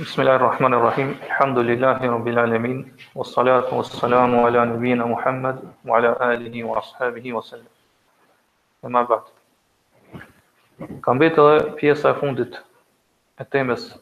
بسم 0.00 0.22
الله 0.22 0.36
الرحمن 0.36 0.74
الرحيم 0.74 1.16
الحمد 1.26 1.58
لله 1.58 1.98
رب 2.04 2.28
العالمين 2.28 2.92
والصلاة 3.14 3.74
والسلام 3.74 4.40
على 4.44 4.66
نبينا 4.66 5.04
محمد 5.06 5.72
وعلى 5.88 6.16
آله 6.22 6.64
وأصحابه 6.64 7.32
وسلم 7.32 7.72
أما 8.84 9.02
بعد 9.02 9.22
كم 11.04 11.18
بيت 11.18 11.40
في 11.80 11.94
فوندة 12.14 12.50
التامس 13.40 13.98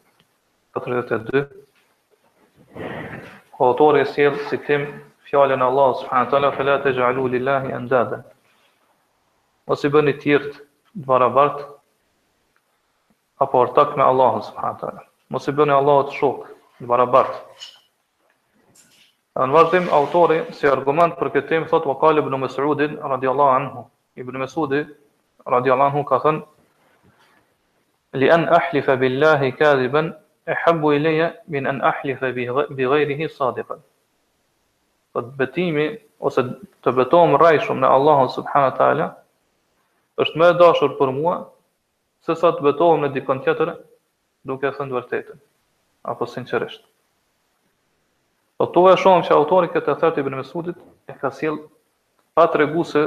42 0.76 1.48
كوتور 3.58 3.98
يسير 3.98 4.34
ستم 4.34 4.84
في 5.24 5.36
علن 5.36 5.62
الله 5.62 5.92
سبحانه 5.92 6.28
وتعالى 6.28 6.52
فلا 6.52 6.76
تجعلوا 6.76 7.28
لله 7.28 7.76
أندادا 7.76 8.22
وسبني 9.66 10.12
تيرت 10.12 10.66
دوارا 10.94 11.28
بارت 11.28 11.76
أبورتك 13.40 13.98
مع 13.98 14.10
الله 14.10 14.40
سبحانه 14.40 14.74
وتعالى 14.76 15.00
mos 15.34 15.48
i 15.50 15.52
bëni 15.58 15.74
Allahut 15.74 16.12
shok, 16.14 16.42
në 16.82 16.86
barabart. 16.90 17.38
Në 19.34 19.50
vazhdim 19.56 19.88
autori 19.96 20.36
si 20.54 20.68
argument 20.70 21.16
për 21.18 21.30
këtë 21.34 21.48
temë 21.50 21.70
thotë 21.72 21.90
Waqal 21.90 22.20
ibn 22.22 22.36
Mas'ud 22.42 22.82
radiyallahu 23.12 23.54
anhu. 23.58 23.80
Ibn 24.22 24.34
Mas'ud 24.44 24.74
radiyallahu 25.56 25.90
anhu 25.92 26.08
ka 26.12 26.22
thënë 26.26 26.52
لأن 28.14 28.44
أحلف 28.48 28.90
بالله 28.90 29.48
كاذبا 29.50 30.20
أحب 30.48 30.86
إلي 30.88 31.34
من 31.48 31.66
أن 31.66 31.82
أحلف 31.82 32.24
بغيره 32.70 33.26
صادقا 33.26 33.78
Thot 35.14 35.24
betimi 35.38 35.98
ose 36.20 36.42
të 36.82 36.92
betohem 36.94 37.34
rrajshëm 37.38 37.80
në 37.82 37.90
Allahun 37.96 38.30
subhanahu 38.36 38.70
wa 38.70 38.76
taala 38.78 39.06
është 40.22 40.38
më 40.40 40.46
e 40.46 40.54
dashur 40.62 40.94
për 41.00 41.10
mua 41.18 41.34
se 42.26 42.38
sa 42.38 42.54
të 42.54 42.66
betohem 42.68 43.02
në 43.06 43.10
dikon 43.18 43.42
tjetër 43.44 43.74
duke 44.46 44.70
thënë 44.76 44.92
vërtetën 44.98 45.40
apo 46.12 46.26
sinqerisht. 46.28 46.84
Po 48.60 48.66
to 48.70 48.84
e 48.92 48.96
shohim 49.00 49.24
se 49.26 49.32
autori 49.34 49.70
këtë 49.72 49.94
e 49.94 49.98
thërt 50.02 50.18
Ibn 50.22 50.36
Mesudit 50.38 50.78
e 51.10 51.14
ka 51.18 51.30
sjell 51.34 51.58
pa 52.36 52.46
se 52.92 53.04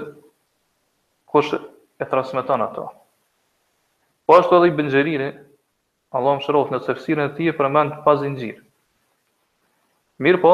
kush 1.30 1.54
e 2.02 2.06
transmeton 2.06 2.62
ato. 2.62 2.88
Po 4.28 4.34
ashtu 4.36 4.56
edhe 4.60 4.72
Ibn 4.74 4.90
Xheriri, 4.92 5.30
Allahu 6.12 6.40
mëshiroft 6.42 6.72
në 6.76 6.80
tefsirin 6.88 7.24
e 7.26 7.30
tij 7.38 7.54
përmend 7.58 8.02
pa 8.06 8.16
zinxhir. 8.20 8.58
Mirë 10.24 10.42
po, 10.42 10.54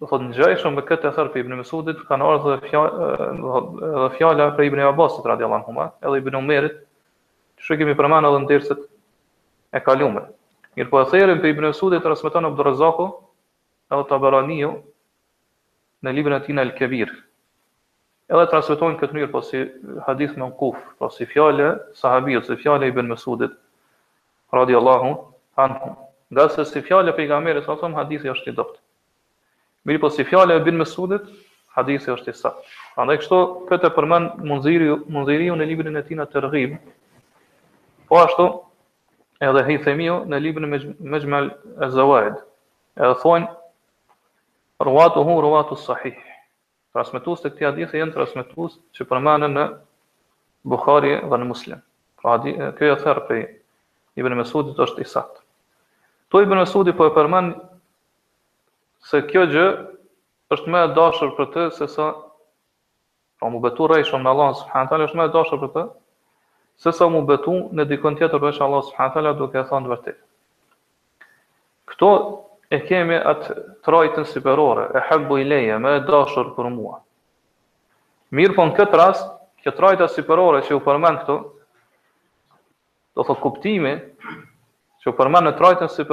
do 0.00 0.06
thotë 0.10 0.28
ngjaj 0.30 0.56
shumë 0.62 0.76
me 0.80 0.84
këtë 0.86 1.08
e 1.08 1.14
thërt 1.16 1.38
Ibn 1.40 1.56
Mesudit 1.62 2.02
kanë 2.08 2.26
ardhur 2.30 2.56
edhe 2.58 2.68
fjalë 2.68 3.30
edhe 3.92 4.10
fjala 4.18 4.50
për 4.58 4.68
Ibn 4.68 4.84
Abbasit 4.90 5.24
radiallahu 5.26 5.72
anhu, 5.72 5.88
edhe 6.04 6.20
Ibn 6.22 6.38
Umerit, 6.42 6.82
që 7.64 7.78
kemi 7.80 7.94
përmend 7.98 8.28
edhe 8.28 8.42
ndërsit 8.44 8.84
e 9.76 9.82
kalume. 9.84 10.22
Mirë 10.76 10.90
po 10.92 11.00
e 11.00 11.06
therim 11.10 11.38
për 11.42 11.52
Ibn 11.54 11.66
mesudit, 11.70 12.02
të 12.04 12.10
rësmeton 12.12 12.44
e 12.44 12.50
Abdurazako 12.50 13.06
edhe 13.94 14.02
të 14.10 14.16
Abaraniju 14.18 14.72
në 16.04 16.14
libën 16.18 16.36
e 16.36 16.40
tina 16.46 16.64
El 16.66 16.72
Kebir. 16.78 17.12
Edhe 18.30 18.44
të 18.50 18.58
rësmeton 18.60 18.96
këtë 19.00 19.18
njërë 19.20 19.30
po 19.32 19.40
si 19.46 19.62
hadith 20.08 20.36
me 20.36 20.46
në 20.46 20.56
kuf, 20.60 20.80
po 20.98 21.08
si 21.14 21.28
fjale 21.30 21.68
sahabijët, 22.00 22.48
si 22.50 22.56
fjale 22.62 22.88
Ibn 22.92 23.12
Mesudit, 23.12 23.52
Allahu, 24.56 25.32
anhum. 25.56 25.96
Nga 26.30 26.44
se 26.54 26.64
si 26.64 26.80
fjale 26.82 27.12
për 27.12 27.26
i 27.26 27.26
gamere, 27.30 27.62
sa 27.62 27.76
thëmë, 27.76 27.96
hadithi 27.98 28.30
është 28.32 28.50
i 28.50 28.54
dopt. 28.56 28.80
Mirë 29.86 30.00
po 30.02 30.10
si 30.10 30.24
fjale 30.24 30.56
e 30.56 30.60
Ibn 30.62 30.80
Mesudit, 30.82 31.24
hadithi 31.76 32.10
është 32.12 32.32
i 32.32 32.36
sa. 32.36 32.52
Andaj 32.96 33.20
kështu, 33.24 33.40
këtë 33.68 33.90
e 33.90 33.94
përmen 33.96 34.30
mundziriju, 34.48 35.00
mundziriju 35.12 35.56
në 35.60 35.68
libën 35.70 36.00
e 36.00 36.04
tina 36.08 36.24
të 36.26 36.42
rëgjim, 36.48 36.78
po 38.08 38.22
ashtu, 38.24 38.46
edhe 39.44 39.62
hejthemiu 39.68 40.14
në 40.32 40.38
libën 40.44 40.66
e 40.66 40.70
mëgjmel 41.14 41.48
e 41.84 41.88
zawajd. 41.92 42.38
Edhe 42.96 43.16
thonë, 43.22 43.48
rruatu 44.86 45.24
hu, 45.28 45.34
rruatu 45.44 45.76
sahih. 45.80 46.18
Transmetus 46.96 47.42
të 47.42 47.50
këti 47.52 47.66
hadithi 47.68 48.00
jenë 48.00 48.14
transmetus 48.16 48.78
që 48.96 49.06
përmanën 49.10 49.52
në 49.58 49.66
Bukhari 50.72 51.10
dhe 51.32 51.38
në 51.42 51.46
Muslim. 51.50 51.82
Pra, 52.20 52.38
adi, 52.40 52.54
kjo 52.78 52.94
e 52.94 53.00
therë 53.02 53.26
për 53.28 53.42
Ibn 54.22 54.34
Mesudit 54.40 54.78
është 54.82 55.04
isat. 55.04 55.42
Tu 56.32 56.40
Ibn 56.46 56.58
Mesudit 56.62 56.96
po 56.96 57.06
e 57.06 57.12
përmanë 57.18 57.52
se 59.10 59.20
kjo 59.28 59.44
gjë 59.52 59.66
është 60.56 60.72
me 60.72 60.80
dashur 60.96 61.36
për 61.36 61.50
të 61.54 61.66
se 61.76 61.88
sa 61.92 62.06
pra 63.40 63.50
mu 63.52 63.60
betu 63.62 63.86
rejshon 63.92 64.24
me 64.24 64.32
Allah 64.32 64.54
subhanët 64.62 65.06
është 65.10 65.20
me 65.20 65.28
dashur 65.36 65.60
për 65.66 65.72
të 65.76 65.84
se 66.76 66.92
sa 66.94 67.08
mu 67.10 67.20
betu 67.26 67.54
në 67.78 67.84
dikën 67.92 68.18
tjetër 68.18 68.40
përshë 68.44 68.64
Allah 68.66 68.82
s.w.t. 68.86 69.36
duke 69.40 69.60
e 69.60 69.64
thonë 69.68 69.86
të 69.86 69.92
vërtit. 69.92 70.18
Këto 71.88 72.10
e 72.68 72.80
kemi 72.88 73.16
atë 73.32 73.56
trajtën 73.88 74.26
si 74.28 74.38
e 74.42 75.02
hëbbu 75.08 75.38
i 75.40 75.44
leje, 75.48 75.78
me 75.80 75.94
e 75.96 76.00
dashur 76.08 76.50
për 76.56 76.68
mua. 76.76 76.98
Mirë 78.36 78.54
po 78.58 78.66
në 78.68 78.76
këtë 78.80 78.98
rast, 79.00 79.28
këtë 79.64 79.76
trajtën 79.78 80.08
si 80.16 80.22
që 80.28 80.74
u 80.76 80.80
përmen 80.88 81.16
këto, 81.22 81.36
do 83.16 83.22
thotë 83.24 83.40
kuptimi 83.46 83.94
që 85.00 85.10
u 85.10 85.12
përmen 85.16 85.48
në 85.48 85.56
trajtën 85.56 85.88
si 85.94 86.04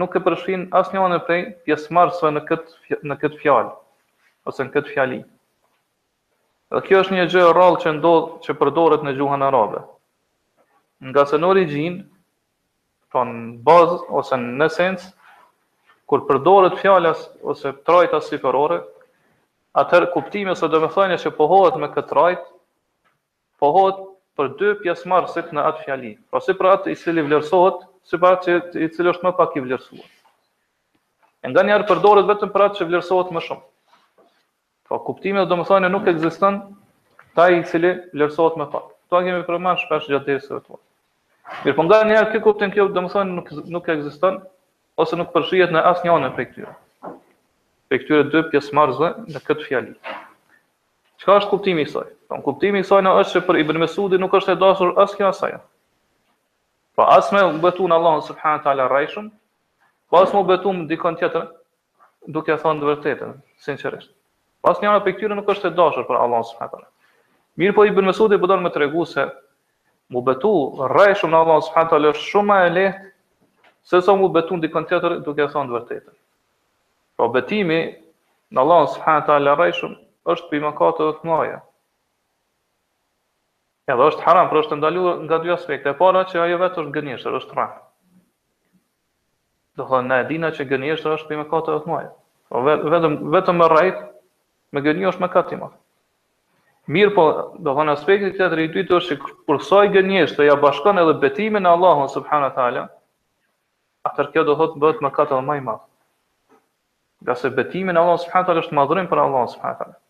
nuk 0.00 0.14
e 0.16 0.20
përshin 0.24 0.68
asë 0.80 0.92
një 0.94 1.00
anë 1.04 1.16
e 1.20 1.24
prej 1.28 1.40
pjesë 1.64 1.92
në 2.32 2.42
këtë, 2.48 3.02
në 3.04 3.14
këtë 3.24 3.36
fjallë, 3.42 3.72
ose 4.48 4.64
në 4.64 4.70
këtë 4.72 4.92
fjallinë. 4.94 5.28
Dhe 6.72 6.80
kjo 6.86 7.02
është 7.02 7.12
një 7.18 7.24
gjë 7.28 7.40
rrallë 7.52 7.80
që 7.82 7.90
ndodh 7.98 8.28
që 8.46 8.54
përdoret 8.60 9.02
në 9.04 9.12
gjuhën 9.18 9.42
arabe. 9.44 9.80
Nga 11.04 11.22
se 11.28 11.38
në 11.42 11.48
origjinë, 11.52 11.98
pra 13.12 13.26
në 13.28 13.40
bazë 13.66 13.98
ose 14.20 14.38
në 14.40 14.68
esencë, 14.70 15.10
kur 16.08 16.22
përdoret 16.30 16.78
fjala 16.80 17.12
ose 17.52 17.74
trajta 17.88 18.22
siperore, 18.24 18.78
atëherë 19.82 20.08
kuptimi 20.14 20.54
ose 20.54 20.70
domethënia 20.72 21.20
që 21.20 21.34
pohohet 21.36 21.76
me 21.82 21.90
këtë 21.92 22.10
trajt, 22.14 22.46
pohohet 23.60 24.00
për 24.38 24.48
dy 24.60 24.72
pjesëmarrësit 24.86 25.52
në 25.56 25.66
atë 25.72 25.84
fjali. 25.84 26.14
Pra 26.32 26.40
si 26.44 26.56
për 26.56 26.70
atë 26.76 26.94
i 26.94 26.96
cili 27.02 27.26
vlerësohet, 27.28 27.84
si 28.08 28.16
për 28.22 28.38
atë 28.38 28.56
i 28.80 28.88
cili 28.96 29.12
është 29.12 29.28
më 29.28 29.34
pak 29.42 29.60
i 29.60 29.66
vlerësuar. 29.66 30.08
E 31.44 31.52
nga 31.52 31.66
njerë 31.68 31.88
përdoret 31.92 32.32
vetëm 32.32 32.54
për 32.56 32.66
atë 32.70 32.80
që 32.80 32.88
vlerësohet 32.88 33.36
më 33.36 33.44
shumë. 33.50 33.64
Po 34.92 34.98
kuptimi 35.00 35.40
do 35.48 35.56
të 35.56 35.64
thonë 35.72 35.88
nuk 35.92 36.08
ekziston 36.10 36.56
ai 37.40 37.52
i 37.54 37.60
cili 37.68 37.94
vlerësohet 38.12 38.58
me 38.60 38.66
fat. 38.74 38.90
Kto 39.06 39.20
kemi 39.24 39.44
përmend 39.46 39.80
shpesh 39.80 40.10
gjatë 40.12 40.26
dersave 40.28 40.58
të 40.60 40.66
tua. 40.66 40.78
Mirë, 41.62 41.74
po 41.78 41.86
ndonjëherë 41.86 42.26
këtë 42.34 42.40
kuptim 42.46 42.74
këtu 42.74 42.86
do 42.98 43.06
të 43.06 43.12
thonë 43.14 43.38
nuk 43.38 43.48
nuk 43.76 43.88
ekziston 43.94 44.36
ose 45.04 45.16
nuk 45.16 45.30
përfshihet 45.36 45.72
në 45.72 45.84
asnjë 45.92 46.12
anë 46.16 46.28
prej 46.36 46.46
këtyre. 46.50 46.74
Prej 47.88 48.02
këtyre 48.02 48.26
dy 48.34 48.42
pjesëmarrësve 48.52 49.08
në 49.32 49.42
këtë 49.48 49.66
fjalë. 49.70 50.12
Çka 51.24 51.38
është 51.40 51.50
kuptimi 51.56 51.88
i 51.88 51.90
saj? 51.96 52.12
Po 52.28 52.42
kuptimi 52.52 52.84
i 52.84 52.88
saj 52.92 53.02
është 53.14 53.32
se 53.38 53.46
për 53.48 53.62
Ibn 53.64 53.80
Mesudi 53.86 54.20
nuk 54.20 54.36
është 54.42 54.52
e 54.52 54.60
dashur 54.66 54.92
as 55.06 55.16
kjo 55.16 55.32
asaj. 55.32 55.56
Po 57.00 57.08
as 57.18 57.32
me 57.32 57.46
betun 57.64 57.96
Allahu 57.96 58.20
subhanahu 58.28 58.60
wa 58.60 58.64
taala 58.68 58.90
rrajshum, 58.92 59.32
po 60.12 60.20
as 60.26 60.34
me 60.36 60.44
betum 60.52 60.84
dikon 60.92 61.16
tjetër 61.24 61.48
duke 62.36 62.60
thënë 62.66 62.92
vërtetën, 62.92 63.38
sinqerisht. 63.68 64.18
Pas 64.62 64.78
njëra 64.78 65.00
për 65.02 65.16
këtyre 65.16 65.34
nuk 65.36 65.48
është 65.50 65.72
e 65.72 65.74
dashër 65.74 66.04
për 66.06 66.20
Allah 66.22 66.44
së 66.46 66.54
fatër. 66.60 66.84
Mirë 67.58 67.74
po 67.74 67.84
i 67.84 67.90
bërë 67.90 67.98
po 67.98 68.06
mësut 68.10 68.34
e 68.34 68.38
bëdon 68.40 68.62
më 68.62 68.70
të 68.76 68.80
regu 68.84 69.02
se 69.10 69.24
mu 70.14 70.22
betu 70.28 70.52
rrej 70.92 71.16
shumë 71.20 71.34
në 71.34 71.40
Allah 71.42 71.58
së 71.66 71.72
fatër 71.74 72.06
është 72.12 72.28
shumë 72.30 72.58
e 72.66 72.68
lehtë 72.76 73.10
se 73.90 74.00
sa 74.06 74.14
mu 74.20 74.28
betu 74.36 74.56
në 74.58 74.64
dikën 74.68 74.86
tjetër 74.92 75.16
duke 75.26 75.48
thonë 75.50 75.68
të 75.68 75.74
vërtetën. 75.74 76.14
Po 77.18 77.28
betimi 77.34 77.80
në 78.54 78.62
Allah 78.62 78.84
së 78.94 79.02
fatër 79.02 79.42
le 79.42 79.56
rrej 79.58 79.82
është 80.30 80.48
për 80.52 80.60
i 80.60 80.62
mëkatë 80.68 81.08
dhe 81.10 81.18
të 81.18 81.30
mëja. 81.32 81.58
Edhe 83.90 84.06
është 84.12 84.22
haram, 84.28 84.46
për 84.48 84.60
është 84.62 84.76
ndaluar 84.78 85.18
nga 85.26 85.38
dy 85.42 85.50
aspekte. 85.56 85.90
E 85.90 85.98
para 85.98 86.22
që 86.30 86.38
ajo 86.44 86.60
vetë 86.62 86.78
është 86.84 86.92
gënjeshtër, 86.94 87.36
është 87.40 87.56
rrej. 87.58 87.70
Do 89.80 89.88
thonë, 89.90 90.20
na 90.38 90.50
që 90.54 90.66
gënjeshtër 90.70 91.16
është 91.16 91.28
për 91.32 91.34
i 91.36 91.40
mëkatë 91.42 91.74
dhe 91.74 91.82
po 91.88 92.00
të 92.62 92.90
vetëm, 92.94 93.14
vetëm 93.34 93.58
me 93.58 93.66
Me 94.74 94.80
gjë 94.84 94.94
një 94.98 95.08
është 95.12 95.20
më 95.22 95.28
kat 95.34 95.50
i 95.54 95.58
madh. 95.62 95.74
Mir 96.94 97.10
po, 97.16 97.24
do 97.64 97.70
të 97.70 97.74
thonë 97.78 97.92
aspekti 97.94 98.28
i 98.30 98.36
teatrit 98.38 98.70
i 98.70 98.76
dytë 98.80 98.96
është 98.98 99.14
se 99.14 99.18
kur 99.24 99.60
sa 99.66 99.82
i 99.86 99.90
gënjesh 99.94 100.32
të 100.38 100.46
ja 100.48 100.54
bashkon 100.62 100.98
edhe 101.02 101.12
betimin 101.24 101.68
e 101.68 101.70
Allahut 101.72 102.10
subhanahu 102.14 102.48
wa 102.48 102.54
taala, 102.56 102.84
kjo 104.32 104.44
do 104.48 104.56
thotë 104.62 104.82
bëhet 104.84 105.04
më 105.06 105.10
kat 105.18 105.30
edhe 105.36 105.42
më 105.50 105.58
i 105.60 105.62
madh. 105.68 105.84
Nga 107.28 107.52
betimin 107.60 108.00
e 108.00 108.02
Allahut 108.02 108.24
subhanahu 108.24 108.56
wa 108.56 108.64
është 108.64 108.78
madhrim 108.80 109.10
për 109.12 109.22
Allahun 109.26 109.52
subhanahu 109.54 109.92
wa 109.92 110.00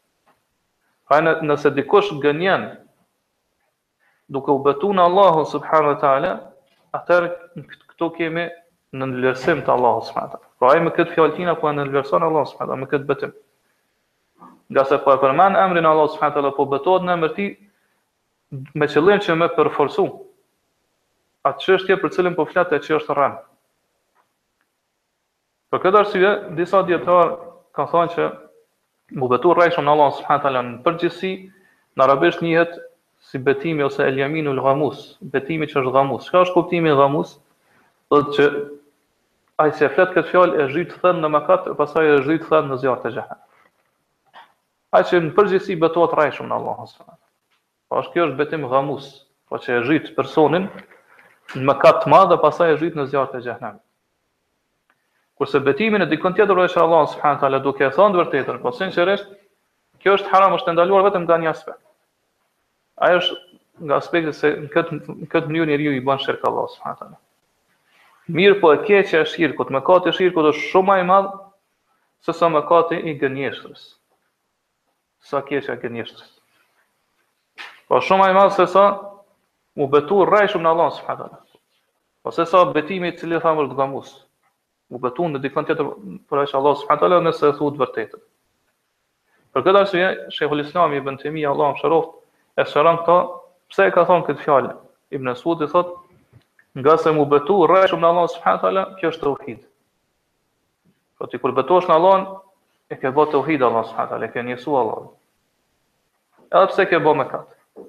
Pra 1.11 1.19
në, 1.21 1.35
nëse 1.51 1.69
dikush 1.77 2.13
gënjen 2.23 2.63
duke 4.33 4.55
u 4.55 4.63
betuar 4.69 4.97
në 4.97 5.05
Allahu 5.11 5.43
subhanu 5.51 5.91
wa 5.93 5.99
ta'ala, 6.07 6.31
atër 6.99 7.27
këto 7.93 8.09
kemi 8.17 8.47
në 8.97 9.11
nëllërsim 9.11 9.61
të 9.67 9.75
Allahut 9.77 10.07
subhanu 10.09 10.31
wa 10.31 10.39
ta'ala. 10.39 10.53
Pra 10.63 10.73
e 10.79 10.85
me 10.87 10.95
këtë 10.99 11.17
fjallëtina, 11.17 11.57
po 11.61 11.69
e 11.69 11.75
nëllërsonë 11.81 12.31
Allahu 12.31 12.47
subhanu 12.55 12.77
wa 12.79 12.85
me 12.85 12.89
këtë 12.95 13.11
betim 13.13 13.35
nga 14.73 14.85
se 14.89 14.97
për 15.05 15.19
përmen 15.23 15.57
emrin 15.63 15.87
Allah 15.89 16.07
subhanët 16.13 16.37
taala 16.39 16.51
po 16.59 16.65
betohet 16.73 17.05
në 17.07 17.15
emrë 17.17 17.33
ti 17.39 17.47
me 18.81 18.89
qëllim 18.93 19.21
që 19.25 19.37
me 19.39 19.49
përforsu. 19.57 20.05
Atë 21.49 21.65
që 21.67 21.75
është 21.77 21.91
tje 21.91 21.99
për 22.03 22.13
cilin 22.17 22.37
po 22.39 22.47
flete 22.51 22.79
që 22.85 22.95
është 22.99 23.17
rrën. 23.19 23.37
Për 25.73 25.83
këtë 25.85 26.01
arsive, 26.03 26.33
disa 26.61 26.81
djetarë 26.89 27.37
ka 27.77 27.87
thonë 27.93 28.13
që 28.17 28.27
mu 29.21 29.29
betu 29.33 29.53
rrejshëm 29.57 29.87
në 29.89 29.95
Allah 29.95 30.13
subhanahu 30.19 30.51
Allah 30.51 30.67
në 30.69 30.81
përgjësi, 30.87 31.33
në 31.97 32.07
arabisht 32.07 32.45
njëhet 32.45 32.77
si 33.29 33.41
betimi 33.49 33.85
ose 33.87 34.05
eljaminu 34.09 34.55
lë 34.57 34.65
gëmus, 34.69 35.01
betimi 35.37 35.69
që 35.69 35.81
është 35.83 35.95
gëmus. 35.99 36.29
Shka 36.29 36.45
është 36.47 36.57
kuptimi 36.59 36.93
lë 36.93 37.01
gëmus? 37.03 37.35
Dhe 38.13 38.25
që 38.37 38.47
ai 39.65 39.73
se 39.79 39.89
fletë 39.95 40.17
këtë 40.17 40.31
fjallë 40.33 40.61
e 40.65 40.69
zhyt 40.75 40.93
thënë 41.03 41.21
në 41.25 41.33
makatë, 41.39 41.75
pasaj 41.81 42.11
e 42.15 42.21
zhyt 42.29 42.47
thënë 42.51 42.73
në 42.75 42.81
zjarë 42.85 43.05
të 43.07 43.15
gjahënë 43.17 43.41
ai 44.93 45.05
që 45.09 45.21
në 45.27 45.31
përgjithësi 45.37 45.77
betohet 45.83 46.15
rrejshëm 46.17 46.49
në 46.51 46.57
Allahu 46.59 46.87
subhanahu. 46.91 47.31
Po 47.93 48.01
kjo 48.13 48.27
është 48.29 48.39
betim 48.41 48.65
ghamus, 48.73 49.07
po 49.49 49.61
që 49.63 49.79
e 49.79 49.85
zhyt 49.89 50.11
personin 50.19 50.67
në 51.55 51.65
mëkat 51.71 52.03
të 52.03 52.13
madh 52.13 52.29
dhe 52.33 52.39
pastaj 52.43 52.73
e 52.75 52.79
zhyt 52.83 52.99
në 53.01 53.07
zjarrin 53.13 53.41
e 53.41 53.45
xhehenamit. 53.47 53.83
Kurse 55.41 55.61
betimi 55.69 55.99
në 56.01 56.11
dikon 56.13 56.37
tjetër 56.37 56.61
është 56.67 56.83
Allahu 56.85 57.09
subhanahu 57.15 57.41
taala 57.45 57.61
duke 57.69 57.87
e 57.87 57.93
thënë 57.97 58.21
vërtetën, 58.21 58.61
po 58.67 58.73
sinqerisht 58.77 59.33
kjo 60.03 60.19
është 60.19 60.31
haram 60.35 60.57
është 60.59 60.77
ndaluar 60.77 61.07
vetëm 61.09 61.25
nga 61.25 61.41
një 61.45 61.51
aspekt. 61.55 61.81
Ai 63.03 63.17
është 63.17 63.39
nga 63.89 63.97
aspekti 64.03 64.37
se 64.37 64.53
në 64.67 64.71
këtë 64.75 65.01
në 65.23 65.31
këtë 65.33 65.49
mënyrë 65.55 65.71
njeriu 65.73 65.97
i 65.97 66.05
bën 66.09 66.21
shirk 66.23 66.45
Allahu 66.51 66.69
subhanahu 66.77 67.01
taala. 67.01 67.19
Mirë 68.37 68.61
po 68.61 68.75
e 68.77 68.83
keqja 68.87 69.25
është 69.25 69.35
shirku, 69.37 69.69
mëkati 69.79 70.13
është 70.13 70.21
shirku 70.21 70.45
është 70.53 70.67
shumë 70.71 70.89
më 70.93 71.01
i 71.01 71.09
madh 71.13 71.33
se 72.27 72.37
sa 72.41 72.53
mëkati 72.55 73.01
i 73.11 73.17
gënjeshtrës 73.25 73.83
sa 75.27 75.41
kjeqa 75.47 75.77
këtë 75.79 75.95
njështës. 75.97 76.25
Po 77.89 78.01
shumë 78.03 78.27
ajma 78.31 78.45
se 78.57 78.67
sa 78.73 78.85
mu 79.79 79.87
betu 79.91 80.23
rraj 80.29 80.49
në 80.55 80.69
Allah, 80.73 80.91
së 80.97 81.05
përhatë 81.07 81.25
Allah. 81.29 81.43
Po 82.23 82.31
se 82.35 82.47
sa 82.47 82.65
betimi 82.75 83.13
i 83.13 83.17
cili 83.19 83.39
e 83.39 83.41
thamë 83.43 83.67
është 83.69 83.79
nga 83.79 83.87
Mu 84.93 84.99
betu 85.01 85.25
në 85.25 85.39
dikën 85.41 85.65
tjetër 85.67 85.87
për 86.29 86.43
shumë 86.51 86.59
Allah, 86.61 86.75
së 86.83 86.89
përhatë 86.89 87.19
nëse 87.25 87.49
e 87.49 87.55
thudë 87.59 87.81
vërtetën. 87.83 88.21
Për 89.53 89.63
këtë 89.65 89.81
arsë, 89.81 90.03
Shekhu 90.37 90.55
Lisnami 90.59 90.97
i 91.01 91.05
bëndëtimi 91.07 91.45
Allah 91.49 91.71
më 91.73 91.79
shëroft, 91.81 92.11
e 92.61 92.65
shëram 92.69 92.99
këta, 93.03 93.17
pse 93.73 93.87
e 93.89 93.93
ka 93.95 94.05
thonë 94.09 94.27
këtë 94.27 94.45
fjallë? 94.45 94.75
Ibn 95.17 95.29
Esud 95.33 95.61
i 95.65 95.69
thotë, 95.69 95.99
nga 96.83 96.97
se 97.01 97.13
mu 97.17 97.25
betu 97.29 97.57
rraj 97.69 97.89
në 97.97 98.09
Allah, 98.11 98.29
së 98.35 98.41
përhatë 98.45 98.85
kjo 99.01 99.11
është 99.15 99.23
të 99.25 99.33
uhidë. 99.33 99.67
Po, 101.21 101.29
kur 101.43 101.53
betu 101.61 101.81
në 101.89 101.97
Allah, 101.99 102.29
e 102.93 102.99
ke 103.01 103.11
bë 103.15 103.25
të 103.33 103.39
uhid 103.41 103.63
Allah 103.65 103.87
s.a. 103.89 104.05
e 104.23 104.29
ke 104.33 104.43
njësu 104.45 104.75
Allah. 104.83 105.07
Edhe 106.53 106.69
pse 106.73 106.85
ke 106.91 106.99
bë 107.01 107.15
me 107.21 107.25
katë. 107.31 107.87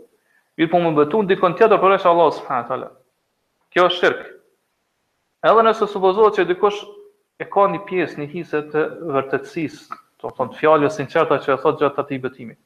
Mirë 0.61 0.71
po 0.71 0.79
më 0.83 0.91
bëtu 1.00 1.23
në 1.23 1.31
dikon 1.33 1.55
tjetër 1.59 1.81
përreshë 1.81 2.11
Allah 2.13 2.29
s.a. 2.35 2.91
Kjo 3.73 3.88
është 3.89 4.00
shirkë. 4.03 4.29
Edhe 5.50 5.65
nëse 5.67 5.88
supozohet 5.91 6.39
që 6.39 6.45
dikush 6.53 6.83
e 7.41 7.47
ka 7.55 7.65
një 7.73 7.81
pjesë, 7.89 8.19
një 8.21 8.27
hisë 8.35 8.61
të 8.71 8.83
vërtetësis, 9.17 9.79
të 10.21 10.31
thonë 10.38 10.53
të 10.53 10.61
fjallë 10.61 10.88
e 10.88 10.94
sinqerta 11.00 11.39
që 11.44 11.55
e 11.55 11.57
thotë 11.65 11.83
gjatë 11.83 11.97
të 11.97 12.05
ati 12.05 12.19
betimit. 12.27 12.59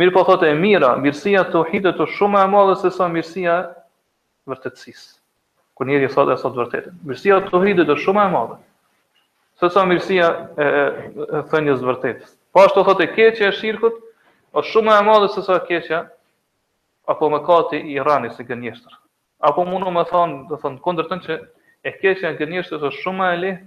Mirë 0.00 0.12
po 0.18 0.24
thotë 0.28 0.50
e 0.50 0.58
mira, 0.60 0.92
mirësia 1.00 1.46
të 1.52 1.62
uhidët 1.62 1.96
të 2.02 2.08
shumë 2.18 2.42
e 2.42 2.50
madhe 2.52 2.76
se 2.82 2.90
sa 2.98 3.08
mirësia 3.12 3.56
vërtetësis. 4.50 5.06
Kër 5.78 5.88
njëri 5.88 6.10
e 6.10 6.12
thotë 6.12 6.36
e 6.36 6.38
thotë 6.42 6.60
vërtetën. 6.64 7.00
Mirësia 7.08 7.40
të 7.48 7.56
uhidët 7.60 7.88
të 7.94 7.98
shumë 8.04 8.26
e 8.28 8.34
madhe 8.36 8.60
se 9.62 9.70
sa 9.78 9.84
mirësia 9.86 10.26
e, 10.58 10.66
thënjës 11.50 11.82
vërtet. 11.86 12.22
Po 12.52 12.64
ashtu 12.66 12.82
thot 12.84 13.00
e 13.04 13.06
keqja 13.14 13.52
e 13.52 13.54
shirkut, 13.54 14.00
o 14.58 14.62
shumë 14.66 14.94
e 14.98 15.02
madhe 15.06 15.28
se 15.30 15.44
sa 15.46 15.60
keqja, 15.62 16.00
apo 17.06 17.28
me 17.30 17.38
kati 17.46 17.78
i 17.94 18.00
rani 18.02 18.32
se 18.34 18.42
gënjeshtër. 18.48 18.96
Apo 19.46 19.62
mundu 19.64 19.92
me 19.94 20.02
thonë, 20.10 20.40
dhe 20.50 20.58
thonë, 20.64 20.80
kondër 20.82 21.06
tënë 21.12 21.26
që 21.26 21.36
e 21.88 21.92
keqja 22.00 22.32
e 22.34 22.38
gënjeshtër 22.42 22.88
është 22.88 23.04
shumë 23.04 23.28
e 23.28 23.36
lehë 23.44 23.60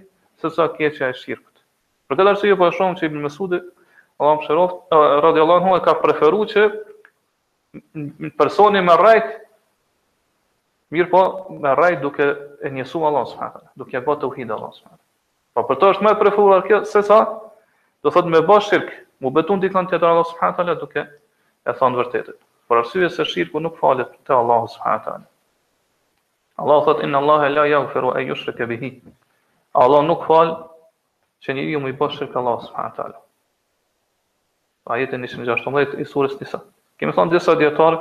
se 0.44 0.50
sa 0.58 0.66
keqja 0.76 1.08
e 1.08 1.16
shirkut. 1.22 1.64
Për 2.10 2.20
këtë 2.20 2.30
arsye 2.34 2.58
po 2.60 2.68
e 2.68 2.76
shohim 2.76 2.98
që 3.00 3.08
Ibn 3.10 3.24
më 3.26 3.32
Allahu 4.18 4.36
mëshiroft, 4.40 4.76
Allah 4.96 5.64
në 5.70 5.78
e 5.78 5.82
ka 5.84 5.92
preferuar 6.00 6.48
që 6.48 6.62
personi 8.40 8.80
me 8.80 8.94
rajtë, 8.96 9.34
mirë 10.94 11.10
po 11.12 11.24
me 11.60 11.74
rajtë 11.76 12.04
duke 12.04 12.28
e 12.64 12.70
njësu 12.78 13.02
Allah 13.10 13.58
duke 13.76 13.92
e 13.92 14.00
tauhid 14.06 14.50
Allah 14.56 14.72
Pa 15.56 15.62
po, 15.64 15.70
për 15.72 15.78
të 15.80 15.86
është 15.90 16.04
më 16.04 16.10
e 16.12 16.18
preferuar 16.20 16.64
kjo 16.66 16.78
se 16.88 17.00
sa 17.08 17.16
do 18.04 18.10
thot 18.12 18.26
me 18.32 18.42
bash 18.48 18.66
shirk, 18.68 18.90
mu 19.24 19.30
betun 19.36 19.62
dikon 19.62 19.86
tjetër 19.88 20.08
Allah 20.10 20.26
subhanahu 20.30 20.56
taala 20.58 20.74
duke 20.80 21.04
e 21.64 21.74
thon 21.78 21.96
vërtetën. 21.96 22.36
Por 22.68 22.80
arsyeja 22.82 23.08
se 23.14 23.24
shirku 23.30 23.62
nuk 23.64 23.78
falet 23.80 24.10
te 24.26 24.36
Allah 24.36 24.66
subhanahu 24.74 25.04
taala. 25.06 25.24
Allah 26.60 26.84
thot 26.88 27.00
inna 27.08 27.22
Allah 27.24 27.46
la 27.54 27.64
yaghfiru 27.72 28.12
an 28.18 28.28
yushraka 28.28 28.68
bihi. 28.74 28.90
Allah 29.80 30.02
nuk 30.10 30.26
fal 30.28 30.52
që 31.44 31.56
njeriu 31.56 31.80
më 31.86 31.94
i 31.94 31.98
bash 32.04 32.20
shirk 32.20 32.36
Allah 32.42 32.60
subhanahu 32.68 32.96
taala. 33.00 33.22
Ajetën 34.98 35.24
16 35.32 35.98
i 36.04 36.08
surës 36.14 36.36
Nisa. 36.40 36.60
Kemi 37.00 37.12
thënë 37.16 37.32
disa 37.38 37.56
dietar 37.62 37.96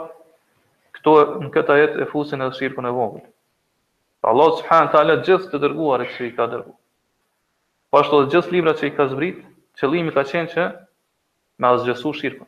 këto 0.97 1.15
në 1.47 1.53
këtë 1.55 1.77
ajet 1.79 1.97
e 2.03 2.09
fusin 2.13 2.41
edhe 2.43 2.59
shirkun 2.59 2.91
e 2.91 2.97
vogël. 2.99 3.21
Allah 4.27 4.53
subhanahu 4.59 4.91
taala 4.97 5.21
gjithë 5.23 5.53
të 5.55 5.63
dërguarit 5.69 6.17
që 6.19 6.31
i 6.33 6.35
ka 6.37 6.49
dërguar. 6.51 6.81
Po 7.95 8.01
ashtu 8.03 8.17
dhe 8.25 8.31
gjithë 8.33 8.51
librat 8.51 8.75
që 8.81 8.87
i 8.89 8.91
ka 8.95 9.03
zbrit, 9.07 9.37
qëllimi 9.79 10.11
ka 10.15 10.23
qenë 10.31 10.49
që 10.53 10.63
me 11.63 11.67
azgjësu 11.69 12.09
shirkën. 12.19 12.47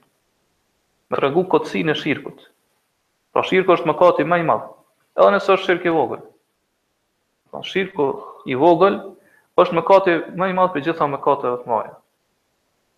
Me 1.08 1.16
të 1.16 1.22
regu 1.24 1.44
këtësi 1.54 1.84
në 1.88 1.94
shirkët. 2.00 2.42
Pra 3.32 3.44
shirkë 3.48 3.72
është 3.78 3.88
më 3.92 3.96
kati 4.02 4.26
maj 4.34 4.40
madhë. 4.50 4.68
Edhe 5.20 5.28
nësë 5.38 5.54
është 5.56 5.66
shirkë 5.70 5.88
i 5.88 5.94
vogël. 6.00 6.26
Pra 7.54 7.62
shirkë 7.70 8.08
i 8.52 8.58
vogël 8.66 8.98
është 9.64 9.78
më 9.80 9.86
kati 9.92 10.18
maj 10.44 10.52
madhë 10.60 10.76
për 10.76 10.84
gjitha 10.90 11.08
më 11.16 11.22
kati 11.30 11.54
të 11.64 11.72
maja. 11.74 11.96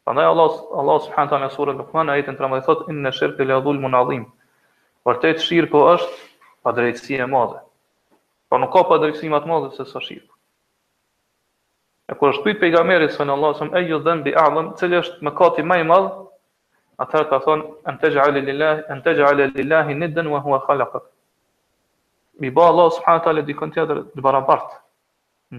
Pra 0.08 0.18
ndaj 0.18 0.32
Allah, 0.32 0.58
Allah 0.82 1.00
subhanët 1.06 1.38
anë 1.38 1.52
në 1.52 1.86
këmën, 1.92 2.14
a 2.16 2.18
jetën 2.24 2.40
të 2.42 2.46
rëmëdhë 2.48 2.68
thotë, 2.72 2.90
inë 2.96 3.06
në 3.06 3.14
shirkë 3.20 3.46
i 3.46 3.50
ledhull 3.52 3.84
më 3.86 3.94
nadhim. 3.98 4.26
Vërtet 5.06 5.46
shirkë 5.46 5.86
është 5.94 6.60
pa 6.66 6.74
drejtësi 6.80 7.22
e 7.22 7.30
madhe. 7.36 7.62
Pra 8.50 8.58
nuk 8.66 8.74
ka 8.78 8.88
pa 8.90 8.98
drejtësi 9.06 9.30
më 9.38 9.46
të 9.46 9.54
madhe 9.54 9.72
se 9.78 9.86
sa 9.94 10.02
shirkë. 10.10 10.34
E 12.10 12.16
kur 12.18 12.32
është 12.34 12.44
pyetur 12.46 12.62
pejgamberi 12.64 13.08
sallallahu 13.14 13.46
alajhi 13.46 13.60
wasallam, 13.60 13.78
"Ai 13.80 13.90
yudhan 13.90 14.22
bi 14.28 14.32
a'lam", 14.44 14.70
cili 14.80 14.98
është 15.00 15.22
mëkati 15.28 15.62
më 15.72 15.76
i 15.82 15.84
madh? 15.92 16.08
Atëherë 17.04 17.30
ka 17.34 17.38
thonë, 17.48 17.66
"Antaj'al 17.92 18.34
lillah, 18.48 18.74
antaj'al 18.96 19.40
lillahi 19.58 19.96
nidan 20.00 20.28
wa 20.32 20.40
huwa 20.46 20.60
khalaqak." 20.66 21.04
Me 22.42 22.50
bë 22.56 22.64
Allah 22.72 22.90
subhanahu 22.98 23.24
taala 23.28 23.42
dikon 23.52 23.72
tjetër 23.76 23.98
të 24.16 24.22
barabart. 24.26 24.70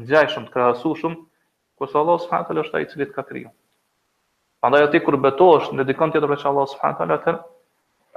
Ngjajshëm 0.00 0.44
të 0.48 0.52
krahasueshëm, 0.56 1.14
ku 1.78 1.86
sa 1.86 1.98
Allah 2.02 2.18
subhanahu 2.24 2.46
taala 2.48 2.62
është 2.66 2.74
ai 2.74 2.82
i 2.82 2.86
cili 2.90 3.04
të 3.06 3.12
ka 3.12 3.22
kriju. 3.30 3.50
Prandaj 4.60 4.90
ti 4.90 5.00
kur 5.06 5.16
betohesh 5.22 5.70
në 5.72 5.84
dikon 5.92 6.10
tjetër 6.12 6.28
veç 6.34 6.44
Allah 6.50 6.66
subhanahu 6.66 6.98
taala, 6.98 7.20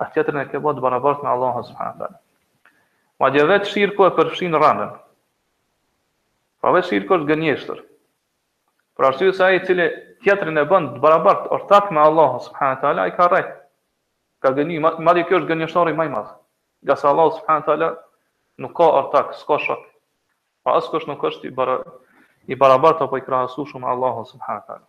atë 0.02 0.12
tjetër 0.16 0.42
e 0.42 0.46
ke 0.50 0.58
bërë 0.66 0.78
të 0.78 0.82
barabart 0.88 1.24
me 1.24 1.30
Allah 1.38 1.62
subhanahu 1.64 2.00
taala. 2.02 2.18
Madje 3.20 3.44
vetë 3.52 3.66
shirku 3.76 4.06
e 4.06 4.10
përfshin 4.18 4.54
rrënën. 4.58 4.94
Pa 6.62 6.72
vetë 6.74 6.88
shirku 6.92 7.14
është 7.20 7.28
gënjeshtër. 7.34 7.90
Për 9.02 9.06
arsye 9.10 9.30
se 9.36 9.44
ai 9.44 9.56
i 9.60 9.64
cili 9.68 9.86
tjetrin 10.26 10.60
e 10.62 10.64
bën 10.72 10.88
të 10.94 11.00
barabart 11.06 11.48
ortak 11.56 11.88
me 11.98 12.02
Allahun 12.02 12.42
subhanahu 12.48 12.82
teala 12.84 13.06
ai 13.08 13.14
ka 13.16 13.26
rreth. 13.32 13.54
Ka 14.44 14.52
gënë 14.58 14.78
më 14.84 14.92
madje 15.08 15.24
kjo 15.30 15.40
është 15.42 15.50
gënjeshtori 15.52 15.96
më 16.02 16.06
i 16.08 16.12
madh. 16.16 16.34
Nga 16.86 16.98
sa 17.02 17.10
Allahu 17.14 17.32
subhanahu 17.38 17.66
teala 17.70 17.88
nuk 18.66 18.76
ka 18.80 18.90
ortak, 19.00 19.32
s'ka 19.40 19.58
shok. 19.66 19.88
Pa 20.64 20.78
as 20.80 20.90
kush 20.94 21.08
nuk 21.10 21.26
është 21.30 21.48
i 21.50 21.54
bara 21.60 21.78
i 22.54 22.58
barabart 22.64 23.02
apo 23.08 23.18
i 23.18 23.24
krahasueshëm 23.30 23.82
me 23.86 23.90
Allahun 23.96 24.30
subhanahu 24.34 24.66
teala. 24.68 24.86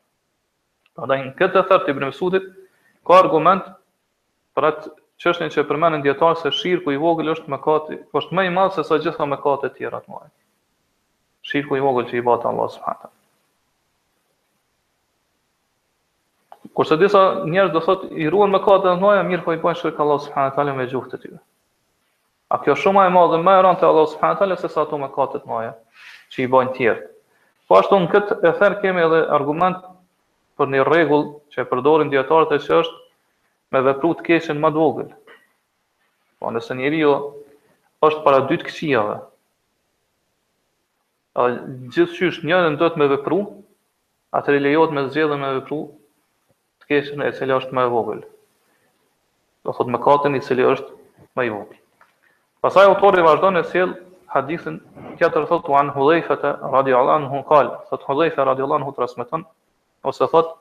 Prandaj 0.99 1.25
këtë 1.41 1.65
thot 1.73 1.89
Ibn 1.95 2.07
Mesudit 2.11 2.53
ka 3.07 3.17
argument 3.23 3.73
për 4.57 4.69
atë 4.73 4.95
çështën 5.25 5.55
që 5.57 5.65
përmendën 5.73 6.05
dietar 6.05 6.37
se 6.43 6.53
shirku 6.61 6.93
i 6.95 7.01
vogël 7.07 7.33
është 7.39 7.51
më 7.57 7.63
kati, 7.67 7.99
është 8.21 8.37
më 8.39 8.45
i 8.51 8.55
madh 8.59 8.77
se 8.77 8.85
sa 8.91 9.01
gjithë 9.07 9.31
mëkatet 9.33 9.79
tjera 9.81 10.03
të 10.05 10.11
mëdha. 10.15 10.31
Shirku 11.51 11.81
i 11.81 11.87
vogël 11.89 12.11
që 12.13 12.21
i 12.21 12.27
bota 12.33 12.51
Allahu 12.53 12.77
subhanahu 12.77 13.03
teala. 13.07 13.19
Kurse 16.75 16.99
disa 16.99 17.21
njerëz 17.47 17.71
do 17.77 17.81
thotë 17.87 18.09
i 18.19 18.27
ruan 18.35 18.51
me 18.51 18.59
katë 18.63 18.89
në 18.97 19.03
noja, 19.03 19.21
mirë 19.27 19.45
po 19.47 19.53
i 19.55 19.59
bën 19.65 19.77
shirk 19.81 19.99
Allah 20.03 20.19
subhanahu 20.25 20.51
wa 20.51 20.55
taala 20.57 20.73
me 20.79 20.87
gjuhët 20.91 21.13
e 21.15 21.21
tyre. 21.25 21.39
A 22.51 22.59
kjo 22.65 22.75
shumë 22.81 23.05
e 23.07 23.13
madhe 23.15 23.39
më 23.45 23.53
e 23.59 23.61
rëndë 23.67 23.81
te 23.83 23.87
Allah 23.89 24.09
subhanahu 24.13 24.35
wa 24.35 24.41
taala 24.41 24.57
se 24.63 24.71
sa 24.73 24.83
ato 24.83 24.99
me 25.03 25.09
katë 25.19 25.41
të 25.45 25.53
noja 25.53 25.71
që 26.35 26.43
i 26.45 26.49
bën 26.55 26.73
tjerë. 26.79 27.07
Po 27.71 27.79
ashtu 27.79 28.01
në 28.03 28.11
këtë 28.17 28.39
e 28.43 28.53
thënë 28.59 28.81
kemi 28.83 29.05
edhe 29.07 29.23
argument 29.39 29.79
për 30.59 30.73
një 30.75 30.89
rregull 30.89 31.23
që 31.55 31.63
e 31.63 31.69
përdorin 31.71 32.11
dietarët 32.11 32.57
e 32.59 32.61
është 32.81 33.01
me 33.75 33.85
vepru 33.93 34.11
të 34.19 34.27
keqën 34.33 34.59
më 34.65 34.73
dvogël. 34.77 35.15
Po 36.43 36.51
nëse 36.57 36.75
njeriu 36.81 37.15
është 38.09 38.25
para 38.27 38.43
dy 38.51 38.59
të 38.59 38.65
këqijave. 38.73 39.17
Ë 41.39 41.43
gjithçysh 41.95 42.43
njërin 42.51 42.81
do 42.83 42.91
të 42.91 42.99
më 43.01 43.13
vepru, 43.15 43.41
atë 44.39 44.59
lejohet 44.59 44.91
me 44.99 45.07
zgjedhje 45.13 45.39
me 45.45 45.55
vepru 45.61 45.81
keshën 46.91 47.23
e 47.27 47.31
cilë 47.39 47.57
është 47.63 47.77
më 47.79 47.85
e 47.89 47.93
vogël. 47.93 48.21
Do 49.65 49.73
thotë 49.77 50.01
katën 50.07 50.37
i 50.37 50.41
cili 50.45 50.67
është 50.69 50.91
më 51.39 51.47
i 51.49 51.53
vogël. 51.55 51.79
Pasaj 52.65 52.89
autori 52.91 53.23
vazhdo 53.25 53.51
në 53.55 53.63
sjell 53.71 53.95
hadithin 54.35 54.79
tjetër 55.21 55.47
thotë 55.51 55.77
an 55.81 55.93
Hudhayfa 55.97 56.37
radhiyallahu 56.75 57.17
anhu 57.23 57.43
qal, 57.51 57.73
thotë 57.91 58.07
Hudhayfa 58.09 58.47
radhiyallahu 58.51 58.81
anhu 58.83 58.93
transmeton 58.97 59.47
ose 60.03 60.29
thotë 60.37 60.59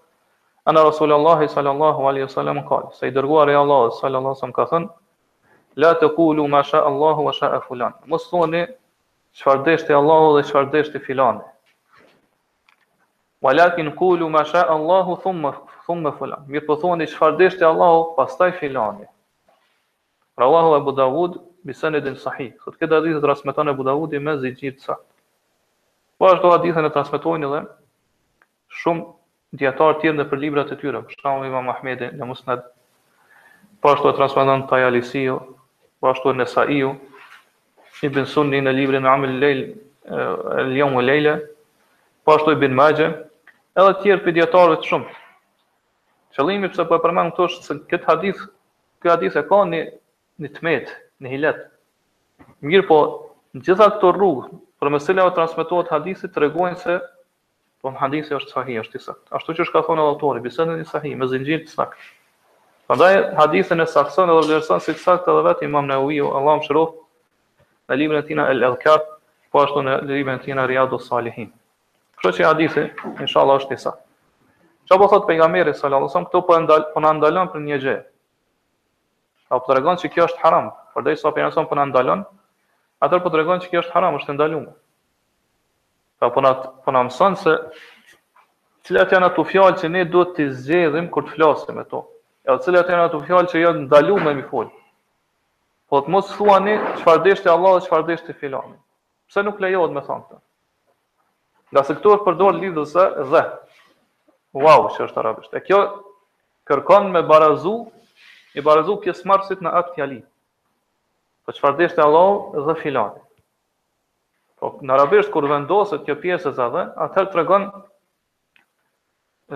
Ana 0.72 0.80
Rasulullah 0.88 1.42
sallallahu 1.56 2.06
alaihi 2.08 2.24
wasallam 2.28 2.62
qal, 2.70 2.86
se 2.96 3.08
i 3.08 3.12
dërguar 3.12 3.50
e 3.52 3.56
Allahi, 3.60 3.90
sallallahu 3.98 4.32
alaihi 4.32 4.38
wasallam 4.38 4.54
ka 4.56 4.66
thënë 4.72 4.88
la 5.84 5.90
të 6.00 6.10
kulu 6.16 6.46
ma 6.48 6.62
sha 6.64 6.80
Allahu 6.90 7.26
wa 7.28 7.34
sha 7.36 7.60
fulan. 7.66 7.94
Mos 8.08 8.30
thoni 8.30 8.62
çfarë 9.36 9.66
dështi 9.66 9.94
Allahu 9.98 10.38
dhe 10.38 10.46
çfarë 10.48 10.72
dështi 10.76 11.02
filani. 11.04 11.42
Walakin 13.42 13.92
kulu 13.96 14.30
ma 14.30 14.44
sha 14.48 14.64
Allahu 14.76 15.18
thumma 15.24 15.52
këthu 15.86 16.02
me 16.02 16.12
fulan. 16.18 16.46
Mirë 16.48 16.66
po 16.68 16.76
thoni 16.80 17.06
qëfar 17.08 17.36
deshte 17.38 17.66
Allahu, 17.68 18.04
pastaj 18.18 18.52
filani. 18.60 19.06
Pra 20.36 20.46
Allahu 20.48 20.76
e 20.78 20.80
Budavud, 20.82 21.34
bisen 21.64 21.96
e 21.96 22.02
din 22.02 22.16
sahi. 22.16 22.52
Sot 22.64 22.78
këtë 22.80 22.98
adhithë 23.00 23.22
të 23.24 23.28
rasmetan 23.30 23.68
e 23.70 23.74
Budavudi 23.78 24.20
me 24.20 24.38
zi 24.42 24.54
gjithë 24.58 24.80
sa. 24.88 24.96
Po 26.18 26.28
ashtë 26.30 26.44
do 26.46 26.52
adhithën 26.56 26.88
e 26.88 26.92
transmetojnë 26.96 27.50
dhe 27.52 27.62
shumë 28.80 29.06
djetarë 29.60 30.00
tjerë 30.02 30.18
në 30.22 30.26
për 30.32 30.42
librat 30.44 30.72
e 30.74 30.78
tyre. 30.82 31.02
Për 31.04 31.20
shumë 31.22 31.48
Imam 31.52 31.68
mahmedi 31.70 32.10
në 32.16 32.28
Musnad, 32.30 32.64
po 33.82 33.92
ashtë 33.94 34.08
do 34.08 34.14
e 34.14 34.18
transmetan 34.22 34.66
të 34.70 34.78
Ajalisio, 34.80 35.38
po 36.00 36.12
ashtë 36.14 36.30
do 36.30 36.34
e 36.34 36.40
Nesaiu, 36.42 36.94
i 38.04 38.10
bin 38.12 38.26
Sunni 38.28 38.60
në 38.62 38.72
librin 38.76 39.06
Amil 39.08 39.36
Lejl, 39.40 39.62
Lejle, 40.68 41.38
po 42.26 42.36
ashtë 42.36 42.50
do 42.50 42.56
i 42.58 42.62
bin 42.64 42.74
Majë, 42.76 43.12
edhe 43.80 43.94
tjerë 44.04 44.24
për 44.24 44.42
të 44.48 44.82
shumë. 44.90 45.20
Qëllimi 46.36 46.70
pse 46.74 46.84
po 46.90 46.98
e 46.98 47.02
përmend 47.04 47.34
këtu 47.34 47.44
është 47.46 47.66
se 47.68 47.76
këtë 47.92 48.08
hadith, 48.10 48.40
ky 49.02 49.12
hadith 49.14 49.36
e 49.38 49.44
ka 49.50 49.58
një 49.72 49.82
në 50.46 50.50
tmet, 50.56 50.90
një 51.22 51.34
hilet. 51.36 51.60
Mirë 52.66 52.88
po, 52.90 52.98
në 53.54 53.62
gjitha 53.68 53.88
këto 53.98 54.10
rrugë 54.16 54.48
për 54.82 54.90
me 54.96 55.00
cilat 55.06 55.36
transmetohet 55.38 55.92
hadithi 55.94 56.30
tregojnë 56.38 56.80
se 56.82 56.96
po 57.84 57.92
në 57.94 58.02
hadithi 58.02 58.38
është 58.40 58.54
sahih, 58.56 58.80
është 58.82 58.98
i 59.00 59.04
saktë. 59.06 59.30
Ashtu 59.40 59.56
që 59.60 59.66
është 59.68 59.76
ka 59.78 59.84
thonë 59.92 60.06
autori, 60.10 60.42
bisedën 60.46 60.82
e 60.82 60.88
sahih 60.90 61.14
me 61.20 61.28
zinxhir 61.36 61.64
të 61.68 61.74
saktë. 61.76 62.10
Prandaj 62.90 63.14
hadithin 63.42 63.84
e 63.84 63.88
sakson 63.94 64.32
edhe 64.34 64.40
vlerëson 64.48 64.82
si 64.84 64.96
saktë 65.04 65.30
edhe 65.36 65.44
vetë 65.52 65.68
Imam 65.68 65.86
Nawawi, 65.92 66.18
Allahu 66.26 66.64
mëshiroj, 66.64 66.88
në 67.92 68.00
librin 68.02 68.24
e 68.24 68.28
tij 68.28 68.42
El 68.48 68.66
Adhkar, 68.72 69.06
po 69.54 69.62
ashtu 69.68 69.86
në 69.86 70.00
librin 70.10 70.40
e 70.40 70.44
tij 70.48 70.58
Riyadus 70.68 71.08
Salihin. 71.12 71.52
Kështu 72.18 72.38
që 72.40 72.50
hadithi 72.50 72.88
inshallah 73.28 73.62
është 73.62 73.78
i 73.78 73.84
saktë. 73.86 74.03
Çfarë 74.88 75.00
po 75.00 75.08
thot 75.12 75.28
pejgamberi 75.28 75.74
sallallahu 75.74 76.04
alajhi 76.04 76.12
wasallam 76.12 76.28
këto 76.30 76.40
po 76.48 76.56
ndal 76.64 76.84
po 76.94 77.00
na 77.04 77.12
ndalon 77.16 77.50
për 77.54 77.62
një 77.66 77.78
gjë. 77.84 77.94
Apo 79.54 79.62
po 79.68 79.74
tregon 79.74 80.00
se 80.02 80.10
kjo 80.12 80.26
është 80.30 80.42
haram, 80.44 80.66
përdej 80.96 81.16
sa 81.22 81.32
pejgamberi 81.38 81.70
po 81.70 81.78
na 81.80 81.86
ndalon, 81.92 82.24
atë 83.06 83.20
po 83.24 83.32
tregon 83.36 83.62
se 83.64 83.70
kjo 83.72 83.84
është 83.86 83.96
haram, 83.96 84.18
është 84.20 84.36
ndaluar. 84.36 84.74
Pra 86.20 86.30
po 86.36 86.44
na 86.44 86.52
po 86.84 86.92
na 86.96 87.04
mëson 87.08 87.38
se 87.44 87.54
cilat 88.86 89.12
janë 89.16 89.30
ato 89.30 89.46
fjalë 89.54 89.80
që 89.80 89.90
ne 89.94 90.04
duhet 90.12 90.34
të 90.38 90.50
zgjedhim 90.60 91.08
kur 91.16 91.28
të 91.30 91.36
flasim 91.38 91.80
me 91.80 91.86
to. 91.94 92.04
Edhe 92.44 92.60
cilat 92.66 92.92
janë 92.92 93.06
ato 93.08 93.22
fjalë 93.24 93.52
që 93.54 93.62
janë 93.64 93.86
ndaluar 93.88 94.28
me 94.36 94.44
fol. 94.52 94.68
Po 95.90 96.04
të 96.04 96.12
mos 96.12 96.28
thuani 96.36 96.74
ne 96.74 96.94
çfarë 97.00 97.24
dështë 97.30 97.52
Allahu, 97.56 97.80
dhe 97.80 97.88
çfarë 97.88 98.08
dështë 98.12 98.36
filani. 98.42 98.76
Pse 99.32 99.44
nuk 99.48 99.62
lejohet 99.64 99.94
me 99.96 100.02
thënë 100.10 100.26
këtë? 100.26 100.40
Nga 101.72 101.82
se 101.88 101.96
këtu 102.00 102.14
e 102.16 102.18
përdor 102.26 102.56
lidhëse 102.60 103.04
dhe, 103.32 103.44
Wow, 104.54 104.92
që 104.94 105.08
është 105.08 105.18
arabisht. 105.22 105.54
E 105.58 105.62
kjo 105.66 105.80
kërkon 106.70 107.08
me 107.14 107.24
barazu, 107.26 107.72
i 108.54 108.62
barazu 108.62 109.00
pjesë 109.02 109.26
marsit 109.28 109.64
në 109.66 109.72
atë 109.80 109.96
fjali. 109.96 110.20
Po 111.44 111.56
çfarë 111.58 111.80
deshte 111.80 112.06
e 112.06 112.62
dhe 112.68 112.76
filani. 112.84 113.20
Po 114.62 114.70
në 114.86 114.94
arabisht, 114.94 115.32
kur 115.34 115.48
vendosët 115.50 116.06
kjo 116.06 116.16
pjesë 116.22 116.52
e 116.52 116.54
zadhe, 116.60 116.84
atër 117.08 117.32
të 117.34 117.64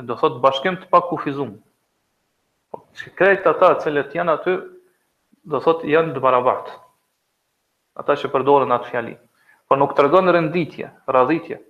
do 0.09 0.13
thot 0.19 0.41
bashkim 0.43 0.75
të 0.81 0.89
pak 0.91 1.05
kufizum. 1.13 1.53
Po 2.73 2.81
që 2.97 3.13
krejt 3.17 3.45
ata, 3.47 3.69
që 3.77 3.85
cilët 3.85 4.17
janë 4.17 4.33
aty, 4.33 4.57
do 5.47 5.61
thot 5.63 5.85
janë 5.87 6.15
të 6.17 6.23
barabartë. 6.25 6.73
Ata 8.01 8.17
që 8.19 8.31
përdoren 8.33 8.73
atë 8.75 8.89
fjali. 8.91 9.15
Po 9.69 9.77
nuk 9.79 9.93
të 9.97 10.05
regon 10.05 10.29
rënditje, 10.33 10.89
radhitje, 11.17 11.61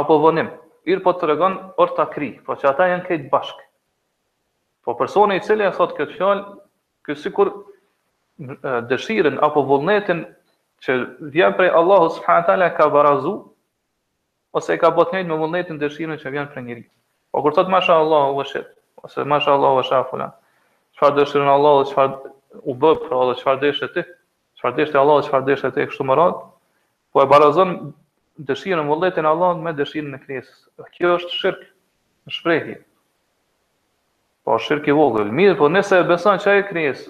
apo 0.00 0.20
vënimë 0.28 0.54
irë 0.90 1.02
po 1.02 1.12
të 1.18 1.28
regon 1.32 1.56
orë 1.82 2.06
kri, 2.12 2.28
po 2.46 2.54
që 2.60 2.68
ata 2.70 2.86
janë 2.92 3.06
kejtë 3.08 3.30
bashkë. 3.32 3.64
Po 4.86 4.94
personi 5.00 5.38
i 5.38 5.42
cili 5.42 5.64
e 5.66 5.72
thot 5.74 5.96
këtë 5.98 6.14
fjallë, 6.14 6.44
kësë 7.06 7.22
sikur 7.26 7.50
dëshirën 8.92 9.40
apo 9.48 9.64
vullnetin 9.70 10.20
që 10.86 10.96
vjen 11.34 11.56
prej 11.58 11.72
Allahu 11.80 12.10
subhanahu 12.18 12.46
taala 12.50 12.68
ka 12.76 12.86
barazu 12.94 13.32
ose 14.56 14.74
e 14.74 14.78
ka 14.82 14.90
botë 14.98 15.16
njëjtë 15.16 15.30
me 15.32 15.38
vullnetin 15.40 15.80
dëshirën 15.80 16.22
që 16.22 16.34
vjen 16.34 16.50
prej 16.52 16.62
njeriu. 16.68 16.88
Po 17.34 17.42
kur 17.42 17.56
thot 17.56 17.70
masha 17.74 17.98
Allahu 18.02 18.36
wa 18.40 18.44
ose 19.08 19.24
masha 19.32 19.52
Allahu 19.56 19.80
wa 19.80 19.82
shafula, 19.90 20.30
çfarë 20.96 21.18
dëshiron 21.18 21.50
Allahu, 21.52 21.88
çfarë 21.90 22.62
u 22.70 22.74
bë 22.74 22.92
pra, 23.02 23.24
çfarë 23.42 23.60
dëshë 23.66 23.90
ti? 23.96 24.06
Çfarë 24.60 24.76
dëshë 24.78 25.00
Allahu, 25.02 25.26
çfarë 25.26 25.46
dëshë 25.50 25.74
ti 25.74 25.84
kështu 25.90 26.06
më 26.08 26.16
radh? 26.20 26.38
Po 27.12 27.22
e 27.24 27.26
barazon 27.28 27.74
dëshirën 28.44 28.82
e 28.82 28.88
vullnetin 28.88 29.24
e 29.24 29.30
Allahut 29.30 29.62
me 29.64 29.72
dëshirën 29.78 30.16
e 30.16 30.20
kënes. 30.24 30.48
Kjo 30.96 31.14
është 31.16 31.32
shirkë 31.36 31.66
në 31.68 32.34
shprehje. 32.36 32.74
Po 34.46 34.58
shirkë 34.60 34.92
i 34.92 34.96
vogël, 34.96 35.30
mirë, 35.34 35.56
po 35.60 35.68
nëse 35.72 36.00
e 36.02 36.06
beson 36.08 36.38
që 36.42 36.52
ai 36.52 36.66
kënes 36.68 37.06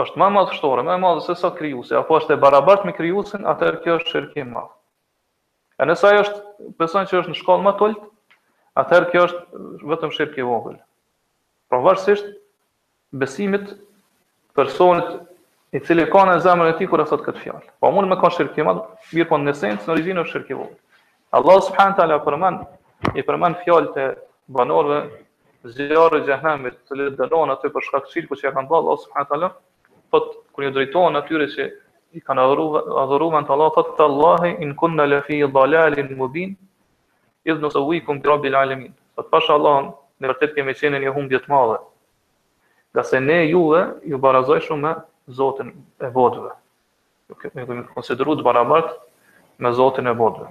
është 0.00 0.20
më 0.20 0.30
madh 0.32 0.54
shtore, 0.56 0.82
më 0.84 0.96
madh 1.00 1.20
se 1.24 1.36
sa 1.40 1.50
krijuesi, 1.56 1.94
apo 1.96 2.18
është 2.20 2.34
e 2.36 2.40
barabartë 2.42 2.88
me 2.88 2.96
krijuesin, 2.96 3.46
atëherë 3.52 3.82
kjo 3.84 3.98
është 4.00 4.12
shirkë 4.14 4.42
i 4.42 4.46
madh. 4.54 4.72
E 5.80 5.86
nëse 5.88 6.08
ai 6.08 6.20
është 6.24 6.72
beson 6.80 7.08
që 7.08 7.20
është 7.22 7.34
në 7.34 7.38
shkollë 7.42 7.66
më 7.68 7.76
tolt, 7.80 8.02
atëherë 8.80 9.12
kjo 9.12 9.22
është 9.28 9.88
vetëm 9.92 10.16
shirkë 10.16 10.42
i 10.42 10.46
vogël. 10.48 10.76
Pavarësisht 11.72 12.32
besimit 13.16 13.72
personit 14.56 15.14
i 15.74 15.80
cili 15.82 16.06
ka 16.10 16.22
në 16.28 16.38
zemrën 16.44 16.70
e 16.70 16.76
tij 16.78 16.86
kur 16.90 17.02
e 17.02 17.06
thot 17.08 17.22
këtë 17.26 17.42
fjalë. 17.42 17.62
Po 17.82 17.90
mund 17.94 18.10
të 18.10 18.16
ka 18.16 18.20
kon 18.22 18.34
shirkim, 18.34 18.68
mirë 19.12 19.28
po 19.30 19.38
në 19.40 19.54
esencë 19.54 19.86
në 19.88 19.94
origjinë 19.96 20.22
e 20.22 20.30
shirkëvon. 20.30 20.70
Allah 21.34 21.58
subhanahu 21.66 21.96
taala 21.98 22.18
përmend 22.22 23.18
i 23.18 23.24
përmend 23.26 23.58
fjalët 23.64 23.96
e 23.98 24.06
banorëve 24.46 25.00
zjarr 25.74 26.18
e 26.18 26.22
jahannamit, 26.28 26.78
të 26.82 26.92
cilët 26.92 27.16
dënohen 27.18 27.50
aty 27.56 27.70
për 27.74 27.82
shkak 27.88 28.06
të 28.06 28.14
shirku 28.14 28.38
që 28.38 28.52
kanë 28.54 28.70
bërë 28.70 28.82
Allah 28.84 29.00
subhanahu 29.04 29.30
taala, 29.32 29.48
po 30.10 30.20
kur 30.54 30.66
i 30.68 30.70
drejtohen 30.76 31.18
atyre 31.18 31.48
që 31.56 31.68
i 32.16 32.22
kanë 32.22 32.44
adhuruar 32.46 32.86
adhuruan 33.02 33.44
Allah, 33.44 33.58
Allah 33.58 33.74
thot 33.74 33.90
te 33.98 34.06
Allahu 34.06 34.54
in 34.62 34.74
kunna 34.74 35.06
la 35.06 35.20
fi 35.22 35.42
dhalalin 35.42 36.14
mubin 36.16 36.54
iz 37.44 37.58
nusawikum 37.58 38.20
bi 38.22 38.28
rabbil 38.28 38.54
alamin. 38.54 38.94
Po 39.14 39.22
pash 39.22 39.50
Allah 39.50 39.90
në 40.22 40.30
vërtet 40.30 40.54
kemi 40.54 40.74
qenë 40.78 40.96
në 40.96 41.02
një 41.08 41.12
humbje 41.18 41.42
të 41.44 41.50
madhe. 41.52 41.82
Gjasë 42.96 43.20
ne 43.20 43.42
juve 43.50 43.82
ju 44.08 44.16
barazoj 44.22 44.60
shumë 44.64 44.94
Zotin 45.28 45.74
e 45.98 46.06
Botëve. 46.10 46.52
Ne 47.52 47.64
kemi 47.66 47.82
të 47.86 47.94
konsideruar 47.94 48.42
barabart 48.46 48.92
me 49.64 49.72
Zotin 49.74 50.06
e 50.10 50.14
Botëve. 50.20 50.50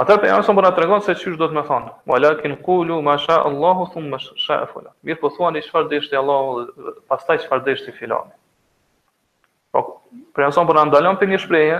Ata 0.00 0.16
për 0.20 0.28
janë 0.28 0.44
sëmë 0.44 0.58
bëna 0.60 0.70
të 0.76 0.82
regonë 0.84 1.04
se 1.04 1.14
që 1.20 1.34
do 1.40 1.48
të 1.48 1.56
me 1.56 1.64
thonë. 1.68 1.92
Ma 2.08 2.16
lakin 2.20 2.54
kulu, 2.64 2.98
ma 3.04 3.16
sha 3.20 3.38
Allahu, 3.50 3.86
thumë 3.92 4.10
ma 4.14 4.18
sha 4.20 4.58
e 4.64 4.66
fula. 4.72 4.90
Mirë 5.08 5.20
po 5.22 5.30
thua 5.36 5.48
një 5.54 5.62
që 5.66 5.72
farë 5.74 5.88
deshti 5.92 6.18
Allahu, 6.20 6.90
pas 7.12 7.24
taj 7.28 7.36
që 7.42 7.48
farë 7.52 7.64
deshti 7.68 7.94
filani. 8.00 8.34
Po, 9.72 9.84
për 10.36 10.46
janë 10.46 10.56
sëmë 10.58 10.70
bëna 10.72 10.84
ndalëm 10.90 11.16
për 11.22 11.30
një 11.32 11.40
shpreje, 11.46 11.78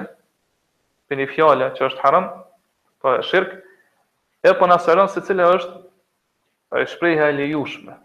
për 1.08 1.20
një 1.22 1.28
fjale 1.34 1.68
që 1.76 1.86
është 1.90 2.04
haram, 2.04 2.30
për 3.02 3.04
po 3.20 3.28
shirkë, 3.32 3.60
e 4.48 4.48
për 4.48 4.58
po 4.62 4.70
nësërën 4.72 5.12
se 5.16 5.24
cilë 5.28 5.52
është 5.58 6.86
shpreje 6.94 7.28
e 7.28 7.36
lejushme, 7.42 7.98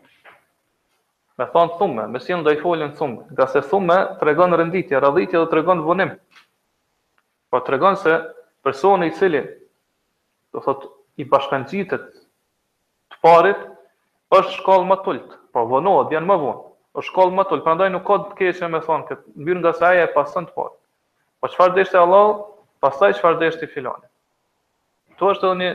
Me 1.41 1.47
thon 1.49 1.71
thumë, 1.79 2.03
me 2.13 2.19
si 2.21 2.35
ndaj 2.37 2.59
folën 2.61 2.91
thumë, 2.99 3.21
nga 3.33 3.47
se 3.49 3.63
thumë 3.65 3.95
tregon 4.19 4.53
renditje, 4.59 4.97
radhitje 5.01 5.39
dhe 5.41 5.47
tregon 5.49 5.79
vënim. 5.87 6.11
Po 7.49 7.61
tregon 7.65 7.95
se 7.97 8.11
personi 8.61 9.07
i 9.09 9.13
cili 9.17 9.41
do 10.53 10.61
thot 10.61 10.83
i 11.17 11.25
bashkancitet 11.31 12.03
të 12.13 13.17
parit 13.25 13.63
është 14.37 14.53
shkollë 14.59 14.89
më 14.91 14.99
tult, 15.07 15.33
po 15.55 15.63
vonohet 15.75 16.13
janë 16.19 16.29
më 16.33 16.37
vonë. 16.45 16.61
është 16.99 17.07
shkollë 17.09 17.35
më 17.39 17.43
tult, 17.49 17.63
prandaj 17.65 17.89
nuk 17.89 18.05
ka 18.11 18.15
të 18.21 18.37
keqë 18.37 18.67
me 18.73 18.81
thon 18.85 19.05
këtë 19.09 19.33
mbyr 19.41 19.57
nga 19.61 19.71
se 19.77 19.85
ajë 19.89 20.03
e 20.05 20.11
pasën 20.13 20.45
të 20.49 20.53
parit. 20.57 20.77
Po 21.41 21.47
çfarë 21.53 21.75
dështë 21.79 21.97
Allah, 22.03 22.25
pastaj 22.83 23.13
çfarë 23.17 23.39
dështë 23.45 23.71
filani. 23.73 24.05
Tu 25.17 25.25
është 25.31 25.47
edhe 25.49 25.59
një 25.63 25.69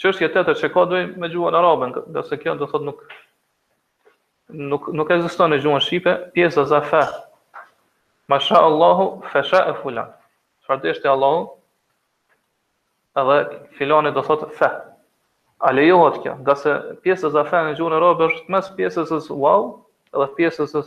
çështje 0.00 0.28
tjetër 0.36 0.54
që 0.62 0.72
ka 0.76 0.84
me 1.20 1.28
gjuhën 1.34 1.58
arabën, 1.60 1.90
do 2.14 2.22
se 2.30 2.38
kjo 2.40 2.54
do 2.62 2.66
thot 2.72 2.82
nuk 2.88 3.02
nuk 4.52 4.90
nuk 4.92 5.10
ekziston 5.14 5.52
në 5.54 5.58
gjuhën 5.62 5.84
shqipe 5.84 6.12
pjesa 6.34 6.64
za 6.68 6.80
fa. 6.84 7.04
Masha 8.28 8.60
Allahu 8.64 9.08
fa 9.32 9.42
sha 9.44 9.62
e 9.70 9.74
fulan. 9.82 10.10
Çfarë 10.64 10.94
do 11.02 11.10
Allahu? 11.10 11.58
Edhe 13.16 13.60
filani 13.78 14.10
do 14.12 14.22
thot 14.22 14.48
fa. 14.58 14.70
A 15.60 15.72
lejohet 15.72 16.20
kjo? 16.22 16.34
Nga 16.40 16.54
se 16.56 16.72
pjesa 17.02 17.30
za 17.30 17.44
fa 17.44 17.62
në 17.64 17.74
gjuhën 17.78 17.96
e 17.96 18.00
robë 18.02 18.24
është 18.30 18.44
mes 18.52 18.70
pjesës 18.76 19.12
së 19.26 19.32
wow 19.32 19.68
edhe 20.14 20.28
pjesës 20.36 20.72
së 20.72 20.82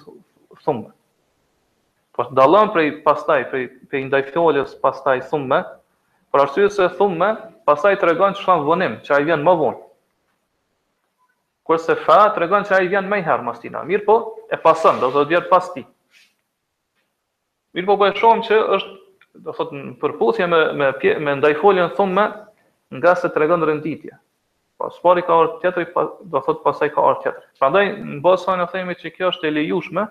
thumë. 0.66 0.92
Po 2.16 2.24
dallon 2.34 2.72
prej 2.74 2.92
pastaj 3.06 3.46
prej 3.52 3.68
prej 3.90 4.08
ndaj 4.10 4.26
fjalës 4.34 4.74
pastaj 4.82 5.22
thumë. 5.30 5.62
Por 6.32 6.44
arsyesa 6.44 6.88
e 6.90 6.94
thumë 6.98 7.30
pastaj 7.66 7.96
tregon 8.02 8.34
çfarë 8.36 8.66
vonim, 8.68 8.98
çfarë 9.06 9.30
vjen 9.30 9.44
më 9.46 9.54
vonë 9.62 9.87
kurse 11.68 11.98
fa 12.08 12.18
të 12.32 12.44
regon 12.46 12.64
që 12.68 12.78
vjen 12.88 13.10
me 13.12 13.18
herë 13.26 13.44
mas 13.44 13.60
tina, 13.60 13.82
mirë 13.90 14.06
po 14.08 14.16
e 14.50 14.58
pasën, 14.64 15.02
do 15.04 15.10
të 15.12 15.26
djerë 15.34 15.50
pas 15.52 15.68
ti. 15.74 15.84
Mirë 17.76 17.90
po 17.90 17.98
bëjë 18.02 18.16
shumë 18.22 18.46
që 18.48 18.60
është, 18.78 18.94
do 19.48 19.56
thotë, 19.58 19.80
në 19.82 19.92
përputhje 20.02 20.48
me, 20.54 20.62
me, 20.80 20.88
pje, 21.02 21.18
me 21.28 21.36
ndajfoljen 21.42 21.92
thumë 21.98 22.16
me 22.22 22.26
nga 23.02 23.14
se 23.20 23.30
të 23.30 23.44
regon 23.44 23.66
rënditje. 23.68 24.16
Po, 24.78 24.88
spari 24.96 25.26
ka 25.26 25.36
orë 25.42 25.60
tjetër, 25.62 25.90
pa, 25.94 26.06
do 26.24 26.42
thotë 26.46 26.64
pasaj 26.64 26.90
ka 26.96 27.04
orë 27.10 27.20
tjetër. 27.26 27.50
Prandaj 27.60 27.84
në 27.98 28.22
bësë 28.24 28.50
anë 28.54 28.66
e 28.66 28.72
themi 28.72 28.96
që 29.04 29.12
kjo 29.18 29.34
është 29.34 29.50
e 29.50 29.54
lejushme, 29.58 30.08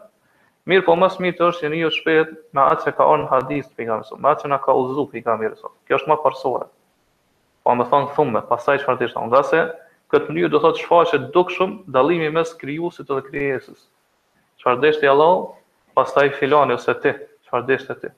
mirë 0.68 0.84
po 0.90 0.98
mas 1.00 1.16
mirë 1.22 1.40
të 1.40 1.48
është 1.52 1.64
që 1.64 1.72
një 1.76 1.90
shpetë 1.96 2.38
me 2.58 2.66
atë 2.68 2.84
që 2.88 2.96
ka 3.00 3.08
orë 3.14 3.24
në 3.24 3.32
hadistë, 3.32 3.78
për 3.78 3.88
i 3.94 4.10
sotë, 4.10 4.20
me 4.26 4.32
atë 4.34 4.44
që 4.44 4.52
në 4.52 4.60
ka 4.66 4.76
uzu 4.84 5.08
për 5.14 5.22
i 5.22 5.26
sotë. 5.56 5.74
Kjo 5.88 6.00
është 6.02 6.12
ma 6.12 6.18
parsore. 6.26 6.68
Po, 7.64 7.74
më 7.80 7.88
thonë 7.92 8.12
thumë 8.18 8.44
pasaj 8.52 8.76
që 8.84 9.00
nga 9.26 9.42
se 9.52 9.64
këtë 10.14 10.30
mënyrë 10.34 10.50
do 10.54 10.58
thotë 10.62 10.82
shfaqet 10.84 11.24
dukshëm 11.36 11.72
dallimi 11.96 12.28
mes 12.36 12.52
krijuesit 12.60 13.08
dhe 13.10 13.22
krijesës. 13.28 13.80
Çfarë 14.60 14.80
dështë 14.84 15.06
i 15.06 15.10
Allahu, 15.12 15.40
pastaj 15.98 16.28
filani 16.38 16.76
ose 16.78 16.94
ti, 17.02 17.12
çfarë 17.46 17.66
dështë 17.72 17.96
ti. 18.04 18.12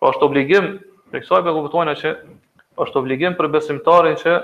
Po 0.00 0.12
është 0.12 0.28
obligim, 0.28 0.70
ne 1.12 1.20
kësaj 1.24 1.42
bëu 1.46 1.60
kuptojnë 1.66 1.94
se 2.00 2.14
është 2.84 3.02
obligim 3.02 3.36
për 3.38 3.50
besimtarin 3.58 4.16
që 4.22 4.38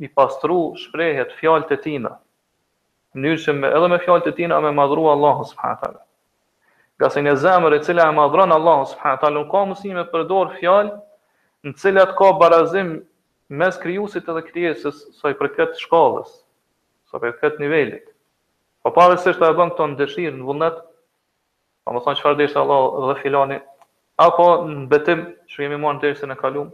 i 0.00 0.08
pastru 0.18 0.56
shprehet 0.82 1.36
fjalët 1.40 1.74
e 1.76 1.78
tina. 1.86 2.14
Mënyrë 3.16 3.42
që 3.44 3.54
me, 3.60 3.70
edhe 3.76 3.88
me 3.92 4.00
fjalët 4.02 4.26
e 4.32 4.36
tina 4.40 4.58
me 4.64 4.72
madhru 4.76 5.06
Allahu 5.12 5.44
subhanahu 5.52 5.82
taala. 5.82 6.02
Gjasë 7.00 7.20
në 7.26 7.36
zemër 7.42 7.76
e 7.76 7.82
cila 7.84 8.08
e 8.10 8.14
madhron 8.16 8.52
Allahu 8.56 8.88
subhanahu 8.94 9.20
taala, 9.22 9.44
ka 9.52 9.62
mësime 9.70 10.06
për 10.12 10.24
dorë 10.32 10.58
fjalë 10.62 10.96
në 11.64 11.76
cilat 11.82 12.16
ka 12.18 12.32
barazim 12.42 12.96
mes 13.54 13.76
krijuesit 13.80 14.26
edhe 14.28 14.42
krijesës 14.48 14.98
sa 15.20 15.30
i 15.30 15.36
përket 15.38 15.76
shkallës, 15.80 16.30
sa 17.10 17.18
i 17.18 17.22
përket 17.28 17.60
nivelit. 17.62 18.08
Po 18.82 18.90
pa 18.94 19.06
është 19.14 19.36
ta 19.38 19.52
bën 19.54 19.70
këto 19.76 19.86
në 19.92 19.98
dëshirë 20.00 20.34
në 20.40 20.46
vullnet, 20.48 20.76
pa 21.84 21.90
po 21.92 21.98
më 21.98 22.02
thonë 22.06 22.18
çfarë 22.20 22.38
dëshë 22.42 22.58
Allah 22.62 22.82
dhe 23.12 23.16
filani, 23.22 23.60
apo 24.26 24.48
në 24.66 24.86
betim 24.90 25.22
që 25.50 25.62
jemi 25.64 25.78
marrë 25.84 26.02
derisën 26.04 26.32
e 26.34 26.38
kaluam, 26.40 26.70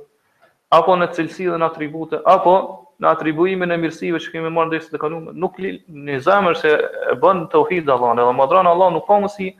apo 0.76 0.96
në 0.96 1.08
cilësi 1.16 1.48
dhe 1.52 1.60
në 1.60 1.68
atribute, 1.68 2.20
apo 2.36 2.54
në 3.02 3.08
atribuimin 3.12 3.72
e 3.76 3.80
mirësive 3.82 4.20
që 4.20 4.32
kemi 4.34 4.52
marrë 4.56 4.76
derisën 4.76 4.96
e 4.96 5.00
kaluam, 5.04 5.28
nuk 5.44 5.56
li, 5.60 5.74
në 5.88 6.20
zemër 6.24 6.58
se 6.62 6.74
e 7.12 7.18
bën 7.20 7.44
tauhid 7.52 7.88
Allahun, 7.90 8.20
edhe 8.24 8.36
madhran 8.40 8.68
Allah 8.72 8.92
nuk 8.96 9.04
ka 9.08 9.18
mundsi 9.24 9.52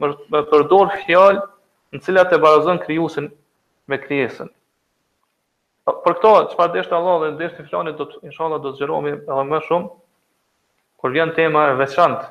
të 0.00 0.44
përdor 0.54 0.92
fjalë 1.06 1.40
në 1.96 2.02
cilat 2.06 2.32
e 2.36 2.40
barazon 2.42 2.80
krijuesin 2.82 3.32
me 3.88 4.00
krijesën. 4.02 4.50
Po, 5.86 5.92
për 6.02 6.16
këto, 6.18 6.30
që 6.50 6.56
pa 6.58 6.64
deshte 6.74 6.94
Allah 6.96 7.20
dhe 7.22 7.28
deshte 7.42 7.64
filani, 7.66 7.92
do 7.98 8.08
të 8.10 8.18
inshallah 8.26 8.58
do 8.62 8.72
të 8.72 8.80
zgjerohemi 8.80 9.12
edhe 9.22 9.42
më 9.50 9.60
shumë, 9.68 9.90
kur 10.98 11.12
vjen 11.14 11.30
tema 11.38 11.68
e 11.70 11.76
veçant, 11.78 12.24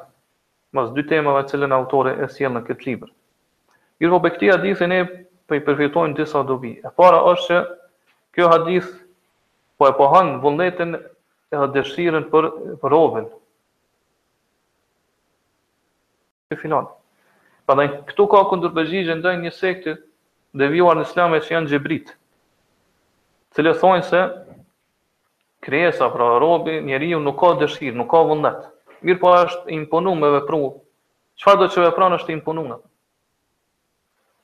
mas 0.76 0.90
dy 0.98 1.06
temave 1.08 1.44
dhe 1.46 1.54
cilën 1.54 1.76
autore 1.78 2.18
e 2.26 2.28
si 2.34 2.44
në 2.52 2.66
këtë 2.68 2.90
liber. 2.90 3.14
Gjërë 4.04 4.12
po 4.12 4.20
për 4.26 4.34
këti 4.36 4.52
hadithin 4.52 4.92
e 4.92 5.06
për 5.48 5.60
i 5.60 5.64
përfitojnë 5.70 6.18
disa 6.20 6.42
dobi. 6.50 6.74
E 6.84 6.92
para 7.00 7.22
është 7.32 7.54
që 7.54 7.62
kjo 8.36 8.50
hadith 8.52 8.90
po 9.80 9.88
e 9.88 9.96
pohanë 10.02 10.36
vëlletin 10.44 10.92
e 11.00 11.56
dhe 11.56 11.70
dëshiren 11.78 12.28
për, 12.34 12.50
për 12.84 12.94
rovin. 12.98 13.32
Që 16.52 16.60
filani. 16.66 16.92
Për 17.66 17.80
dhe 17.82 17.88
këtu 18.12 18.28
ka 18.36 18.44
këndur 18.52 18.76
përgjigje 18.76 19.16
ndaj 19.22 19.36
një 19.46 19.56
sekti 19.62 19.96
dhe 20.60 20.72
vjuar 20.76 21.00
në 21.00 21.08
islamet 21.08 21.48
që 21.48 21.56
janë 21.60 21.72
gjebritë 21.72 22.18
cilë 23.56 23.74
thonjë 23.80 24.06
se 24.10 24.22
kriesa, 25.64 26.10
pra 26.14 26.28
robi, 26.44 26.80
njeri 26.86 27.12
ju 27.16 27.20
nuk 27.24 27.40
ka 27.40 27.54
dëshirë, 27.64 27.96
nuk 27.98 28.12
ka 28.12 28.22
vëndet. 28.28 28.66
Mirë 29.06 29.22
po 29.22 29.32
është 29.40 29.72
imponu 29.80 30.14
me 30.20 30.30
vepru, 30.40 30.60
qëfar 31.40 31.60
do 31.64 31.70
që 31.72 31.86
vepran 31.88 32.18
është 32.20 32.36
imponu 32.36 32.66
me? 32.68 32.78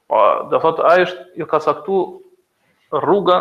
Pa, 0.09 0.17
po, 0.17 0.23
dhe 0.51 0.61
thot, 0.63 0.81
a 0.87 0.95
është 1.03 1.27
ju 1.41 1.47
ka 1.51 1.59
saktu 1.63 1.99
rruga, 3.03 3.37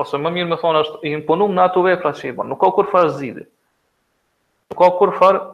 ose 0.00 0.18
më 0.22 0.32
mirë 0.38 0.50
me 0.54 0.58
thonë 0.62 0.84
është 0.86 1.12
imponu 1.14 1.50
me 1.52 1.66
ato 1.66 1.82
vepra 1.84 2.14
që 2.16 2.30
i 2.30 2.36
banë, 2.38 2.52
nuk 2.54 2.62
ka 2.64 2.70
kur 2.78 2.88
farë 2.94 3.12
zidi, 3.18 3.44
nuk 4.70 4.80
ka 4.80 4.90
kur 5.00 5.12
farë 5.18 5.44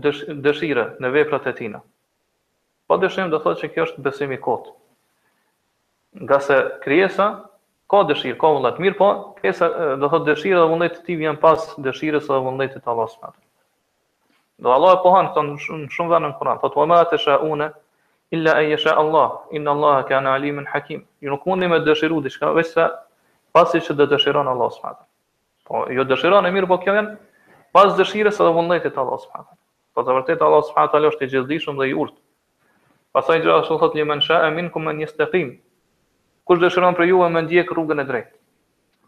dësh, 0.00 0.24
dëshire 0.44 0.88
në 1.02 1.10
veprat 1.18 1.48
e 1.52 1.54
tina. 1.58 1.80
Pa 2.88 2.96
po, 2.96 3.00
dëshim 3.04 3.30
dhe 3.32 3.40
thot 3.44 3.60
që 3.62 3.70
kjo 3.74 3.86
është 3.86 4.02
besimi 4.02 4.36
kotë. 4.42 4.76
Nga 6.24 6.38
se 6.42 6.58
kriesa, 6.82 7.30
ka 7.90 7.98
dëshirë, 8.08 8.38
ka 8.40 8.48
vëllet 8.54 8.76
mirë, 8.82 8.96
po 8.98 9.06
kësa, 9.40 9.68
dhe 9.98 10.08
thot 10.12 10.24
dëshirë 10.28 10.58
dhe 10.60 10.66
vëllet 10.72 10.96
të 10.96 11.00
ti 11.06 11.16
vjen 11.18 11.38
pas 11.42 11.62
dëshirës 11.86 12.28
dhe 12.30 12.36
vëllet 12.46 12.76
të 12.78 12.84
Allah 12.92 13.08
s.a. 13.14 13.30
Dhe 14.62 14.70
Allah 14.74 14.92
e 14.94 14.98
pohan 15.02 15.30
këto 15.32 15.42
në 15.48 15.56
shumë, 15.64 15.86
shumë 15.96 16.12
venë 16.14 16.28
në 16.30 16.36
Kuran, 16.38 16.60
thot 16.62 16.76
vëma 16.78 17.00
të 17.10 17.18
shë 17.24 17.34
une, 17.48 17.66
illa 18.36 18.54
e 18.62 18.68
jeshe 18.70 18.94
Allah, 19.02 19.34
inna 19.58 19.74
Allah 19.74 19.96
e 20.04 20.08
kanë 20.12 20.34
alimin 20.36 20.66
hakim. 20.70 21.02
Ju 21.24 21.32
nuk 21.34 21.46
mundi 21.50 21.66
me 21.72 21.80
dëshiru 21.88 22.20
diçka, 22.28 22.52
veç 22.54 22.70
se 22.76 22.84
pasi 23.56 23.80
që 23.86 23.96
dhe 23.98 24.06
dëshiron 24.12 24.50
Allah 24.52 24.70
s.a. 24.76 24.92
Po, 25.66 25.82
jo 25.96 26.04
dëshiron 26.12 26.46
e 26.46 26.52
mirë, 26.54 26.68
po 26.70 26.78
kjo 26.84 26.94
janë 26.94 27.16
pas 27.74 27.96
dëshirës 27.98 28.38
dhe 28.38 28.52
vëllet 28.60 28.86
të 28.86 29.02
Allah 29.02 29.18
s.a. 29.24 29.42
Po 29.96 30.06
të 30.06 30.14
vërtet 30.20 30.46
Allah 30.46 30.62
s.w.t. 30.62 31.02
është 31.10 31.26
i 31.26 31.32
gjithdishëm 31.34 31.82
dhe 31.82 31.90
i 31.90 31.96
Pasaj 33.10 33.40
gjithashtu 33.42 33.76
thot 33.82 33.94
li 33.98 34.04
men 34.06 34.20
sha'a 34.22 34.52
minkum 34.54 34.86
an 34.86 35.00
yastaqim 35.02 35.48
kush 36.48 36.60
dëshiron 36.62 36.96
për 36.98 37.08
juve 37.12 37.28
me 37.34 37.42
ndjek 37.46 37.72
rrugën 37.74 38.02
e 38.02 38.06
drejtë. 38.08 38.34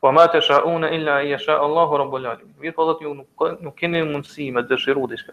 Po 0.02 0.10
ma 0.12 0.24
të 0.26 0.40
sha 0.42 0.60
illa 0.66 1.20
i 1.22 1.32
esha 1.34 1.58
Allahu 1.64 1.98
Rabbul 2.00 2.26
alamin. 2.26 2.54
Mirë 2.58 2.74
po 2.74 2.86
dhe 2.88 2.96
të 2.98 3.04
ju 3.06 3.12
nuk, 3.14 3.26
nuk 3.62 3.74
keni 3.78 4.00
mundësi 4.02 4.48
me 4.52 4.62
dëshiru 4.66 5.06
diska. 5.12 5.32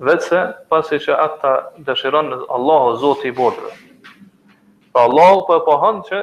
Vetëse 0.00 0.40
pasi 0.68 0.98
që 0.98 1.12
ata 1.12 1.52
dëshiron 1.86 2.32
Allahu 2.56 2.94
Zotë 3.02 3.28
i 3.28 3.32
Bodrë. 3.36 3.70
Pra 4.92 5.04
po 5.04 5.04
Allahu 5.08 5.44
për 5.50 5.60
pohën 5.68 6.00
që 6.08 6.22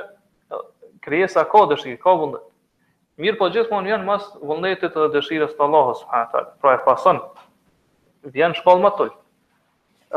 krijesa 1.05 1.43
ka 1.51 1.65
dëshirë, 1.69 1.97
ka 2.01 2.15
vullnet. 2.19 2.47
Mirë 3.21 3.37
po 3.37 3.49
gjithmonë 3.53 3.91
janë 3.93 4.05
mas 4.07 4.25
vullnetit 4.41 4.93
dhe 4.97 5.07
dëshirës 5.13 5.53
të 5.55 5.63
Allahu 5.67 5.93
subhanahu 6.01 6.43
Pra 6.61 6.73
e 6.75 6.81
pasën, 6.87 7.21
vjen 8.33 8.55
shkallë 8.57 8.81
më 8.87 8.91
tëllë. 8.97 9.15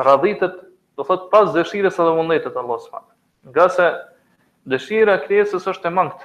Radhitet, 0.09 0.57
do 0.97 1.05
thot 1.05 1.29
pas 1.31 1.51
dëshirës 1.55 1.95
së 1.95 2.09
vëndetit 2.17 2.57
Allahu 2.57 3.05
Nga 3.45 3.69
se 3.71 3.91
dëshira 4.65 5.19
krijesës 5.27 5.69
është 5.73 5.89
e 5.91 5.93
mangët. 5.93 6.25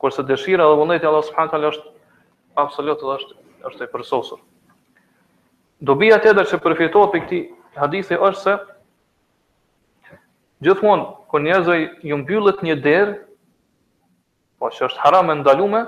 Kurse 0.00 0.24
dëshira 0.28 0.66
dhe 0.68 0.78
vullneti 0.80 1.06
Allah 1.08 1.24
subhanahu 1.24 1.52
taala 1.52 1.70
është 1.72 1.92
absolut 2.62 3.00
dhe 3.00 3.16
është 3.16 3.40
është 3.70 3.84
e 3.86 3.90
përsosur. 3.92 4.38
Dobia 5.88 6.18
tjetër 6.22 6.48
që 6.50 6.60
përfitohet 6.64 7.12
për 7.14 7.24
këtij 7.24 7.42
hadithi 7.80 8.18
është 8.18 8.40
se 8.42 8.54
gjithmonë 10.66 11.06
kur 11.30 11.42
njerëzit 11.46 12.04
ju 12.06 12.16
mbyllët 12.22 12.62
një 12.66 12.76
derë, 12.84 13.14
po 14.60 14.70
që 14.70 14.84
është 14.88 15.02
haram 15.04 15.30
e 15.32 15.38
ndalume, 15.40 15.82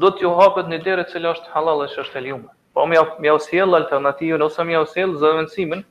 do 0.00 0.12
t'ju 0.16 0.30
hapet 0.38 0.70
një 0.72 0.78
derë 0.86 1.04
e 1.06 1.10
cila 1.12 1.34
është 1.34 1.50
halal 1.56 1.82
e 1.84 1.90
që 1.92 2.04
është 2.04 2.16
helium. 2.20 2.44
Po 2.72 2.86
më 2.88 3.02
më 3.20 3.34
sjell 3.48 3.74
alternativën 3.80 4.46
ose 4.46 4.62
më 4.64 4.76
jau 4.78 4.86
sjell 4.94 5.16
zëvendësimin, 5.20 5.82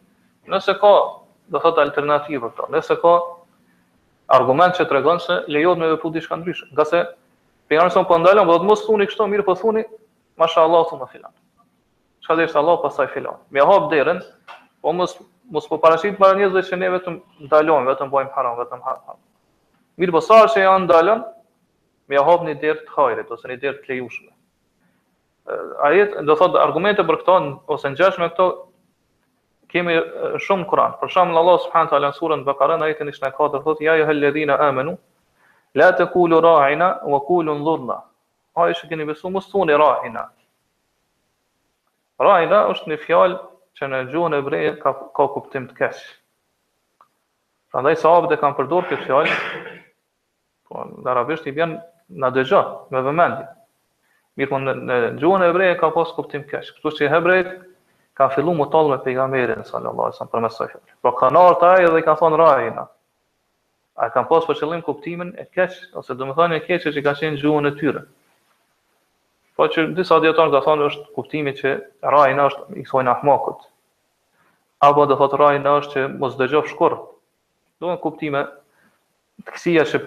nëse 0.49 0.73
ka, 0.81 0.93
do 1.51 1.59
thot 1.59 1.77
alternativë 1.77 2.49
Nëse 2.73 2.95
ka 3.01 3.13
argument 4.35 4.77
që 4.79 4.85
tregon 4.89 5.19
se 5.21 5.41
lejohet 5.51 5.79
me 5.81 5.89
veprë 5.93 6.11
diçka 6.15 6.37
ndryshe. 6.39 6.67
Nga 6.71 6.85
se 6.89 7.01
pejgamberi 7.69 7.95
son 7.95 8.07
po 8.07 8.17
ndalon, 8.21 8.47
po 8.47 8.57
të 8.61 8.69
mos 8.69 8.83
thuni 8.85 9.07
kështu 9.09 9.27
mirë 9.31 9.45
po 9.47 9.55
thuni, 9.59 9.83
mashallah 10.39 10.85
thonë 10.91 11.09
filan. 11.11 11.33
Çka 12.25 12.37
dhe 12.39 12.47
Allah 12.59 12.79
pasaj 12.83 13.11
filan. 13.13 13.37
Me 13.49 13.61
hap 13.65 13.89
derën, 13.91 14.21
po 14.81 14.93
mos 14.93 15.17
mos 15.51 15.65
po 15.67 15.77
parashit 15.83 16.15
para 16.21 16.37
njerëzve 16.37 16.61
që 16.69 16.77
ne 16.79 16.89
vetëm 16.95 17.15
ndalon, 17.49 17.87
vetëm 17.91 18.11
bëjm 18.13 18.29
haram, 18.35 18.55
vetëm 18.59 18.79
haram. 18.85 19.19
Mirë 19.99 20.13
po 20.15 20.21
sa 20.23 20.45
që 20.47 20.63
janë 20.63 20.85
ndalon, 20.87 21.23
me 22.07 22.19
hap 22.23 22.45
një 22.47 22.55
derë 22.61 22.83
të 22.87 22.95
hajrit 22.95 23.33
ose 23.35 23.51
një 23.51 23.57
derë 23.63 23.79
të 23.83 23.91
lejushme. 23.93 24.31
Ajet, 25.83 26.15
do 26.23 26.35
thot, 26.39 26.55
argumente 26.61 27.03
për 27.03 27.17
këto, 27.23 27.35
ose 27.75 27.89
ngjashme 27.91 28.29
këto, 28.31 28.47
kemi 29.71 29.93
shumë 30.45 30.65
Kur'an. 30.69 30.95
Për 31.01 31.11
shembull 31.13 31.39
Allah 31.41 31.57
subhanahu 31.65 31.87
wa 31.87 31.91
taala 31.93 32.09
në 32.11 32.17
surën 32.17 32.43
Bakara 32.47 32.77
në 32.79 32.89
ajetin 32.89 33.11
24 33.13 33.61
thotë: 33.67 33.85
ja, 33.87 33.95
ju 34.01 34.13
ladhina 34.19 34.57
amanu 34.67 34.97
la 35.79 35.91
taqulu 35.95 36.41
ra'ina 36.43 36.91
wa 37.07 37.19
qul 37.27 37.49
unzurna." 37.55 37.99
Po 38.53 38.65
ai 38.65 38.73
keni 38.89 39.05
besu 39.05 39.29
mos 39.29 39.47
thoni 39.51 39.77
ra'ina. 39.79 40.25
Ra'ina 42.19 42.65
është 42.73 42.91
një 42.91 42.97
fjalë 43.05 43.37
që 43.79 43.87
në 43.87 44.01
gjuhën 44.11 44.35
e 44.37 44.41
brejë 44.49 44.73
ka 44.81 44.91
ka 45.15 45.27
kuptim 45.37 45.69
të 45.71 45.77
kesh. 45.79 46.01
Prandaj 47.71 47.95
sahabët 48.03 48.35
e 48.35 48.41
kanë 48.41 48.57
përdorur 48.59 48.89
këtë 48.91 49.05
fjalë. 49.07 49.37
Po 50.67 50.83
ndarabisht 50.99 51.47
i 51.47 51.55
vjen 51.55 51.77
na 52.19 52.27
dëgjo 52.35 52.59
me 52.91 52.99
vëmendje. 53.07 53.47
Mirë, 54.37 54.49
po 54.51 54.59
në 54.59 54.99
gjuhën 55.23 55.45
e 55.45 55.49
hebrejë 55.49 55.77
ka 55.79 55.89
pas 55.95 56.11
kuptim 56.17 56.43
kësht. 56.51 56.75
Kështu 56.75 56.91
që 56.99 57.09
hebrejt 57.15 57.49
ka 58.21 58.29
fillu 58.35 58.53
më 58.57 58.65
talë 58.73 58.89
me 58.93 58.97
pejgamerin, 59.05 59.63
sallallahu 59.67 60.09
alai, 60.09 60.15
sa 60.17 60.27
për 60.29 60.43
mesaj 60.45 60.71
shumë. 60.71 60.95
Pra 61.01 61.13
ka 61.17 61.29
nartë 61.33 61.59
të 61.63 61.69
ajë 61.75 61.91
dhe 61.95 62.01
ka 62.05 62.15
thonë 62.19 62.39
rajina. 62.41 62.85
A 64.01 64.09
kanë 64.13 64.29
pas 64.29 64.45
për 64.47 64.57
qëllim 64.61 64.81
kuptimin 64.85 65.31
e 65.41 65.45
keqë, 65.55 65.81
ose 65.99 66.15
dhe 66.17 66.27
më 66.29 66.37
thonë 66.37 66.57
e 66.57 66.61
keqë 66.67 66.93
që 66.97 67.03
ka 67.05 67.15
qenë 67.21 67.41
gjuhën 67.41 67.69
e 67.69 67.73
tyre. 67.79 68.03
Po 69.57 69.67
që 69.73 69.87
në 69.89 69.97
disa 69.99 70.19
djetarë 70.23 70.53
dhe 70.55 70.61
thonë 70.67 70.87
është 70.89 71.05
kuptimi 71.17 71.55
që 71.59 71.73
rajina 72.15 72.45
është 72.51 72.77
i 72.81 72.85
kësojnë 72.87 73.13
ahmakët. 73.15 73.67
Apo 74.87 75.05
dhe 75.09 75.17
thotë 75.19 75.39
rajina 75.41 75.75
është 75.81 75.93
që 75.95 76.05
mos 76.21 76.37
dëgjof 76.39 76.69
shkurë. 76.71 76.99
Do 77.81 77.89
në 77.91 77.99
kuptime 78.03 78.43
të 79.45 79.55
kësia 79.57 79.83
që 79.89 79.99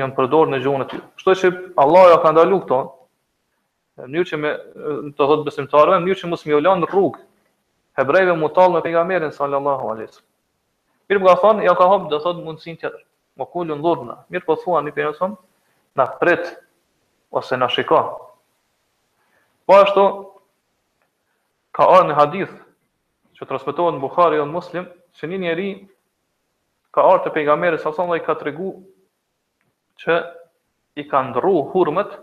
janë 0.00 0.16
përdorë 0.18 0.56
në 0.56 0.60
gjuhën 0.64 0.84
e 0.86 0.90
tyre. 0.92 1.04
Shtoj 1.22 1.36
që 1.42 1.52
Allah 1.82 2.08
ja 2.12 2.18
ka 2.24 2.34
ndalu 2.36 2.60
këto, 2.64 2.80
në 4.12 4.24
që 4.30 4.40
me 4.44 4.54
të 4.76 5.18
thotë 5.30 5.44
besimtarëve, 5.50 6.02
në 6.06 6.18
që 6.20 6.30
mos 6.30 6.46
më 6.48 6.58
ulën 6.60 6.86
rrugë 6.90 7.26
hebrejve 7.98 8.32
mu 8.36 8.48
talë 8.52 8.74
me 8.76 8.80
pejgamerin 8.82 9.32
sallallahu 9.32 9.90
alis. 9.94 10.20
Mirë 11.08 11.18
Mir 11.20 11.28
ka 11.28 11.36
thonë, 11.42 11.64
ja 11.66 11.74
ka 11.76 11.88
hapë 11.90 12.10
dhe 12.12 12.18
thotë 12.24 12.44
mundësin 12.46 12.78
tjetër, 12.80 13.00
më 13.36 13.44
kullu 13.52 13.74
në 13.76 13.82
dhurna, 13.84 14.16
mirë 14.32 14.46
po 14.48 14.56
për 14.60 14.88
njësëm, 14.88 15.36
në 16.00 16.06
pret, 16.20 16.50
ose 17.30 17.56
në 17.56 17.68
shiko. 17.74 18.00
Po 19.66 19.76
ashtu, 19.76 20.06
ka 21.72 21.86
ardhur 21.88 22.08
në 22.08 22.16
hadith, 22.18 22.54
që 23.38 23.44
të 23.46 23.54
rëspetohet 23.56 23.94
në 23.96 24.00
Bukhari 24.02 24.36
dhe 24.36 24.46
muslim, 24.48 24.86
që 25.16 25.28
një 25.28 25.38
njeri 25.44 25.68
ka 26.94 27.02
ardhur 27.06 27.22
të 27.26 27.34
pejgamberi 27.36 27.78
sallallahu 27.80 28.14
alis, 28.16 28.18
dhe 28.18 28.22
i 28.22 28.26
ka 28.26 28.34
të 28.40 28.46
regu 28.48 28.70
që 30.00 30.20
i 30.96 31.04
ka 31.08 31.22
ndru 31.28 31.54
hurmet, 31.72 32.18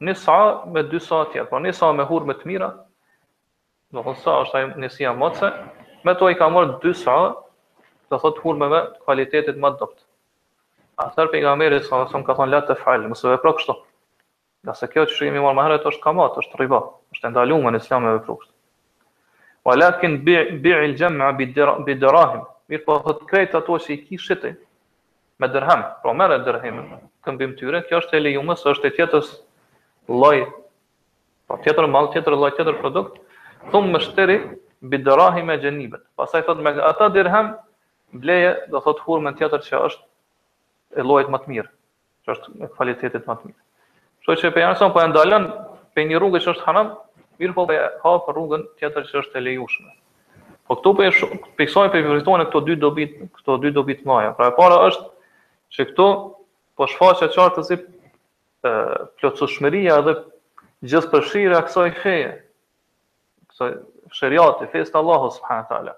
në 0.00 0.14
sa 0.16 0.38
me 0.74 0.82
dy 0.82 1.00
sa 1.00 1.24
tjetë, 1.28 1.48
pra 1.50 1.58
po 1.58 1.62
në 1.64 1.72
sa 1.76 1.92
me 1.92 2.04
hurmet 2.10 2.44
mira, 2.48 2.72
Do 3.94 4.02
thonë 4.06 4.20
sa 4.22 4.34
është 4.44 4.58
ai 4.58 4.66
nisja 4.82 5.10
moce, 5.20 5.48
me 6.06 6.12
to 6.18 6.28
i 6.32 6.36
ka 6.40 6.46
mërë 6.56 6.74
dy 6.82 6.92
sa, 6.98 7.14
dhe 8.10 8.18
thot 8.24 8.36
hurmeve 8.44 8.78
kvalitetit 9.06 9.56
më 9.64 9.70
dobët. 9.80 10.04
Atëher 11.06 11.30
pejgamberi 11.32 11.80
sa 11.88 11.98
më 12.04 12.20
ka 12.28 12.36
thonë 12.38 12.52
la 12.54 12.60
të 12.70 12.76
fëllë, 12.84 13.08
mos 13.10 13.24
e 13.26 13.32
vepro 13.32 13.52
kështu. 13.58 13.74
Nga 14.66 14.74
se 14.82 14.88
kjo 14.92 15.06
që 15.10 15.16
shumë 15.18 15.40
i 15.40 15.42
marrë 15.42 15.58
më 15.58 15.64
herët 15.66 15.88
është 15.90 16.04
kamat, 16.04 16.38
është 16.44 16.60
riba, 16.62 16.80
është 17.16 17.30
ndaluar 17.34 17.74
në 17.74 17.80
islam 17.82 18.06
me 18.06 18.12
vepro 18.20 18.36
kështu. 18.42 18.52
Walakin 19.68 20.14
bi 20.26 20.36
bi'l 20.66 20.94
jam'a 21.00 21.32
bi 21.40 21.48
dirahim. 21.96 22.44
Mirë 22.70 22.84
po 22.86 22.98
thot 23.06 23.24
krejt 23.30 23.56
ato 23.58 23.74
që 23.80 23.92
i 23.96 23.96
kishit 24.04 24.46
me 25.40 25.48
dirham, 25.48 25.82
po 26.02 26.12
pra 26.12 26.14
merr 26.20 26.44
dirhem 26.46 26.78
këmbim 27.26 27.56
tyre, 27.58 27.82
kjo 27.88 27.98
është 28.04 28.16
e 28.16 28.22
lejuar, 28.22 28.62
është 28.76 28.92
e 28.92 29.20
lloj. 30.06 30.46
Po 31.50 31.58
tjetër 31.64 31.88
mall, 31.90 32.12
tjetër 32.14 32.36
lloj, 32.36 32.52
tjetër 32.58 32.76
produkt, 32.80 33.18
thumë 33.68 33.90
më 33.94 34.00
shteri, 34.06 34.36
bidërahi 34.92 35.42
me 35.44 35.56
gjenibet. 35.60 36.02
Pasaj 36.16 36.44
thot 36.46 36.60
me 36.64 36.72
ata 36.90 37.08
dirhem, 37.12 37.52
bleje 38.12 38.54
dhe 38.72 38.80
thot 38.86 39.02
hurmen 39.04 39.36
tjetër 39.36 39.60
që 39.68 39.82
është 39.88 41.00
e 41.00 41.04
lojt 41.04 41.28
më 41.30 41.40
të 41.44 41.50
mirë, 41.52 41.68
që 42.24 42.34
është 42.34 42.54
e 42.64 42.70
kvalitetit 42.78 43.28
më 43.28 43.36
të 43.40 43.50
mirë. 43.50 43.60
Shoj 44.24 44.36
që 44.40 44.48
e 44.50 44.54
për 44.56 44.64
janëson, 44.66 44.90
për 44.90 44.98
po 44.98 45.02
e 45.04 45.12
ndalën, 45.12 45.46
për 45.94 46.08
një 46.08 46.18
rrugë 46.20 46.42
që 46.44 46.52
është 46.56 46.66
hanëm, 46.68 46.90
mirë 47.40 47.54
po 47.56 47.66
për 47.68 47.76
e 47.76 47.84
ha 48.02 48.14
për 48.26 48.36
rrugën 48.38 48.64
tjetër 48.80 49.06
që 49.12 49.18
është 49.22 49.36
e 49.40 49.44
lejushme. 49.46 49.94
Po 50.68 50.76
këto 50.80 50.92
për 50.98 51.06
e 51.08 51.14
shumë, 51.20 51.40
për 51.60 52.00
e 52.00 52.44
këto 52.48 52.60
dy 52.66 52.76
dobit, 52.82 53.14
këto 53.38 53.56
dy 53.62 53.70
dobit 53.76 54.04
maja. 54.06 54.32
Pra 54.38 54.50
e 54.50 54.56
para 54.58 54.80
është 54.88 55.08
që 55.76 55.86
këto 55.92 56.08
për 56.76 56.76
po 56.80 56.86
shfaqe 56.88 57.26
qartë 57.36 57.56
të 57.56 57.66
zip, 57.68 57.88
për 58.64 59.90
dhe 60.04 60.18
gjithë 60.88 61.08
përshirë 61.12 61.58
kësaj 61.66 61.88
heje, 62.02 62.28
se 63.60 63.84
shëriati, 64.10 64.66
fest 64.72 64.94
Allahu 64.96 65.28
subhanahu 65.36 65.68
taala. 65.68 65.94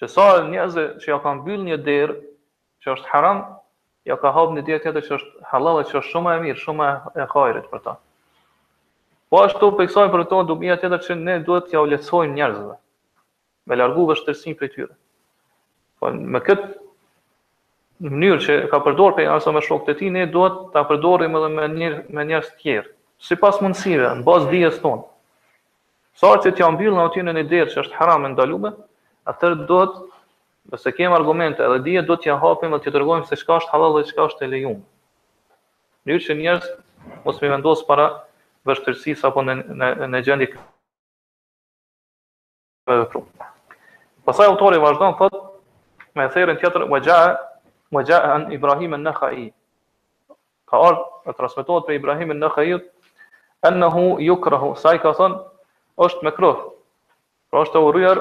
Që 0.00 0.08
sa 0.12 0.26
njerëz 0.50 0.76
që 1.02 1.10
ja 1.12 1.18
kanë 1.24 1.40
mbyll 1.40 1.64
një 1.68 1.78
derë 1.88 2.16
që 2.84 2.94
është 2.96 3.10
haram, 3.14 3.40
ja 4.10 4.16
ka 4.20 4.32
hapë 4.36 4.56
një 4.58 4.64
derë 4.68 4.82
tjetër 4.84 5.06
që 5.08 5.14
është 5.18 5.48
halal 5.52 5.80
që 5.88 5.98
është 6.00 6.10
shumë 6.12 6.34
e 6.36 6.42
mirë, 6.44 6.60
shumë 6.64 6.88
e 7.22 7.28
hajrit 7.32 7.68
për 7.72 7.84
ta. 7.86 7.94
Po 9.30 9.40
ashtu 9.46 9.70
peksojmë 9.78 10.12
për 10.12 10.24
tonë 10.32 10.48
dëmia 10.50 10.76
tjetër 10.82 11.04
që 11.06 11.16
ne 11.22 11.36
duhet 11.46 11.70
t'ja 11.70 11.80
ulëtsojmë 11.86 12.36
njerëzve. 12.36 12.74
Me 13.70 13.78
largu 13.78 14.04
vështirësinë 14.10 14.58
për 14.60 14.72
tyre. 14.74 14.92
Po 16.00 16.10
me 16.34 16.42
këtë 16.44 18.10
mënyrë 18.12 18.40
që 18.48 18.58
ka 18.72 18.82
përdorur 18.84 19.14
për 19.20 19.30
arsa 19.36 19.54
me 19.54 19.62
shokët 19.64 19.94
e 19.94 19.98
tij, 20.00 20.10
ne 20.18 20.26
duhet 20.26 20.60
ta 20.74 20.82
përdorim 20.90 21.38
edhe 21.38 21.52
me 21.54 21.70
një 21.78 21.94
me 22.12 22.26
tjerë, 22.50 22.90
sipas 23.28 23.60
mundësive, 23.62 24.10
në 24.18 24.26
bazë 24.26 24.50
dijes 24.50 24.80
tonë. 24.82 25.04
Sarë 26.20 26.42
që 26.44 26.50
t'ja 26.56 26.66
mbilë 26.74 26.92
në 26.96 27.04
atyre 27.08 27.32
një 27.34 27.42
derë 27.50 27.72
që 27.72 27.78
është 27.84 27.96
haram 27.98 28.26
e 28.28 28.32
ndalume, 28.32 28.72
atër 29.32 29.54
do 29.70 29.78
të, 29.92 30.02
nëse 30.72 30.92
kemë 30.96 31.16
argumente 31.16 31.64
edhe 31.64 31.78
dhije, 31.86 32.02
do 32.10 32.16
t'ja 32.20 32.36
hapim 32.42 32.74
dhe 32.74 32.80
t'ja 32.84 32.92
tërgojmë 32.98 33.28
se 33.30 33.38
shka 33.40 33.56
është 33.62 33.72
halal 33.74 33.96
dhe 33.96 34.04
shka 34.10 34.26
është 34.28 34.44
e 34.46 34.50
lejum. 34.52 34.76
Një 36.10 36.18
që 36.26 36.36
njerës 36.42 36.66
mos 37.24 37.38
me 37.42 37.50
vendosë 37.54 37.86
para 37.88 38.06
vështërësis 38.68 39.24
apo 39.30 39.44
në, 39.46 39.56
në, 39.72 39.88
në 40.12 40.20
gjendje 40.26 40.50
këtë 40.52 40.68
vepru. 43.02 43.24
Pasaj 44.28 44.50
autori 44.52 44.78
vazhdanë, 44.82 45.16
thot, 45.18 45.40
me 46.18 46.26
therën 46.34 46.58
tjetër, 46.60 46.84
më 46.92 47.00
gjaë, 47.06 47.30
më 47.96 48.02
gjaë 48.10 48.34
anë 48.36 48.56
Ibrahim 48.58 48.94
e 48.94 48.98
Nëkhaji. 49.06 49.48
Ka 50.70 50.82
ardhë, 50.90 51.08
e 51.28 51.32
transmitohet 51.38 51.88
për 51.88 51.96
Ibrahim 51.98 52.30
e 52.30 52.36
Nëkhaji, 52.42 52.78
enëhu 53.72 54.04
jukrahu, 54.26 54.74
saj 54.82 55.00
ka 55.04 55.14
thonë, 55.18 55.40
është 56.00 56.24
me 56.24 56.30
kroh. 56.36 56.58
Pra 57.50 57.62
është 57.62 57.76
të 57.76 57.82
urujër, 57.88 58.20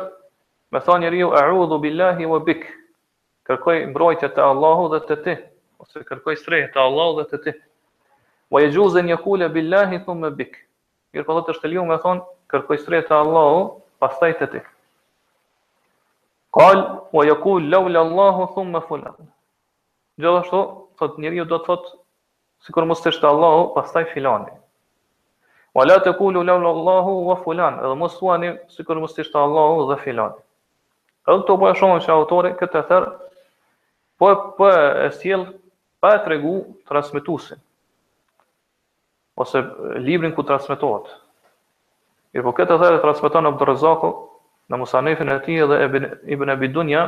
me 0.72 0.80
thonë 0.80 1.06
një 1.06 1.10
riu, 1.14 1.78
billahi 1.84 2.26
wa 2.26 2.40
bik, 2.44 2.66
kërkoj 3.48 3.78
mbrojtja 3.94 4.30
të 4.36 4.42
Allahu 4.44 4.88
dhe 4.94 5.00
të 5.08 5.16
ti, 5.24 5.36
ose 5.80 6.04
kërkoj 6.10 6.36
srejtë 6.42 6.74
të 6.74 6.80
Allahu 6.84 7.20
dhe 7.22 7.28
të 7.32 7.38
ti. 7.46 7.54
Wa 8.52 8.62
e 8.62 8.68
gjuzë 8.74 8.96
dhe 9.00 9.06
një 9.08 9.18
kule 9.24 9.50
billahi 9.50 10.00
thun 10.06 10.20
me 10.26 10.30
bik. 10.42 10.58
Njërë 11.14 11.26
për 11.30 11.42
është 11.42 11.58
të 11.68 11.74
me 11.88 11.98
thonë, 12.06 12.22
kërkoj 12.52 12.78
srejtë 12.82 13.08
të 13.12 13.16
Allahu, 13.24 13.64
pastaj 14.04 14.34
të 14.42 14.48
ti. 14.54 14.60
Qal 16.52 16.78
wa 17.16 17.24
yaqul 17.28 17.64
kule, 17.72 17.98
Allahu 18.02 18.50
thumma 18.56 18.82
fulan. 18.88 19.16
Gjithashtu 20.20 20.48
shto, 20.50 20.60
thot 21.00 21.18
njeriu 21.18 21.38
ju 21.38 21.46
do 21.46 21.58
të 21.60 21.66
thotë, 21.66 22.00
si 22.60 23.20
Allahu, 23.32 23.62
pastaj 23.76 24.04
filani. 24.14 24.61
Wa 25.74 25.86
la 25.86 26.00
tekulu 26.00 26.44
lawla 26.44 26.70
Allahu 26.70 27.28
wa 27.28 27.36
fulan, 27.44 27.80
edhe 27.80 27.96
mos 27.96 28.18
thuani 28.20 28.50
sikur 28.68 29.00
mos 29.00 29.18
ishte 29.20 29.38
Allahu 29.40 29.86
dhe 29.92 29.98
filan. 30.04 30.32
Edhe 31.28 31.38
këto 31.42 31.58
po 31.60 31.70
e 31.70 31.74
shohim 31.80 32.02
se 32.02 32.12
autori 32.12 32.52
këtë 32.60 32.82
therr 32.90 33.06
po 34.20 34.28
po 34.58 34.68
e 34.68 35.08
sjell 35.20 35.46
pa 36.02 36.10
e 36.18 36.24
tregu 36.26 36.56
transmetuesin 36.90 37.60
ose 39.42 39.62
librin 40.04 40.36
ku 40.36 40.44
transmetohet. 40.44 41.08
Mirë 42.34 42.44
po 42.44 42.52
këtë 42.60 42.78
thërë 42.82 43.00
e 43.00 43.04
transmeton 43.06 43.48
Abdur 43.50 43.72
Rezako 43.72 44.12
në 44.72 44.78
Musanefin 44.82 45.32
e 45.36 45.40
ti 45.46 45.56
dhe 45.72 45.78
Ibn, 45.88 46.10
Ibn 46.36 46.54
Abidunja 46.56 47.06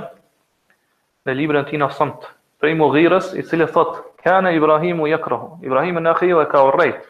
në 1.28 1.36
librin 1.36 1.66
e 1.66 1.68
ti 1.70 1.78
në 1.78 1.92
sëmt. 2.00 2.32
Prej 2.64 2.78
Mughires 2.80 3.34
i 3.36 3.44
cilë 3.44 3.68
thot, 3.76 4.00
kane 4.24 4.56
Ibrahimu 4.56 5.10
jekrëhu. 5.12 5.58
Ibrahimu 5.68 6.00
në 6.08 6.16
akhiju 6.16 6.40
e 6.40 6.48
ka 6.54 6.64
urrejt 6.72 7.04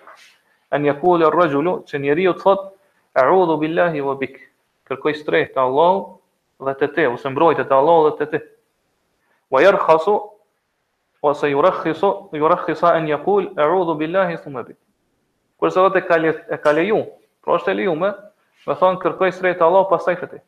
an 0.73 0.83
yakula 0.89 1.27
ar-rajulu 1.29 1.73
se 1.87 1.99
njeriu 2.01 2.33
të 2.33 2.41
thot 2.41 2.63
a'udhu 3.23 3.57
billahi 3.61 4.01
wa 4.09 4.15
bik 4.23 4.39
kërkoj 4.89 5.13
strehtë 5.21 5.53
te 5.53 5.61
Allahu 5.63 6.01
dhe 6.67 6.73
te 6.81 6.87
te 6.95 7.03
ose 7.13 7.29
mbrojtje 7.33 7.65
te 7.71 7.75
Allahu 7.77 8.05
dhe 8.09 8.13
te 8.21 8.25
te 8.33 8.39
wa 9.53 9.61
yarkhasu 9.63 10.15
wa 11.27 11.33
yurakhisu 11.55 12.09
yurakhisa 12.43 12.87
an 12.99 13.05
yakul 13.11 13.51
a'udhu 13.65 13.97
billahi 14.01 14.37
thumma 14.45 14.63
bik 14.71 14.77
kurse 15.61 15.77
vetë 15.85 16.03
ka 16.09 16.17
e 16.55 16.57
ka 16.65 16.71
leju 16.79 17.03
pra 17.43 17.57
është 17.59 17.71
e 17.71 17.75
lejuar 17.79 17.99
me 18.03 18.75
thon 18.81 18.97
kërkoj 19.05 19.31
strehtë 19.37 19.59
te 19.61 19.65
Allahu 19.69 19.89
pastaj 19.93 20.15
te 20.23 20.27
te 20.33 20.41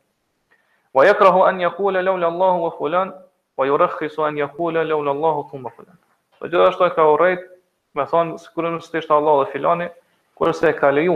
wa 0.96 1.06
yakrahu 1.08 1.44
an 1.52 1.60
yakula 1.68 2.02
lawla 2.02 2.32
Allahu 2.34 2.64
wa 2.66 2.72
fulan 2.80 3.14
wa 3.58 3.68
yurakhisu 3.72 4.24
an 4.26 4.38
yakula 4.42 4.84
lawla 4.92 5.12
Allahu 5.18 5.46
thumma 5.54 5.70
fulan 5.78 5.98
Po 6.40 6.50
gjithashtu 6.50 6.84
e 6.88 6.96
ka 6.98 7.04
urrejt 7.14 7.42
me 7.96 8.04
thonë, 8.12 8.36
së 8.44 8.48
kërë 8.54 8.72
nështë 8.76 9.00
ishte 9.00 9.14
Allah 9.16 9.38
dhe 9.46 9.52
filani, 9.54 9.86
kurse 10.36 10.68
e 10.70 10.74
ka 10.78 10.92
leju. 10.94 11.16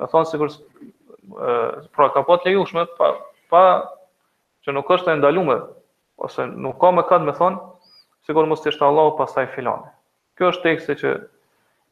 Me 0.00 0.08
thonë 0.08 0.30
sikur 0.32 0.52
pra 1.94 2.06
ka 2.16 2.22
pa 2.26 2.36
të 2.40 2.48
lejushme 2.50 2.86
pa 2.98 3.12
pa 3.52 3.62
që 4.64 4.74
nuk 4.74 4.88
është 4.96 5.12
e 5.14 5.18
ndaluar 5.20 5.60
ose 6.24 6.46
nuk 6.64 6.80
ka 6.80 6.90
më 6.96 7.04
kat 7.10 7.22
me 7.26 7.34
thonë 7.36 7.60
sikur 8.28 8.48
mos 8.50 8.64
të 8.64 8.72
Allahu 8.88 9.16
pastaj 9.20 9.46
filan. 9.54 9.84
Kjo 10.38 10.50
është 10.54 10.64
teksti 10.68 10.96
që 11.02 11.10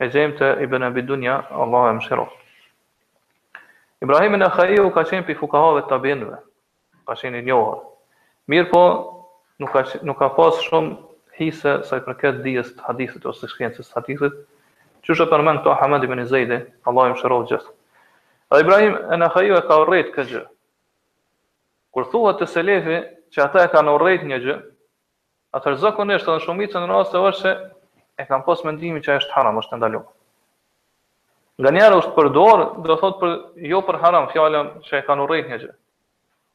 e 0.04 0.10
gjejmë 0.14 0.38
te 0.40 0.48
Ibn 0.64 0.84
Abi 0.88 1.02
Dunya, 1.02 1.36
Allahu 1.52 1.90
e 1.90 1.96
mëshiroj. 1.98 2.28
Ibrahim 4.02 4.34
ibn 4.36 4.44
Khayyu 4.54 4.90
ka 4.94 5.02
qenë 5.04 5.26
pi 5.26 5.34
të 5.34 5.88
tabinëve. 5.90 6.38
Ka 7.06 7.14
qenë 7.14 7.42
i 7.42 7.42
njohur. 7.46 7.78
Mirë 8.48 8.70
po, 8.70 8.82
nuk 9.58 9.70
ka 9.74 9.82
nuk 10.06 10.18
ka 10.18 10.28
pas 10.38 10.54
shumë 10.70 10.96
hise 11.38 11.82
sa 11.84 11.96
i 11.96 12.00
përket 12.00 12.42
dijes 12.42 12.72
të 12.76 12.82
hadithit 12.88 13.26
ose 13.26 13.48
shkencës 13.48 13.90
së 13.90 13.94
hadithit, 13.98 14.32
që 15.04 15.12
është 15.14 15.26
e 15.26 15.30
përmen 15.32 15.58
të 15.64 15.72
Ahmed 15.74 16.04
ibn 16.06 16.22
Zejdi, 16.30 16.58
Allah 16.88 17.08
i 17.08 17.12
më 17.14 17.20
shërodhë 17.22 17.48
gjithë. 17.50 17.72
Dhe 18.52 18.60
Ibrahim 18.64 18.94
e 19.14 19.18
në 19.20 19.28
khaju 19.34 19.56
e 19.58 19.62
ka 19.68 19.76
urrejt 19.82 20.12
këtë 20.14 20.30
gjë. 20.32 20.42
Kur 21.94 22.06
thuhet 22.12 22.38
të 22.40 22.48
selefi 22.52 22.98
që 23.34 23.42
ata 23.46 23.64
e 23.66 23.70
kanë 23.74 23.94
urrejt 23.98 24.24
një 24.30 24.38
gjë, 24.44 24.56
atër 25.58 25.78
zakonisht 25.82 26.28
edhe 26.28 26.44
shumicën 26.44 26.84
në 26.84 26.88
raste 26.98 27.18
është 27.18 27.42
se 27.42 27.56
e 28.22 28.28
kanë 28.30 28.46
posë 28.46 28.68
mendimi 28.68 29.02
që 29.04 29.18
është 29.20 29.34
haram, 29.36 29.60
është 29.62 29.78
ndalu. 29.80 30.02
Nga 31.58 31.72
njerë 31.76 31.98
është 32.02 32.16
për 32.16 32.30
dorë, 32.36 32.66
dhe 32.86 32.96
thot 33.00 33.18
për, 33.22 33.32
jo 33.72 33.80
për 33.88 34.00
haram, 34.02 34.28
fjallëm 34.34 34.72
që 34.86 34.98
e 35.00 35.04
kanë 35.06 35.24
urrejt 35.26 35.48
një 35.50 35.58
gjë. 35.64 35.72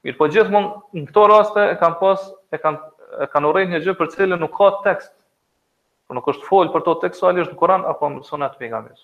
Mirë 0.03 0.19
po 0.19 0.27
gjithmonë 0.32 0.99
në 0.99 1.10
këto 1.10 1.25
raste 1.32 1.65
e 1.71 1.75
kanë 1.82 1.99
posë, 1.99 2.32
e 2.56 2.60
kanë, 2.60 2.79
e 3.23 3.27
kanë 3.34 3.49
urrejt 3.51 3.71
një 3.73 3.82
gjë 3.86 3.97
për 3.99 4.12
cilë 4.15 4.39
nuk 4.43 4.56
ka 4.58 4.69
tekst 4.86 5.13
nuk 6.15 6.28
është 6.34 6.47
folë 6.47 6.71
për 6.73 6.84
to 6.86 6.93
tekstualisht 7.04 7.52
në 7.54 7.58
Kur'an 7.60 7.84
apo 7.89 8.10
në 8.13 8.23
sunat 8.28 8.56
pejgamberit. 8.60 9.02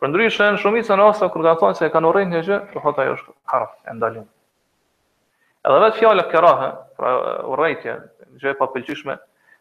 Për 0.00 0.12
ndryshe, 0.12 0.48
shumica 0.62 0.94
e 0.94 0.98
në 1.00 1.08
asë, 1.12 1.28
kur 1.34 1.44
ka 1.44 1.56
thonë 1.60 1.76
se 1.76 1.86
e 1.88 1.92
kanë 1.92 2.08
urejnë 2.12 2.34
një 2.38 2.42
gjë, 2.46 2.58
të 2.72 2.84
hëtë 2.84 3.02
ajo 3.04 3.16
është 3.16 3.34
harf, 3.52 3.72
e 3.90 3.94
ndalim. 3.98 4.24
Edhe 5.68 5.80
vetë 5.84 5.98
fjallë 6.00 6.24
e 6.24 6.70
pra 6.96 7.10
urejtje, 7.52 7.96
gjë 8.40 8.50
e 8.50 8.56
papëllqyshme, 8.62 9.16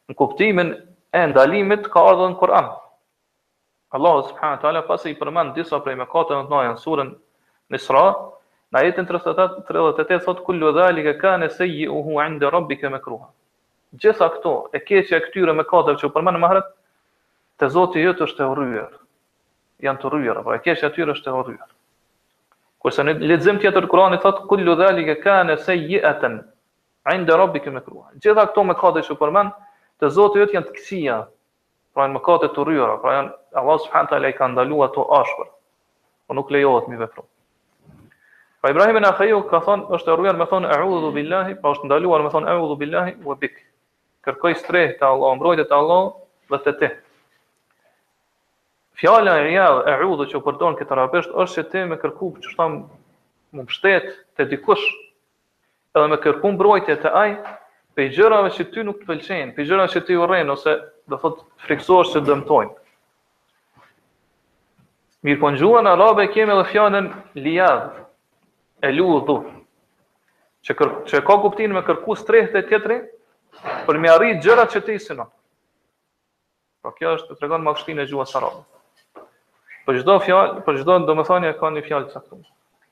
në 0.09 0.15
kuptimin 0.21 0.71
e 1.19 1.25
ndalimit 1.33 1.89
ka 1.91 2.03
ardhë 2.13 2.29
në 2.33 2.39
Kur'an. 2.39 2.69
Allah 3.97 4.19
subhanahu 4.29 4.55
wa 4.57 4.61
taala 4.61 4.83
pasi 4.87 5.09
i 5.11 5.17
përmend 5.19 5.53
disa 5.57 5.79
prej 5.81 5.95
mëkateve 5.97 6.43
të 6.43 6.47
ndaja 6.51 6.71
në 6.75 6.81
surën 6.85 7.11
Nisra, 7.73 8.05
në 8.71 8.79
ajetin 8.83 9.07
38 9.09 9.63
38 9.69 10.23
thot 10.27 10.43
kullu 10.45 10.71
dhalika 10.77 11.15
kana 11.21 11.49
'inda 11.49 12.49
rabbika 12.53 12.89
makruha 12.89 13.27
gjitha 13.97 14.27
këto 14.35 14.51
e 14.75 14.81
keqja 14.85 15.17
e 15.17 15.23
këtyre 15.25 15.53
me 15.57 15.63
katër 15.65 15.97
që 15.97 16.07
u 16.09 16.13
përmendën 16.13 16.41
më 16.43 16.49
herët, 16.51 16.67
te 17.59 17.69
Zoti 17.73 17.99
i 17.99 18.05
jot 18.05 18.21
është 18.25 18.43
e 18.43 18.47
urryer. 18.53 18.91
Jan 19.83 19.97
të 19.99 20.09
urryer, 20.09 20.41
por 20.45 20.55
e 20.55 20.61
keqja 20.63 20.89
e 20.89 20.93
tyre 20.95 21.15
është 21.17 21.31
e 21.31 21.37
urryer. 21.39 21.69
Kurse 22.79 23.03
ne 23.03 23.13
lexim 23.19 23.57
tjetër 23.59 23.87
Kurani 23.91 24.19
thot 24.23 24.43
kullu 24.47 24.75
dhalika 24.79 25.15
kana 25.23 25.57
sayyatan 25.57 26.39
'inda 27.11 27.37
rabbikum 27.37 27.73
makruha. 27.73 28.13
Gjitha 28.21 28.45
këto 28.51 28.63
me 28.63 28.75
katër 28.79 29.03
që 29.07 29.11
u 29.15 29.19
përmend, 29.23 29.51
te 29.99 30.09
Zoti 30.09 30.39
i 30.39 30.43
jot 30.45 30.53
janë 30.55 30.67
të 30.69 30.75
këqija. 30.77 31.17
Pra 31.93 32.05
janë 32.05 32.17
mëkate 32.19 32.47
të 32.53 32.61
urryera, 32.61 32.95
pra 33.01 33.15
janë 33.17 33.31
Allah 33.57 33.79
subhanahu 33.85 34.09
teala 34.13 34.29
i 34.29 34.33
ka 34.37 34.47
ndaluar 34.47 34.89
ato 34.91 35.07
ashpër. 35.19 35.47
Po 36.27 36.33
nuk 36.37 36.51
lejohet 36.51 36.87
mi 36.87 36.95
vepro. 36.95 37.25
Pa 38.61 38.69
Ibrahimin 38.69 39.03
e 39.03 39.07
Akhiu 39.07 39.41
ka 39.49 39.57
thonë, 39.65 39.87
është 39.97 40.11
e 40.13 40.15
rrujan 40.15 40.37
me 40.37 40.45
thonë, 40.45 40.67
e 40.69 41.11
billahi, 41.15 41.55
pa 41.55 41.61
po 41.61 41.71
është 41.75 41.85
ndaluar 41.89 42.21
me 42.23 42.29
thonë, 42.29 42.45
e 42.53 42.75
billahi, 42.77 43.13
u 43.25 43.31
e 43.33 43.35
bikë 43.35 43.59
kërkoj 44.29 44.55
strehë 44.61 44.97
të 44.99 45.07
Allah, 45.07 45.35
mbrojtë 45.39 45.65
të 45.69 45.75
Allah 45.77 46.09
dhe 46.51 46.59
të 46.65 46.73
ti. 46.79 46.89
Fjala 48.99 49.37
e 49.45 49.53
ja, 49.55 49.69
e 49.89 49.93
rrudhë 50.01 50.25
që 50.33 50.41
përdojnë 50.43 50.79
këtë 50.81 50.95
arabisht 50.95 51.33
është 51.39 51.61
që 51.61 51.65
ti 51.71 51.83
me 51.87 51.97
kërku 52.01 52.29
që 52.43 52.51
shta 52.53 52.65
më 53.57 53.65
pështet 53.69 54.09
të 54.37 54.47
dikush 54.51 54.85
edhe 55.97 56.09
me 56.11 56.19
kërku 56.21 56.51
mbrojtje 56.57 56.97
të 57.05 57.13
aj 57.21 57.31
pe 57.97 58.09
gjërave 58.13 58.51
që 58.57 58.65
ty 58.73 58.83
nuk 58.85 58.99
të 59.01 59.07
pëlqenë, 59.09 59.53
pe 59.55 59.65
gjërave 59.67 59.93
që 59.95 60.03
ty 60.07 60.19
urenë 60.19 60.53
ose 60.53 60.75
dhe 61.09 61.21
thot 61.23 61.41
friksuar 61.65 62.11
që 62.11 62.21
dëmtojnë. 62.27 62.75
Mirë 65.27 65.39
po 65.41 65.49
në 65.51 65.59
gjuhën 65.63 65.87
arabe 65.93 66.27
kemi 66.33 66.53
edhe 66.55 66.67
fjallën 66.69 67.07
liadh, 67.43 67.87
e 68.87 68.91
ludhu, 68.95 69.39
që, 70.63 70.75
kër, 70.79 70.91
që 71.09 71.19
ka 71.27 71.35
kuptin 71.43 71.73
me 71.75 71.81
kërku 71.87 72.15
strehë 72.21 72.53
të 72.53 72.61
tjetëri, 72.69 72.99
për 73.89 73.97
me 73.99 74.09
arrit 74.13 74.43
gjëra 74.45 74.67
që 74.69 74.79
ti 74.85 74.95
sinon. 75.01 75.25
Po 76.85 76.91
kjo 76.93 77.15
është 77.17 77.31
të 77.31 77.35
tregon 77.41 77.63
më 77.65 77.71
kështin 77.77 77.99
e 77.99 78.03
gjua 78.11 78.25
së 78.29 78.39
Po 79.87 79.93
gjithdo 79.95 80.13
në 80.13 80.21
fjallë, 80.25 80.61
po 80.65 80.73
gjithdo 80.73 80.95
e 81.49 81.53
ka 81.59 81.69
një 81.73 81.81
fjallë 81.89 82.05
të 82.11 82.19
Për 82.29 82.41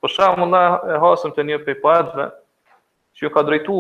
Po 0.01 0.07
shamë 0.10 0.62
e 0.95 0.97
hasëm 1.03 1.31
të 1.36 1.43
një 1.47 1.57
pejpajtëve, 1.67 2.25
që 3.15 3.25
ju 3.25 3.29
ka 3.33 3.43
drejtu 3.43 3.77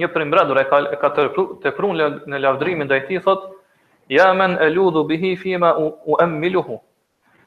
një 0.00 0.08
për 0.12 0.24
e 0.60 0.64
ka, 0.72 0.78
e 0.92 0.96
ka 1.04 1.08
të 1.12 1.70
prun 1.76 1.96
në 2.32 2.38
lavdrimin 2.44 2.88
dhe 2.88 2.96
i 3.02 3.06
ti 3.08 3.18
thot 3.24 3.48
Ja 4.08 4.30
men 4.32 4.56
e 4.64 4.70
ludhu 4.72 5.02
bihi 5.04 5.36
fima 5.36 5.74
u, 5.76 5.88
u 6.08 6.16
emmiluhu, 6.24 6.78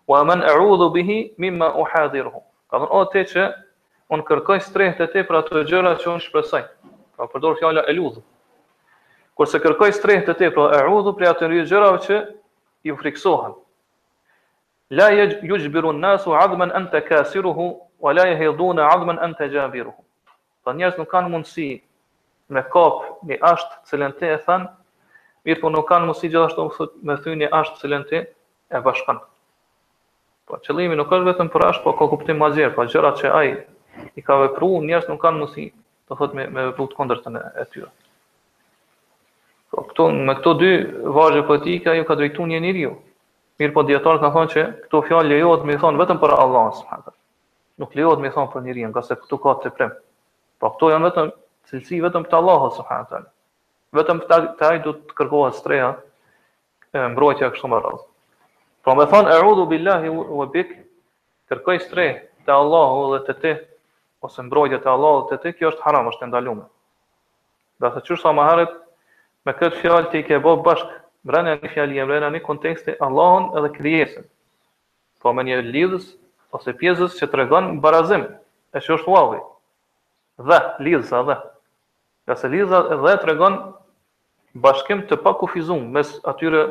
wa 0.07 0.19
men 0.29 0.43
e 0.45 0.51
rudhu 0.53 0.89
bihi 0.93 1.15
mima 1.41 1.71
u 1.73 1.81
hadhiruhu. 1.89 2.43
Ka 2.69 2.79
dhe 2.83 2.87
o 2.93 2.99
te 3.09 3.23
që 3.25 3.47
unë 4.13 4.23
kërkoj 4.27 4.59
strehte 4.61 5.07
te 5.09 5.23
për 5.25 5.39
ato 5.39 5.63
gjëra 5.65 5.95
që 6.03 6.09
unë 6.11 6.21
shpresaj. 6.27 6.61
Ka 7.17 7.25
përdor 7.33 7.57
fjalla 7.57 7.81
e 7.89 7.95
ludhu. 7.97 8.21
Kur 9.39 9.47
se 9.49 9.59
kërkoj 9.63 9.93
strehë 9.95 10.23
të 10.27 10.33
ti, 10.39 10.47
pra 10.55 10.65
e 10.77 10.81
rudhu 10.87 11.11
për 11.19 11.27
e 11.27 11.29
atë 11.31 11.49
gjërave 11.71 11.99
që 12.07 12.17
i 12.91 12.95
friksohen. 13.03 13.53
La 14.99 15.07
yujbiru 15.15 15.93
an 15.95 15.99
në 16.01 16.05
nasu, 16.07 16.33
'azman 16.35 16.73
në 16.75 16.81
të 16.93 17.01
kasiruhu, 17.07 17.67
o 18.01 18.11
la 18.17 18.25
e 18.27 18.35
hejdu 18.41 18.71
në 18.75 18.83
adhmen 18.91 19.19
në 19.23 19.33
të 19.39 19.51
Ta 19.71 19.83
po 20.63 20.71
njerës 20.77 20.97
nuk 20.99 21.07
kanë 21.09 21.29
mundësi 21.33 21.65
me 22.53 22.61
kapë 22.73 23.05
një 23.29 23.37
ashtë 23.49 23.75
cilën 23.89 24.11
te 24.19 24.27
e 24.33 24.37
thanë, 24.45 24.67
mirë 25.47 25.61
po 25.63 25.69
nuk 25.73 25.87
kanë 25.89 26.05
mundësi 26.05 26.29
gjithashtu 26.29 26.89
me 27.09 27.15
thuj 27.23 27.33
një 27.39 27.49
ashtë 27.59 27.77
cilën 27.81 28.03
e 28.19 28.81
bashkanë. 28.85 29.21
Po 30.45 30.57
qëllimi 30.67 30.95
nuk 30.99 31.11
është 31.17 31.29
vetëm 31.31 31.49
për 31.55 31.65
ashtë, 31.69 31.83
po 31.87 31.93
ka 31.97 32.07
kuptim 32.13 32.37
ma 32.43 32.51
gjerë, 32.53 32.75
po 32.77 32.83
gjërat 32.85 33.17
që 33.23 33.31
ai 33.39 33.49
i 34.15 34.21
ka 34.27 34.35
vepruar, 34.43 34.85
njerës 34.85 35.09
nuk 35.09 35.21
kanë 35.25 35.37
mundësi 35.41 35.65
të 35.73 36.21
thotë 36.21 36.35
me, 36.37 36.45
me 36.53 36.67
vëpru 36.69 36.87
të 36.87 37.41
e 37.63 37.65
tyre. 37.73 37.89
Po 39.71 39.85
këto 39.87 40.09
me 40.27 40.33
këto 40.35 40.51
dy 40.59 40.71
vargje 41.15 41.41
poetike 41.47 41.89
ajo 41.93 42.03
ka 42.09 42.15
drejtuar 42.19 42.49
një 42.51 42.59
njeriu. 42.65 42.89
Mir 43.61 43.71
po 43.75 43.83
dietar 43.87 44.17
ka 44.19 44.31
thonë 44.35 44.51
që 44.53 44.63
këto 44.85 44.99
fjalë 45.07 45.31
lejohet 45.31 45.63
me 45.69 45.77
thon 45.83 45.99
vetëm 46.01 46.19
për 46.23 46.33
Allah 46.35 46.65
subhanallahu. 46.79 47.17
Nuk 47.81 47.95
lejohet 47.97 48.23
me 48.23 48.31
thon 48.35 48.49
për 48.51 48.65
njeriu, 48.65 48.89
qase 48.97 49.15
këto 49.21 49.39
ka 49.45 49.53
të 49.63 49.71
prem. 49.77 49.93
Po 50.61 50.71
këto 50.73 50.89
janë 50.91 51.07
vetëm 51.09 51.31
cilësi 51.71 52.01
vetëm 52.07 52.27
për 52.27 52.39
Allah 52.41 52.65
subhanallahu. 52.81 53.29
Vetëm 53.99 54.21
për 54.27 54.49
ta 54.59 54.73
ai 54.73 54.81
duhet 54.83 55.05
të 55.11 55.17
kërkohet 55.21 55.57
streha 55.61 55.93
mbrojtja 57.15 57.49
kështu 57.55 57.71
më 57.71 57.81
radh. 57.87 58.03
Po 58.83 58.97
më 58.99 59.07
thon 59.13 59.31
a'udhu 59.37 59.65
billahi 59.71 60.11
wa 60.41 60.49
bik 60.51 60.75
kërkoj 61.51 61.79
streh 61.85 62.19
te 62.45 62.57
Allahu 62.59 63.07
dhe 63.15 63.23
te 63.29 63.37
ti 63.43 63.55
ose 64.25 64.45
mbrojtja 64.49 64.81
te 64.83 64.91
Allahu 64.97 65.23
dhe 65.29 65.37
te 65.37 65.43
ti 65.47 65.57
kjo 65.59 65.71
është 65.71 65.87
haram 65.87 66.11
është 66.11 66.29
ndaluar. 66.31 66.67
Dhe 67.81 67.89
sa 67.95 68.01
qërë 68.07 68.21
sa 68.25 68.31
maheret, 68.37 68.79
Me 69.49 69.53
këtë 69.57 69.77
fjallë 69.81 70.09
të 70.11 70.19
i 70.21 70.23
ke 70.27 70.37
bo 70.43 70.51
bashkë, 70.65 70.97
mrena 71.29 71.55
një 71.61 71.69
fjallë 71.73 72.17
e 72.17 72.29
një 72.33 72.41
kontekst 72.47 72.85
të 72.85 72.95
Allahën 73.05 73.47
edhe 73.59 73.71
krijesën. 73.77 74.25
Po 75.21 75.33
me 75.33 75.45
një 75.47 75.61
lidhës 75.69 76.11
ose 76.57 76.75
pjesës 76.81 77.15
që 77.19 77.27
të 77.31 77.39
regonë 77.41 77.79
barazim, 77.85 78.27
e 78.73 78.77
që 78.85 78.93
është 78.99 79.15
lavi. 79.15 79.39
Dhe, 80.49 80.59
lidhësa 80.85 81.23
dhe. 81.29 81.37
Dhe 82.29 82.37
se 82.41 82.51
lidhësa 82.53 82.99
dhe 83.05 83.15
të 83.23 83.29
regonë 83.31 84.61
bashkim 84.67 85.01
të 85.09 85.17
pa 85.25 85.33
mes 85.97 86.13
atyre 86.33 86.61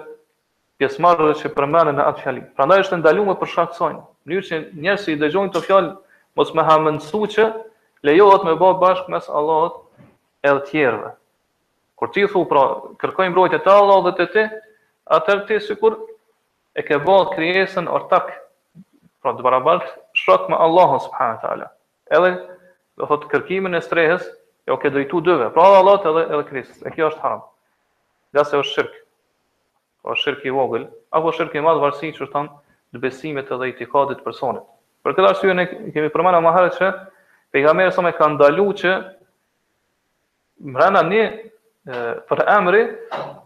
pjesëmarëve 0.80 1.34
që 1.42 1.52
përmenën 1.58 1.98
e 2.00 2.04
atë 2.06 2.22
fjallinë. 2.22 2.50
Pra 2.56 2.64
është 2.64 2.70
ndaluar 2.70 2.84
shtë 2.86 2.96
ndalu 2.96 3.24
me 3.26 3.34
për 3.34 4.06
Një 4.30 4.40
që 4.46 4.56
njërë 4.84 5.00
si 5.02 5.14
i 5.16 5.16
dëgjojnë 5.20 5.50
të 5.54 5.60
fjallë, 5.64 5.92
mos 6.38 6.52
me 6.54 6.62
ha 6.70 6.76
që 7.36 7.46
lejohet 8.08 8.44
me 8.50 8.54
bo 8.62 8.72
bashkë 8.82 9.10
mes 9.14 9.28
Allahut 9.40 9.78
edhe 10.50 10.62
tjerëve. 10.70 11.12
Kur 12.00 12.08
ti 12.16 12.24
thu 12.32 12.44
pra, 12.48 12.62
kërkoj 13.00 13.28
mbrojtje 13.34 13.58
të 13.60 13.72
Allahut 13.76 14.06
dhe 14.08 14.14
të 14.16 14.26
ti, 14.32 14.44
atëherë 15.16 15.42
ti 15.50 15.58
sikur 15.66 15.98
e 16.80 16.84
ke 16.86 16.96
bën 17.04 17.28
krijesën 17.34 17.90
ortak 17.92 18.30
pra 19.20 19.34
të 19.36 19.44
barabart 19.44 19.90
shok 20.22 20.46
me 20.48 20.56
Allahun 20.64 21.02
subhanahu 21.04 21.36
wa 21.36 21.42
taala. 21.44 21.66
Edhe 22.08 22.30
do 22.96 23.10
thot 23.10 23.26
kërkimin 23.28 23.76
e 23.76 23.82
strehës, 23.84 24.24
jo 24.68 24.78
ke 24.80 24.88
drejtu 24.94 25.20
dyve, 25.28 25.50
pra 25.52 25.66
Allahu 25.74 26.00
te 26.00 26.08
edhe 26.14 26.24
edhe 26.30 26.40
Krishti, 26.48 26.78
e 26.88 26.94
kjo 26.94 27.10
është 27.12 27.20
haram. 27.26 27.44
Ja 28.38 28.46
se 28.48 28.56
është 28.62 28.78
shirq. 28.80 28.96
Po 30.00 30.16
shirk 30.16 30.46
i 30.48 30.54
vogël, 30.56 30.88
apo 31.12 31.34
shirk 31.36 31.52
i 31.54 31.60
madh 31.60 31.82
varsi 31.84 32.14
çu 32.16 32.30
thon 32.32 32.48
të 32.94 33.02
besimit 33.04 33.52
edhe 33.52 33.68
i 33.68 33.76
tikadit 33.76 34.22
të 34.22 34.24
personit. 34.24 34.64
Për 35.04 35.18
këtë 35.18 35.28
arsye 35.34 35.52
ne 35.58 35.66
kemi 35.92 36.08
përmarrë 36.16 36.40
më 36.46 36.54
herët 36.56 36.80
se 36.80 36.88
pejgamberi 37.52 37.92
sa 37.92 38.00
më 38.06 38.14
ka 38.16 38.30
ndaluar 38.32 38.76
që 38.80 38.94
mbrana 40.70 41.04
ne 41.10 41.24
për 41.88 42.42
emri, 42.58 42.80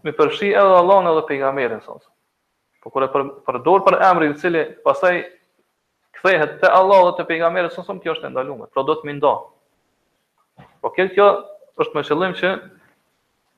mi 0.06 0.12
përfshi 0.18 0.48
edhe 0.50 0.60
Allahun 0.78 1.06
edhe 1.10 1.20
pejgamberin 1.28 1.80
sonë. 1.84 2.02
Po 2.82 2.90
kur 2.92 3.04
e 3.06 3.12
për, 3.12 3.22
përdor 3.46 3.84
për 3.86 3.96
emri 4.08 4.30
i 4.32 4.36
cili 4.40 4.64
pastaj 4.86 5.20
kthehet 6.18 6.56
te 6.62 6.68
Allahu 6.80 7.06
dhe 7.10 7.14
te 7.20 7.24
pejgamberi 7.28 7.70
sonë, 7.74 7.98
kjo 8.02 8.12
është 8.16 8.26
e 8.26 8.30
ndaluar, 8.34 8.68
pra 8.74 8.82
do 8.88 8.94
të 9.00 9.14
ndo. 9.16 9.34
Po 10.82 10.90
kjo 10.96 11.06
kjo 11.14 11.28
është 11.82 11.98
me 11.98 12.02
qëllim 12.08 12.34
që 12.40 12.52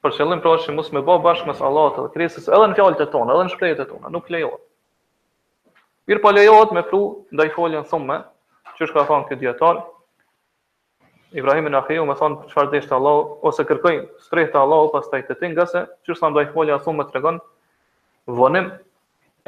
për 0.05 0.12
qëllim 0.19 0.41
pra 0.45 0.53
që 0.62 0.73
mos 0.77 0.93
më 0.95 1.03
bë 1.09 1.17
bashkë 1.25 1.49
me 1.51 1.55
Allahut 1.69 1.99
edhe 2.03 2.12
Krisës, 2.15 2.49
edhe 2.53 2.69
në 2.71 2.77
fjalët 2.79 3.03
e 3.07 3.11
tona, 3.15 3.33
edhe 3.35 3.49
në 3.49 3.55
shprehjet 3.57 3.83
e 3.85 3.89
tona, 3.91 4.12
nuk 4.15 4.31
lejohet. 4.35 4.62
Mir 6.07 6.21
po 6.23 6.31
lejohet 6.37 6.73
me 6.77 6.85
flu 6.91 7.03
ndaj 7.35 7.49
foljen 7.57 7.85
thumë, 7.91 8.21
që 8.77 8.85
është 8.87 8.95
ka 9.01 9.07
thënë 9.09 9.29
ky 9.33 9.39
dietar, 9.41 9.81
Ibrahimin 11.35 11.75
Akheju 11.75 12.05
me 12.07 12.15
thonë 12.21 12.41
për 12.45 12.51
qëfar 12.53 12.69
deshte 12.73 12.95
Allah, 12.95 13.23
ose 13.51 13.65
kërkojnë 13.67 14.05
strejt 14.23 14.53
të 14.55 14.61
Allah, 14.61 14.85
pas 14.93 15.09
taj 15.11 15.23
të 15.27 15.35
ti 15.41 15.49
nga 15.51 15.65
se, 15.67 15.83
që 16.07 16.15
shë 16.15 16.23
thamdoj 16.23 16.45
folja 16.53 16.77
a 16.77 16.83
thumë 16.85 17.01
me 17.03 17.07
të 17.09 17.17
regon 17.19 17.41
vënim, 18.39 18.69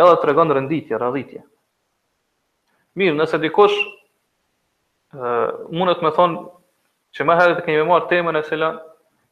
edhe 0.00 0.16
të 0.22 0.28
regon 0.30 0.52
rënditje, 0.58 0.98
radhitje. 1.02 1.44
Mirë, 2.98 3.14
nëse 3.20 3.38
dikosh, 3.44 3.78
uh, 5.14 5.46
mundet 5.78 6.02
me 6.02 6.10
thonë 6.18 6.42
që 7.16 7.28
me 7.28 7.38
herët 7.38 7.62
e 7.62 7.66
kemi 7.68 7.86
marë 7.92 8.10
temën 8.10 8.40
e 8.42 8.44
cila, 8.50 8.72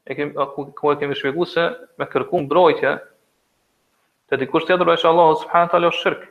e 0.06 0.14
kemi, 0.18 0.36
ku, 0.78 0.94
e 0.94 0.98
kemi 1.02 1.18
shpjegu 1.18 1.48
se 1.50 1.66
me 1.98 2.06
kërku 2.14 2.44
mbrojtje, 2.46 2.94
të 4.30 4.38
dikosh 4.46 4.70
tjetër 4.70 4.94
e 4.94 4.98
shë 5.02 5.10
Allah, 5.10 5.34
subhanët 5.42 5.74
alo 5.80 5.90
shirkë, 5.98 6.30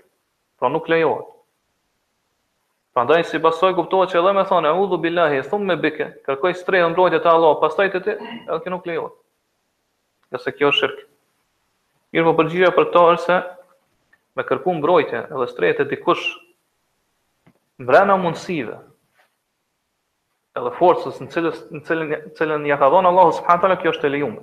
pra 0.60 0.72
nuk 0.72 0.88
lejohet. 0.92 1.35
Prandaj 2.96 3.26
si 3.28 3.42
pasoj 3.44 3.74
kuptohet 3.76 4.14
që 4.14 4.22
edhe 4.22 4.32
më 4.38 4.44
thonë 4.48 4.70
udhu 4.80 4.96
billahi 5.04 5.42
thumma 5.50 5.76
bika, 5.84 6.06
kërkoj 6.24 6.54
strehën 6.56 6.94
mbrojtja 6.94 7.18
të 7.26 7.28
Allahut, 7.32 7.58
pastaj 7.60 7.90
te 7.92 8.00
edhe 8.00 8.60
kjo 8.64 8.72
nuk 8.72 8.86
lejohet. 8.88 9.18
Ja 10.32 10.40
se 10.40 10.54
kjo 10.56 10.70
është 10.72 10.80
shirk. 10.80 11.02
Mirë 12.16 12.30
po 12.30 12.34
përgjigjja 12.38 12.70
për 12.78 12.88
këto 12.94 13.02
është 13.18 13.26
se 13.26 13.40
me 14.40 14.46
kërku 14.48 14.78
mbrojtje 14.78 15.24
edhe 15.26 15.48
strehë 15.52 15.78
te 15.82 15.88
dikush 15.92 16.24
mbrana 17.84 18.16
mundësive 18.24 18.80
edhe 20.62 20.72
forcës 20.80 21.20
në 21.20 21.28
cilës 21.36 21.60
në 21.76 21.84
cilën 21.90 22.14
në 22.16 22.22
cilën 22.40 22.70
ja 22.72 22.80
ka 22.80 22.90
dhënë 22.94 23.12
Allahu 23.12 23.36
subhanahu 23.42 23.66
taala 23.66 23.80
kjo 23.84 23.92
është 23.98 24.08
e 24.08 24.14
lejuar. 24.16 24.40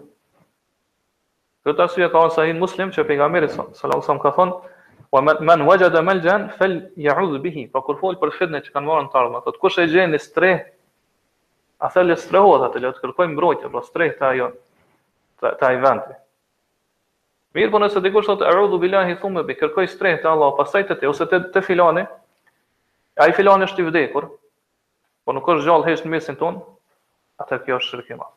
Për 1.65 1.79
të 1.81 1.87
arsyet 1.87 2.13
ka 2.19 2.27
sahih 2.37 2.61
muslim 2.61 2.93
që 2.99 3.09
pejgamberi 3.13 3.49
sallallahu 3.53 3.89
alajhi 3.89 4.05
wasallam 4.05 4.23
ka 4.29 4.37
thonë 4.41 4.72
Po 5.13 5.21
men 5.41 5.63
wajda 5.69 6.01
maljan 6.09 6.47
fal 6.57 6.73
ya'udh 7.05 7.35
bihi. 7.45 7.67
Po 7.73 7.83
kur 7.85 7.99
fol 8.01 8.15
për 8.21 8.31
fitnë 8.39 8.61
që 8.65 8.71
kanë 8.73 8.89
marrë 8.89 9.09
ndarë, 9.11 9.43
thotë, 9.45 9.59
kush 9.61 9.77
e 9.83 9.85
gjen 9.93 10.15
në 10.15 10.21
strehë, 10.25 10.63
a 11.85 11.91
thë 11.93 12.05
le 12.07 12.17
strehot 12.23 12.65
atë 12.69 12.81
le 12.81 12.93
të 12.97 13.03
kërkoj 13.05 13.27
mbrojtje 13.35 13.69
pra 13.75 13.83
streh 13.85 14.15
të 14.17 14.25
ajo 14.31 14.47
të 15.45 15.69
ai 15.69 15.75
vënë. 15.83 16.17
Mirë, 17.53 17.69
po 17.75 17.83
nëse 17.85 18.01
ti 18.07 18.13
kush 18.17 18.31
thot 18.33 18.45
a'udhu 18.55 18.79
billahi 18.87 19.19
thumma 19.21 19.45
bi 19.45 19.59
kërkoj 19.61 19.91
strehë 19.93 20.23
të 20.25 20.31
Allahu 20.33 20.57
pasaj 20.63 20.87
te 20.89 20.97
ti 21.03 21.11
ose 21.13 21.29
te 21.29 21.43
te 21.57 21.63
filani, 21.69 22.07
ai 23.21 23.35
filani 23.37 23.69
është 23.69 23.85
i 23.85 23.89
vdekur. 23.91 24.31
Po 25.27 25.37
nuk 25.37 25.53
është 25.59 25.69
gjallë 25.69 25.91
hesht 25.91 26.09
në 26.09 26.15
mesin 26.17 26.41
ton, 26.41 26.61
atë 27.43 27.61
kjo 27.67 27.83
është 27.83 27.99
shërkima. 27.99 28.31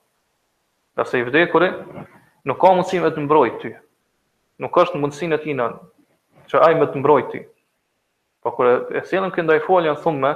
Dase 0.99 1.23
i 1.23 1.23
vdekurit, 1.29 1.79
nuk 2.43 2.59
ka 2.61 2.75
mundësime 2.75 3.15
të 3.15 3.23
mbrojë 3.23 3.55
ty. 3.63 3.73
Nuk 4.63 4.83
është 4.85 4.99
mundësime 5.01 5.39
të 5.45 5.53
që 6.51 6.61
ai 6.65 6.75
më 6.79 6.87
të 6.93 6.99
mbrojti. 7.01 7.41
Po 8.45 8.51
kur 8.55 8.69
e 8.69 9.03
sjellën 9.07 9.33
këndaj 9.33 9.61
foljen 9.65 9.97
thumë, 10.03 10.33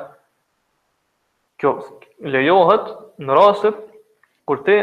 kjo 1.60 1.74
lejohet 2.34 2.92
në 3.22 3.36
rastet 3.38 3.80
kur 4.48 4.64
ti 4.66 4.78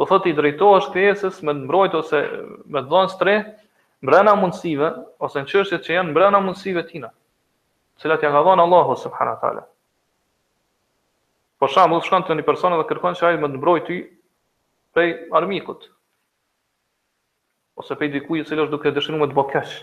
do 0.00 0.06
thotë 0.08 0.30
i 0.30 0.36
drejtohesh 0.38 0.92
krijesës 0.94 1.42
me 1.44 1.52
të 1.54 1.64
mbrojt 1.66 1.96
ose 1.98 2.22
me 2.72 2.82
të 2.84 2.90
dhënë 2.92 3.12
stre 3.12 3.34
brenda 4.02 4.34
mundësive 4.38 4.92
ose 5.22 5.42
në 5.42 5.50
çështjet 5.52 5.84
që 5.88 5.96
janë 5.98 6.16
brenda 6.16 6.40
mundësive 6.42 6.86
tina, 6.88 7.10
të 7.12 8.06
cilat 8.06 8.24
ja 8.24 8.32
ka 8.34 8.42
dhënë 8.46 8.66
Allahu 8.66 8.96
subhanahu 9.02 9.42
teala. 9.42 9.66
Po 11.60 11.68
shembull, 11.70 12.00
shkon 12.02 12.24
te 12.26 12.34
një 12.34 12.46
person 12.46 12.74
dhe 12.74 12.86
kërkon 12.88 13.14
që 13.18 13.28
ai 13.28 13.36
më 13.42 13.50
të 13.52 13.58
mbrojë 13.60 13.84
ty 13.90 13.98
prej 14.92 15.12
armikut 15.38 15.84
ose 17.82 17.94
pe 17.98 18.08
dikujt 18.12 18.42
i 18.44 18.48
cili 18.48 18.62
është 18.64 18.74
duke 18.74 18.90
dëshiruar 18.96 19.30
të 19.30 19.36
bëj 19.36 19.82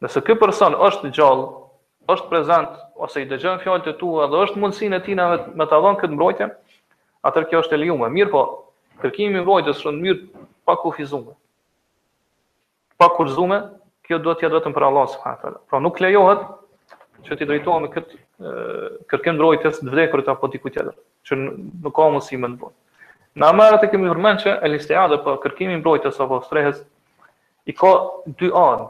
Nëse 0.00 0.20
ky 0.24 0.34
person 0.40 0.74
është 0.86 1.10
gjallë, 1.16 1.42
është 2.14 2.28
prezant 2.30 2.78
ose 3.04 3.20
i 3.22 3.26
dëgjon 3.28 3.60
fjalët 3.60 3.88
e 3.92 3.96
tua 4.00 4.26
dhe 4.32 4.38
është 4.46 4.60
mundësinë 4.62 4.96
e 4.98 5.02
tij 5.04 5.16
na 5.18 5.26
me 5.60 5.66
ta 5.68 5.80
dhënë 5.84 6.00
këtë 6.00 6.16
mbrojtje, 6.16 6.46
atëherë 7.28 7.48
kjo 7.50 7.60
është 7.64 7.76
e 7.76 7.80
lejuar. 7.82 8.12
Mirë 8.14 8.30
po, 8.32 8.44
kërkimi 9.02 9.36
i 9.40 9.44
mbrojtjes 9.44 9.76
është 9.82 9.92
në 9.92 10.00
mënyrë 10.06 10.44
pa 10.68 10.76
kufizuar. 10.80 11.36
Pa 13.00 13.10
kurzume, 13.16 13.58
kjo 14.06 14.18
duhet 14.24 14.40
të 14.40 14.46
jetë 14.48 14.56
vetëm 14.58 14.74
për 14.76 14.86
Allah 14.88 15.06
subhanahu 15.12 15.54
Pra 15.70 15.80
nuk 15.84 16.00
lejohet 16.04 16.46
që 17.26 17.36
ti 17.36 17.48
drejtohemi 17.50 17.92
këtë 17.94 18.54
kërkim 19.12 19.36
mbrojtjes 19.36 19.82
të 19.82 19.92
vdekurit 19.92 20.30
apo 20.32 20.48
diku 20.54 20.72
tjetër, 20.72 20.96
që 21.28 21.36
nuk 21.44 21.92
ka 21.96 22.08
mundësi 22.08 22.38
më 22.40 22.48
të 22.54 22.62
bëj. 22.62 22.72
Në 23.40 23.48
amarë 23.52 23.78
të 23.84 23.90
kemi 23.92 24.08
vërmen 24.10 24.40
që 24.42 24.56
el-istiadë 24.66 25.20
për 25.20 25.26
po, 25.28 25.36
kërkimin 25.44 25.82
mbrojtës 25.82 26.16
apo 26.24 26.40
strehës 26.48 26.80
i 27.70 27.76
ka 27.76 27.90
dy 28.40 28.48
anë, 28.50 28.88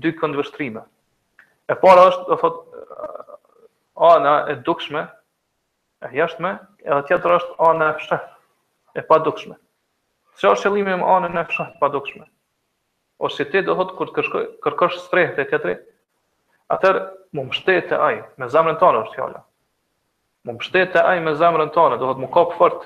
dy 0.00 0.12
këndvështrime. 0.18 0.82
E 1.70 1.76
para 1.82 2.04
është, 2.10 2.26
do 2.28 2.38
thot, 2.42 2.62
ana 3.96 4.34
e 4.52 4.56
dukshme, 4.66 5.04
e 6.04 6.10
jashtme, 6.14 6.52
edhe 6.84 7.02
tjetra 7.08 7.38
është 7.40 7.56
ana 7.70 7.90
e 7.92 7.96
fshef, 8.00 8.26
e 9.00 9.04
pa 9.08 9.18
dukshme. 9.26 9.56
Që 10.40 10.52
është 10.52 10.66
qëllimi 10.68 10.98
më 11.00 11.08
anën 11.16 11.40
e 11.42 11.46
fshef, 11.50 11.72
pa 11.82 11.90
dukshme? 11.94 12.26
Ose 13.26 13.46
ti, 13.48 13.62
do 13.64 13.76
thot, 13.78 13.94
kur 13.98 14.12
kërkosh 14.16 14.60
kërkosh 14.64 14.98
strehë 15.06 15.34
te 15.38 15.46
teatri, 15.54 15.78
atër 16.74 17.00
më 17.34 17.46
mbështet 17.48 17.94
e 17.96 18.00
aj, 18.10 18.20
me 18.40 18.50
zamrën 18.52 18.78
tonë 18.82 19.00
është 19.06 19.16
fjala. 19.16 19.40
Më 20.46 20.56
mbështet 20.60 21.00
e 21.00 21.06
aj 21.14 21.24
me 21.24 21.32
zamrën 21.40 21.72
tonë, 21.74 21.98
do 22.02 22.10
thot, 22.10 22.20
më 22.26 22.30
kapë 22.36 22.58
fort, 22.60 22.84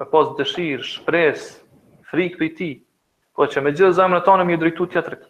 me 0.00 0.06
pas 0.12 0.30
dëshirë, 0.38 0.86
shpresë, 0.94 1.50
frikë 2.12 2.40
për 2.40 2.52
ti, 2.60 2.70
po 3.36 3.46
që 3.48 3.64
me 3.64 3.72
gjithë 3.72 3.96
zamrën 3.96 4.22
tonë 4.26 4.46
më 4.48 4.56
i 4.56 4.60
drejtu 4.60 4.86
tjetërit. 4.92 5.29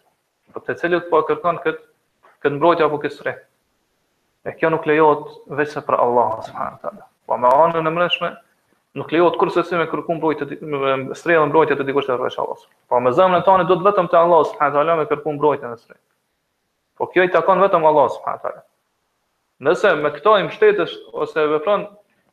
Po 0.55 0.61
të 0.67 0.75
cilët 0.81 1.09
po 1.11 1.21
kërkon 1.29 1.59
këtë 1.65 1.81
këtë 2.45 2.57
mbrojtje 2.57 2.87
apo 2.87 2.99
këtë 3.03 3.17
sre. 3.17 3.35
E 4.49 4.55
kjo 4.59 4.71
nuk 4.73 4.87
lejohet 4.89 5.35
vetëm 5.59 5.85
për 5.89 5.99
Allah 6.03 6.31
subhanahu 6.47 6.77
wa 6.79 6.83
taala. 6.85 7.05
Po 7.29 7.37
me 7.39 7.51
anën 7.65 7.91
e 7.91 7.93
mëshme 7.97 8.31
nuk 9.01 9.13
lejohet 9.15 9.37
kurse 9.43 9.65
si 9.69 9.79
me 9.79 9.85
kërkon 9.91 10.19
mbrojtje 10.21 10.49
të 10.51 11.19
sre 11.21 11.37
dhe 11.37 11.45
mbrojtje 11.51 11.77
të 11.81 11.87
dikush 11.91 12.09
të 12.09 12.17
rrosh 12.19 12.41
Allah. 12.43 12.65
Po 12.91 13.01
me 13.05 13.13
zemrën 13.19 13.45
tonë 13.47 13.69
do 13.69 13.77
të 13.81 13.87
vetëm 13.91 14.09
te 14.15 14.19
Allah 14.23 14.43
subhanahu 14.49 14.73
wa 14.73 14.79
taala 14.79 14.99
me 15.03 15.07
kërkon 15.13 15.37
mbrojtje 15.39 15.67
të 15.75 15.83
sre. 15.85 15.99
Po 17.01 17.09
kjo 17.13 17.29
i 17.29 17.35
takon 17.37 17.63
vetëm 17.65 17.87
Allah 17.91 18.09
subhanahu 18.17 18.41
wa 18.41 18.47
taala. 18.49 18.67
Nëse 19.69 19.93
me 20.01 20.11
këto 20.17 20.37
i 20.39 20.47
mbështetesh 20.49 20.97
ose 21.21 21.47
vepron 21.55 21.85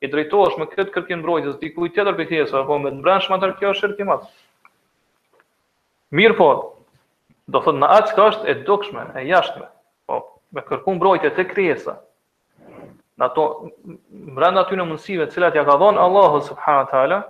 i 0.01 0.09
drejtohesh 0.09 0.55
me 0.61 0.69
këtë 0.71 0.93
kërkim 0.95 1.21
mbrojtjes 1.23 1.59
dikujt 1.61 1.93
tjetër 1.97 2.15
për 2.21 2.29
kësaj 2.31 2.63
apo 2.63 2.77
me 2.79 2.91
të 2.93 3.01
mbrojtshmën 3.01 3.37
atë 3.37 3.49
kjo 3.59 3.73
është 3.73 3.83
shirk 3.83 4.03
i 4.03 4.07
madh. 4.07 4.25
Mirë 6.15 6.35
po, 6.37 6.45
do 7.51 7.61
thot 7.63 7.77
në 7.79 7.87
atë 7.99 8.15
që 8.17 8.25
është 8.29 8.51
e 8.51 8.55
dukshme, 8.67 9.05
e 9.19 9.23
jashtme, 9.29 9.67
po, 10.09 10.19
me 10.55 10.63
kërku 10.67 10.97
mbrojtje 10.97 11.31
të 11.37 11.45
kriesa, 11.51 11.95
në 13.17 13.27
ato, 13.29 13.45
mrenda 14.11 14.65
ty 14.69 14.77
në 14.77 14.85
mundësive 14.87 15.29
cilat 15.31 15.55
ja 15.57 15.63
ka 15.65 15.77
dhonë 15.81 16.01
Allahu 16.03 16.41
subhanu 16.49 16.89
ta'ala, 16.91 17.21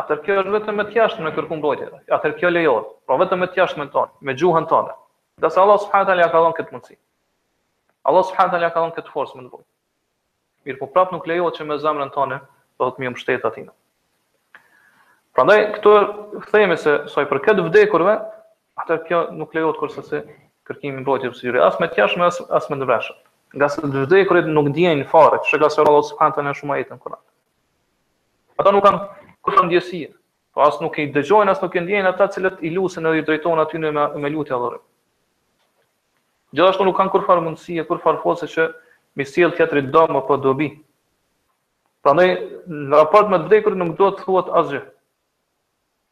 atër 0.00 0.20
kjo 0.26 0.36
është 0.42 0.54
vetëm 0.58 0.78
me 0.80 0.84
të 0.90 0.98
jashtme 1.00 1.28
me 1.28 1.32
kërku 1.36 1.58
mbrojtje, 1.58 1.88
atër 2.16 2.36
kjo 2.40 2.52
lejohet, 2.52 2.90
pra 3.08 3.18
vetëm 3.24 3.42
me 3.44 3.48
të 3.50 3.62
jashtme 3.62 3.88
tonë, 3.94 4.14
me 4.28 4.36
gjuhën 4.40 4.68
tonë, 4.70 4.94
dhe 5.42 5.50
se 5.50 5.60
Allah 5.64 5.80
subhanu 5.86 6.10
ta'ala 6.10 6.26
ja 6.26 6.28
ka 6.34 6.42
dhonë 6.44 6.58
këtë 6.60 6.76
mundësi, 6.76 6.98
Allah 8.04 8.28
subhanu 8.28 8.52
ta'ala 8.52 8.68
ja 8.68 8.74
ka 8.74 8.84
dhonë 8.84 8.98
këtë 9.00 9.14
forcë 9.16 9.40
më 9.40 9.46
të 9.48 9.54
bujë, 9.54 9.66
mirë 10.68 10.80
po 10.84 10.90
prapë 10.94 11.16
nuk 11.16 11.30
lejohet 11.30 11.56
që 11.58 11.66
me 11.72 11.80
zemrën 11.80 12.12
tonë, 12.14 12.40
të 12.76 12.92
më 13.06 13.16
shtetë 13.20 13.48
atina. 13.48 13.72
Prandaj, 15.34 15.58
këtu 15.74 15.92
themi 16.52 16.76
se, 16.78 16.92
soj 17.10 17.24
për 17.26 17.40
këtë 17.42 17.62
vdekurve, 17.66 18.12
atër 18.82 19.02
kjo 19.08 19.18
nuk 19.38 19.54
lejot 19.54 19.78
kërse 19.78 20.02
se 20.08 20.20
kërkimi 20.68 21.02
mbrojtje 21.02 21.30
për 21.30 21.38
syri, 21.38 21.60
as 21.62 21.76
me 21.82 21.88
tjash 21.94 22.16
me 22.18 22.26
as, 22.26 22.40
as 22.58 22.66
me 22.72 22.78
dëvreshët. 22.80 23.20
Nga 23.54 23.68
se 23.70 23.82
dëvdekurit 23.86 24.48
nuk 24.50 24.72
djenë 24.74 25.02
në 25.04 25.10
fare, 25.10 25.38
që 25.44 25.52
shëka 25.52 25.68
se 25.70 25.84
rrallo 25.84 26.02
së 26.08 26.16
fanta 26.18 26.42
në 26.42 26.54
shumë 26.58 26.78
ajetën 26.78 27.00
kërat. 27.02 27.20
Ata 28.62 28.72
nuk 28.74 28.86
kanë 28.86 29.02
kërë 29.46 29.66
ndjesie, 29.68 30.08
djesia, 30.08 30.16
po 30.56 30.64
as 30.66 30.80
nuk 30.82 30.98
i 30.98 31.06
dëgjojnë, 31.14 31.52
as 31.54 31.62
nuk 31.62 31.76
i 31.78 31.82
ndjenë 31.84 32.10
ata 32.10 32.26
cilët 32.34 32.64
i 32.66 32.72
lusën 32.74 33.06
edhe 33.10 33.20
i 33.22 33.26
drejtojnë 33.28 33.64
aty 33.66 33.80
në 33.82 33.92
me, 33.94 34.06
me 34.24 34.30
lutja 34.34 34.58
dhërë. 34.62 34.80
Gjithashtu 36.54 36.88
nuk 36.88 36.98
kanë 36.98 37.14
kërë 37.14 37.28
farë 37.28 37.44
mundësie, 37.46 37.86
kërë 37.88 38.02
farë 38.06 38.22
fose 38.24 38.50
që 38.50 38.66
misil 39.18 39.54
tjetëri 39.58 39.84
dëmë 39.94 40.18
apo 40.22 40.38
dobi. 40.48 40.70
Pra 42.04 42.16
në 42.18 42.28
raport 42.96 43.30
me 43.30 43.42
dëvdekurit 43.44 43.78
nuk 43.84 43.94
do 44.00 44.10
të 44.16 44.24
thuat 44.26 44.50
asgjë. 44.62 44.82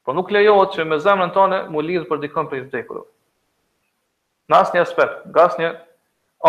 Po 0.02 0.12
nuk 0.14 0.30
lejohet 0.34 0.74
që 0.74 0.84
me 0.90 0.96
zemrën 1.02 1.30
tonë 1.36 1.58
mu 1.70 1.82
lidh 1.86 2.08
për 2.08 2.18
dikën 2.24 2.48
për 2.50 2.58
i 2.58 2.62
vdekurve. 2.66 3.04
Në 4.50 4.58
asë 4.58 4.74
një 4.76 4.82
aspekt, 4.84 5.20
në 5.30 5.42
asë 5.44 5.60
një 5.62 5.68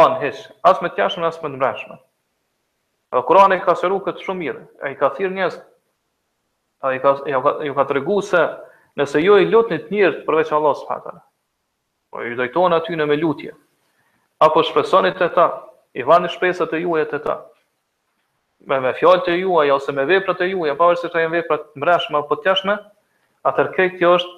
anë 0.04 0.32
asë 0.70 0.86
me 0.86 0.90
tjashmë, 0.96 1.28
asë 1.28 1.44
me 1.46 1.52
të 1.54 1.60
mreshme. 1.62 2.00
Dhe 3.14 3.60
ka 3.68 3.76
sëru 3.82 4.00
këtë 4.08 4.24
shumë 4.26 4.40
mirë, 4.40 4.64
e 4.88 4.92
i 4.92 4.96
ka 4.98 5.10
thirë 5.18 5.34
njerëz. 5.36 5.60
Ai 6.84 6.96
i 6.96 7.00
ka, 7.04 7.12
ju 7.30 7.42
ka, 7.46 7.52
ju 7.68 7.74
ka 7.78 7.86
të 7.88 7.94
regu 8.00 8.18
se 8.32 8.42
nëse 9.00 9.22
jo 9.22 9.38
i 9.38 9.46
lutë 9.54 9.72
një 9.76 9.80
të 9.84 9.94
njërë 9.94 10.24
përveç 10.26 10.52
Allah 10.58 10.74
së 10.80 10.88
fatale, 10.90 11.22
po 12.12 12.24
i 12.28 12.34
dojtonë 12.36 12.76
aty 12.80 12.98
në 13.00 13.06
me 13.12 13.16
lutje, 13.18 13.54
apo 14.46 14.64
shpesonit 14.68 15.16
të 15.18 15.30
ta, 15.38 15.46
i 15.96 16.04
vani 16.04 16.28
shpresat 16.34 16.74
e 16.78 16.82
juaj 16.84 17.06
e 17.06 17.06
të 17.14 17.22
ta, 17.26 17.38
me 18.68 18.82
me 18.84 18.92
fjalët 19.00 19.24
të 19.30 19.38
juaj, 19.40 19.72
ose 19.78 19.96
me 19.98 20.04
veprat 20.10 20.44
e 20.46 20.50
juaj, 20.52 20.74
apo 20.74 20.90
vërë 20.92 21.00
se 21.06 21.12
të 21.14 21.24
e 21.24 21.32
veprat 21.38 21.66
mreshme 21.86 22.20
apo 22.20 22.38
tjashme, 22.44 22.76
atër 23.48 23.70
këtë 23.76 23.98
kjo 24.00 24.14
është 24.18 24.36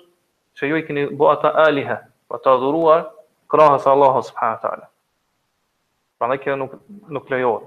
që 0.57 0.67
ju 0.69 0.77
i 0.79 0.83
keni 0.87 1.03
bo 1.19 1.29
ata 1.31 1.51
alihe, 1.65 1.97
pa 2.31 2.37
të 2.41 2.51
adhuruar 2.57 3.05
krahës 3.51 3.85
Allahu 3.91 4.21
subhanahu 4.25 4.61
taala. 4.63 4.87
Prandaj 6.19 6.39
kjo 6.45 6.55
nuk 6.61 6.77
nuk 7.17 7.29
lejohet. 7.33 7.65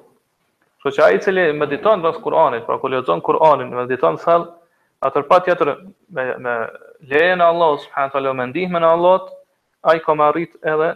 Kështu 0.78 0.94
që 0.98 1.04
ai 1.06 1.18
i 1.18 1.22
cili 1.22 1.44
mediton 1.54 2.02
pas 2.02 2.18
Kur'anit, 2.24 2.64
pra 2.66 2.78
kur 2.78 2.90
lexon 2.94 3.20
Kur'anin, 3.26 3.72
mediton 3.76 4.16
thall, 4.22 4.46
atë 5.04 5.24
pa 5.30 5.40
tjetër 5.46 5.72
me 6.16 6.28
me 6.46 6.54
lejen 7.12 7.42
e 7.44 7.48
Allahut 7.52 7.84
subhanahu 7.84 8.14
taala 8.16 8.34
me 8.40 8.46
ndihmën 8.52 8.86
e 8.86 8.92
Allahut, 8.92 9.30
ai 9.90 9.98
ka 10.02 10.14
marrit 10.18 10.54
edhe 10.74 10.90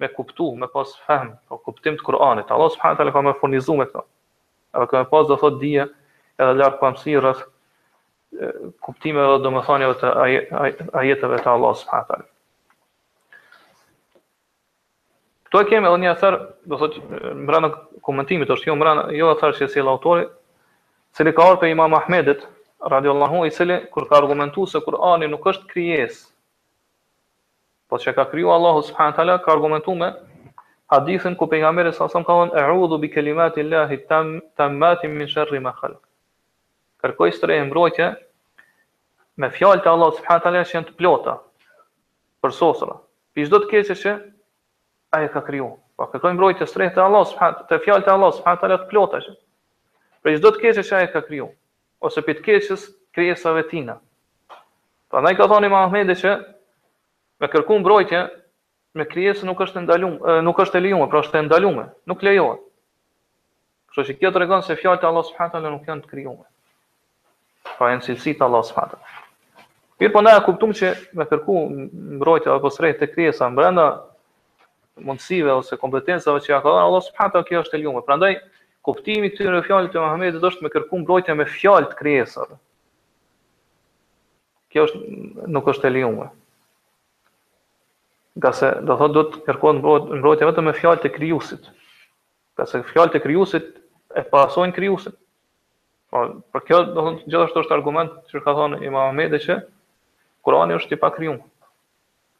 me 0.00 0.08
kuptu, 0.08 0.52
me 0.60 0.66
pas 0.68 0.94
fahm, 1.06 1.34
po 1.48 1.58
kuptim 1.66 1.98
të 2.00 2.06
Kur'anit. 2.08 2.48
Allah 2.50 2.70
subhanahu 2.76 3.00
taala 3.00 3.16
ka 3.18 3.26
më 3.28 3.36
furnizuar 3.40 3.82
me 3.82 3.88
këto. 3.90 4.06
Edhe 4.76 4.86
ka 4.92 5.02
më 5.02 5.10
pas 5.12 5.26
do 5.28 5.36
thot 5.36 5.58
dije 5.60 5.90
edhe 6.40 6.54
lart 6.60 6.78
pamësi 6.80 7.18
kuptime 8.84 9.20
dhe 9.26 9.34
domethënie 9.44 9.88
të 10.02 10.10
ajeteve 11.00 11.38
të 11.42 11.50
Allahut 11.52 11.80
subhanahu 11.82 12.00
wa 12.00 12.06
taala. 12.10 12.28
Kto 15.48 15.60
e 15.64 15.68
kemi 15.72 15.90
oni 15.92 16.08
asar, 16.12 16.38
do 16.70 16.78
thotë 16.80 17.34
në 17.36 17.68
komentimit 18.08 18.48
është 18.54 18.70
jo 18.70 18.76
në 18.78 18.82
brana 18.84 19.04
jo 19.18 19.28
asar 19.34 19.52
që 19.58 19.68
sjell 19.74 19.90
autori, 19.94 20.24
cili 21.16 21.34
ka 21.36 21.44
ardhur 21.50 21.68
Imam 21.72 21.92
Ahmedit 21.98 22.46
radiallahu 22.94 23.44
i 23.44 23.52
cili 23.58 23.76
kur 23.92 24.06
ka 24.08 24.16
argumentuar 24.20 24.70
se 24.74 24.80
Kur'ani 24.86 25.28
nuk 25.30 25.44
është 25.52 25.68
krijes, 25.74 26.16
po 27.88 27.98
çka 28.00 28.14
ka 28.20 28.24
krijuar 28.30 28.56
Allahu 28.56 28.82
subhanahu 28.86 29.12
wa 29.12 29.16
taala 29.18 29.36
ka 29.44 29.52
argumentuar 29.52 29.98
me 30.02 30.08
hadithin 30.94 31.36
ku 31.36 31.46
pejgamberi 31.52 31.92
sa 31.92 32.08
sa 32.08 32.18
më 32.24 32.26
ka 32.26 32.38
thënë 32.40 32.64
e'udhu 32.64 32.98
bi 33.04 33.12
kelimatillahi 33.12 34.00
tammatin 34.56 35.18
min 35.20 35.26
sharri 35.28 35.58
ma 35.60 35.72
khalaq 35.76 36.00
kërkoj 37.02 37.32
stërë 37.34 37.56
e 37.60 37.64
mbrojtje 37.68 38.08
me 39.42 39.48
fjalë 39.56 39.82
të 39.84 39.90
Allah 39.92 40.12
subhanahu 40.18 40.42
taala 40.46 40.62
që 40.70 40.76
janë 40.76 40.88
të 40.90 40.96
plota 41.00 41.34
për 42.44 42.54
sosra. 42.60 42.96
Pi 43.34 43.46
çdo 43.48 43.60
të 43.64 43.70
keqe 43.72 43.96
që 44.02 44.12
ai 45.18 45.28
ka 45.34 45.42
kriju. 45.46 45.70
Pa 45.98 46.06
po 46.06 46.12
kërkoj 46.14 46.34
mbrojtje 46.36 46.68
stërë 46.72 46.90
të 46.96 47.02
Allah 47.06 47.26
subhanahu 47.32 47.66
të 47.70 47.80
fjalë 47.86 48.06
të 48.06 48.14
Allah 48.14 48.32
subhanahu 48.38 48.62
taala 48.64 48.78
të 48.84 48.90
plota 48.92 49.22
që 49.26 49.34
për 50.24 50.38
çdo 50.38 50.52
të 50.56 50.62
keqe 50.66 50.84
që 50.90 50.98
ai 51.00 51.08
ka 51.14 51.24
kriju 51.26 51.48
ose 52.06 52.24
pi 52.26 52.36
të 52.38 52.46
keqës 52.48 52.86
krijesave 53.16 53.64
tina. 53.72 53.98
Prandaj 55.12 55.34
ka 55.40 55.50
thënë 55.52 55.72
Muhamedi 55.74 56.16
që 56.22 56.36
me 57.42 57.50
kërku 57.52 57.80
mbrojtje 57.82 58.22
me 59.00 59.06
krijesë 59.08 59.46
nuk 59.48 59.58
është 59.66 59.82
ndalum, 59.86 60.16
nuk 60.46 60.58
është 60.64 60.78
e 60.78 60.84
lejuar, 60.86 61.08
pra 61.08 61.20
është 61.24 61.40
e 61.40 61.46
ndalume, 61.46 61.86
nuk 62.10 62.22
lejohet. 62.26 62.60
Kështu 63.88 64.04
që 64.10 64.18
kjo 64.20 64.30
tregon 64.34 64.64
se 64.66 64.76
fjalët 64.76 65.04
e 65.04 65.08
Allah 65.08 65.24
subhanahu 65.28 65.54
taala 65.56 65.70
nuk 65.76 65.88
janë 65.88 66.04
të 66.06 66.10
krijuara 66.12 66.50
pra 67.78 67.92
e 67.94 67.98
në 67.98 68.04
cilësi 68.06 68.32
të 68.38 68.44
Allah 68.46 68.64
së 68.66 68.74
fatër. 68.76 69.18
Mirë 70.02 70.12
po 70.16 70.22
në 70.24 70.32
e 70.38 70.42
kuptum 70.46 70.72
që 70.78 70.90
me 71.18 71.26
kërku 71.30 71.58
në 71.74 72.18
brojtë 72.22 72.58
dhe 72.64 72.94
të 73.00 73.08
kriesa 73.12 73.48
në 73.48 73.58
brenda 73.58 73.84
mundësive 75.08 75.52
ose 75.56 75.78
kompetenceve 75.80 76.42
që 76.44 76.52
ja 76.52 76.58
ka 76.60 76.72
dhënë, 76.72 76.86
Allah 76.86 77.02
së 77.06 77.44
kjo 77.50 77.62
është 77.64 77.78
e 77.78 77.80
ljume. 77.84 78.02
Pra 78.08 78.16
ndaj, 78.18 78.36
kuptimi 78.84 79.30
të 79.32 79.46
në 79.54 79.62
fjallit 79.66 79.94
të 79.94 80.00
Mahomet 80.02 80.36
dhe 80.40 80.46
është 80.48 80.64
me 80.66 80.72
kërku 80.74 80.98
në 81.04 81.34
me 81.38 81.46
fjallit 81.54 81.90
të 81.92 81.98
kriesa. 82.00 82.46
Kjo 84.72 84.86
është 84.86 85.00
nuk 85.54 85.68
është 85.68 85.88
e 85.88 85.90
ljume. 85.96 86.26
Nga 88.40 88.52
se 88.56 88.68
do 88.88 88.96
thotë 88.96 89.14
do 89.14 89.22
të 89.32 89.42
kërku 89.46 89.72
në 89.72 90.46
vetëm 90.46 90.64
me 90.64 90.72
fjallit 90.72 91.02
të 91.04 91.14
kriusit. 91.14 91.68
Nga 92.56 92.66
se 92.70 92.82
fjallit 92.92 93.14
të 93.14 93.22
kriusit 93.26 93.74
e 94.16 94.22
pasojnë 94.32 94.74
kriusit. 94.76 95.16
Po, 96.12 96.20
për 96.52 96.64
kjo 96.68 96.78
do 96.82 96.86
të 96.90 96.94
thonë 96.96 97.20
gjithashtu 97.24 97.60
është 97.62 97.72
argument 97.74 98.16
që 98.30 98.40
ka 98.44 98.52
thonë 98.58 98.80
Imam 98.84 99.04
Ahmedi 99.10 99.38
që 99.46 99.54
Kurani 100.44 100.74
është 100.76 100.96
i 100.96 101.00
pakrijuar. 101.04 101.38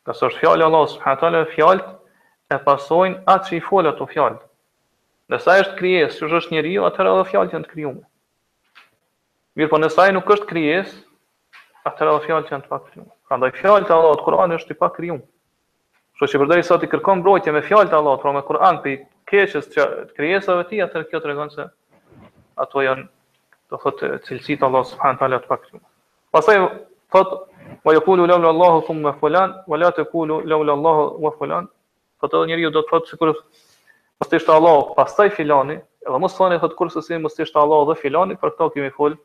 Ka 0.05 0.13
është 0.13 0.43
fjalë 0.43 0.67
Allah 0.67 0.83
subhanahu 0.93 1.21
taala 1.23 1.41
fjalë 1.55 1.87
e 2.53 2.59
pasojnë 2.67 3.23
atë 3.35 3.49
që 3.49 3.55
i 3.57 3.61
fol 3.69 3.89
ato 3.93 4.07
fjalë. 4.11 4.43
Nëse 5.33 5.47
sa 5.47 5.55
është 5.63 5.79
krijesë, 5.79 6.19
që 6.33 6.39
është 6.41 6.53
njeriu, 6.57 6.83
atëherë 6.91 7.15
edhe 7.15 7.25
fjalët 7.31 7.55
janë 7.57 7.67
të 7.67 7.71
krijuara. 7.71 8.05
Mirë, 9.57 9.71
po 9.73 9.81
nëse 9.81 10.03
ai 10.05 10.13
nuk 10.19 10.29
është 10.37 10.51
krijesë, 10.53 10.99
atëherë 11.89 12.13
edhe 12.13 12.27
fjalët 12.27 12.53
janë 12.53 12.67
të 12.67 12.73
pakrijuara. 12.75 13.11
Prandaj 13.31 13.53
fjalët 13.63 13.89
e 13.89 13.97
Allahut 13.97 14.27
Kurani 14.27 14.59
është 14.61 14.77
i 14.77 14.81
pakrijuar. 14.83 15.25
Kështu 16.19 16.35
që 16.35 16.43
përderi 16.45 16.67
sa 16.69 16.77
ti 16.83 16.91
kërkon 16.93 17.23
mbrojtje 17.25 17.57
me 17.57 17.65
fjalët 17.71 17.95
e 17.95 17.97
Allahut, 18.03 18.21
pra 18.27 18.35
me 18.37 18.45
Kur'an, 18.51 18.83
ti 18.85 18.99
keqës 19.33 19.71
që 19.73 19.89
krijesave 20.19 20.67
ti, 20.69 20.83
tua, 20.83 20.89
atëherë 20.93 21.09
kjo 21.15 21.23
tregon 21.25 21.55
se 21.57 21.71
ato 22.67 22.85
janë 22.85 23.09
do 23.73 23.81
thot 23.81 24.01
cilësit 24.29 24.63
Allah 24.67 24.85
subhanahu 24.87 25.21
taala 25.21 25.39
të 25.43 25.49
paktuar. 25.49 25.81
Pastaj 26.35 26.59
thot 27.13 27.33
wa 27.87 27.95
yaqulu 27.97 28.27
laula 28.29 28.51
Allahu 28.53 28.83
thumma 28.89 29.15
fulan 29.21 29.55
wa 29.71 29.79
la 29.81 29.91
taqulu 29.99 30.41
laula 30.53 30.77
Allahu 30.77 31.07
wa 31.27 31.33
fulan. 31.39 31.69
Thot 32.21 32.35
edhe 32.39 32.53
njeriu 32.53 32.73
do 32.77 32.83
të 32.83 32.93
thot 32.93 33.11
sikur 33.13 33.33
pastaj 34.21 34.43
është 34.43 34.55
Allah, 34.57 34.81
pastaj 34.99 35.31
filani, 35.37 35.79
edhe 36.07 36.21
mos 36.25 36.37
thoni 36.39 36.61
thot 36.63 36.77
kurse 36.81 37.03
se 37.07 37.19
mos 37.19 37.39
është 37.47 37.61
Allah 37.65 37.85
dhe 37.91 37.97
filani, 38.03 38.37
për 38.43 38.53
këto 38.55 38.69
kemi 38.77 38.91
fol 38.97 39.17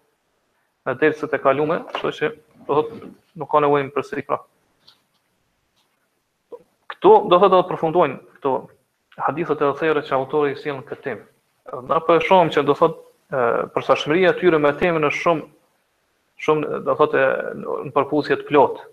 në 0.87 0.95
dersat 1.01 1.35
e 1.35 1.41
kaluara, 1.43 1.81
kështu 1.97 2.11
që 2.19 2.29
do 2.69 2.77
thot 2.77 2.93
nuk 3.41 3.51
ka 3.51 3.61
nevojë 3.65 3.89
për 3.95 4.05
sikur. 4.11 4.29
Pra. 4.31 4.39
Këtu 6.93 7.11
do 7.33 7.41
thot 7.43 7.51
do 7.51 7.59
të 7.63 7.67
përfundojnë 7.73 8.21
këto 8.37 8.55
hadithet 9.27 9.67
e 9.67 9.71
thëra 9.81 10.05
që 10.07 10.15
autori 10.21 10.55
i 10.55 10.61
këtë 10.91 11.01
temë. 11.09 11.25
Na 11.91 11.97
po 11.99 12.15
e 12.15 12.23
shohim 12.23 12.53
që 12.55 12.63
do 12.63 12.75
thot 12.79 13.03
për 13.31 13.83
sa 13.83 13.95
shmëri 13.99 14.27
e 14.29 14.33
tyre 14.39 14.59
me 14.61 14.69
temën 14.79 15.03
është 15.09 15.19
shumë, 15.25 15.47
shumë, 16.45 16.79
do 16.87 16.93
thotë 16.99 17.23
në 17.89 17.91
përpusje 17.95 18.37
të 18.39 18.45
plot. 18.47 18.83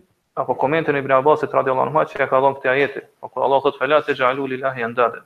apo 0.43 0.55
komentin 0.59 0.97
e 0.97 0.99
Ibn 1.05 1.13
Abbasit 1.21 1.55
radiallahu 1.55 1.87
anhu 1.89 2.05
që 2.11 2.25
e 2.25 2.29
ka 2.33 2.41
dhënë 2.43 2.59
këtë 2.59 2.71
ajeti, 2.73 3.01
apo 3.21 3.29
kur 3.37 3.45
Allah 3.47 3.63
thotë 3.65 3.79
fela 3.81 4.01
te 4.03 4.15
jalu 4.19 4.47
lillahi 4.55 4.83
andade. 4.89 5.23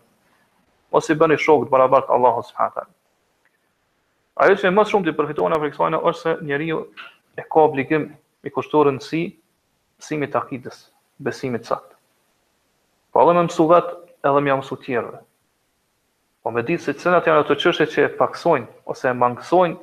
Mos 0.93 1.09
i 1.09 1.15
bëni 1.21 1.39
shok 1.41 1.67
të 1.67 1.71
barabart 1.73 2.09
Allahu 2.17 2.43
subhanahu 2.49 2.75
taala. 2.75 2.93
Ajo 4.45 4.55
që 4.61 4.71
më 4.71 4.85
shumë 4.93 5.07
ti 5.09 5.15
përfiton 5.19 5.57
afër 5.57 5.73
kësaj 5.73 5.99
është 5.99 6.21
se 6.21 6.35
njeriu 6.47 6.83
e 7.37 7.43
ka 7.43 7.63
obligim 7.65 8.05
i 8.47 8.51
kushtuar 8.55 8.93
në 8.93 9.03
si 9.03 10.19
akidës, 10.41 10.79
besimit 11.19 11.65
sakt. 11.67 11.97
Po 13.13 13.23
edhe 13.25 13.35
më 13.35 13.47
mësuvat 13.49 13.89
edhe 14.27 14.41
më 14.43 14.57
mësu 14.59 14.77
të 14.79 14.85
tjerëve. 14.87 15.21
Po 16.43 16.53
me 16.55 16.63
ditë 16.63 16.83
se 16.85 16.95
cilat 17.03 17.27
janë 17.29 17.43
ato 17.45 17.55
çështje 17.61 17.87
që 17.93 18.05
e 18.07 18.13
paksojnë 18.19 18.83
ose 18.91 19.11
e 19.11 19.15
mangësojnë 19.15 19.77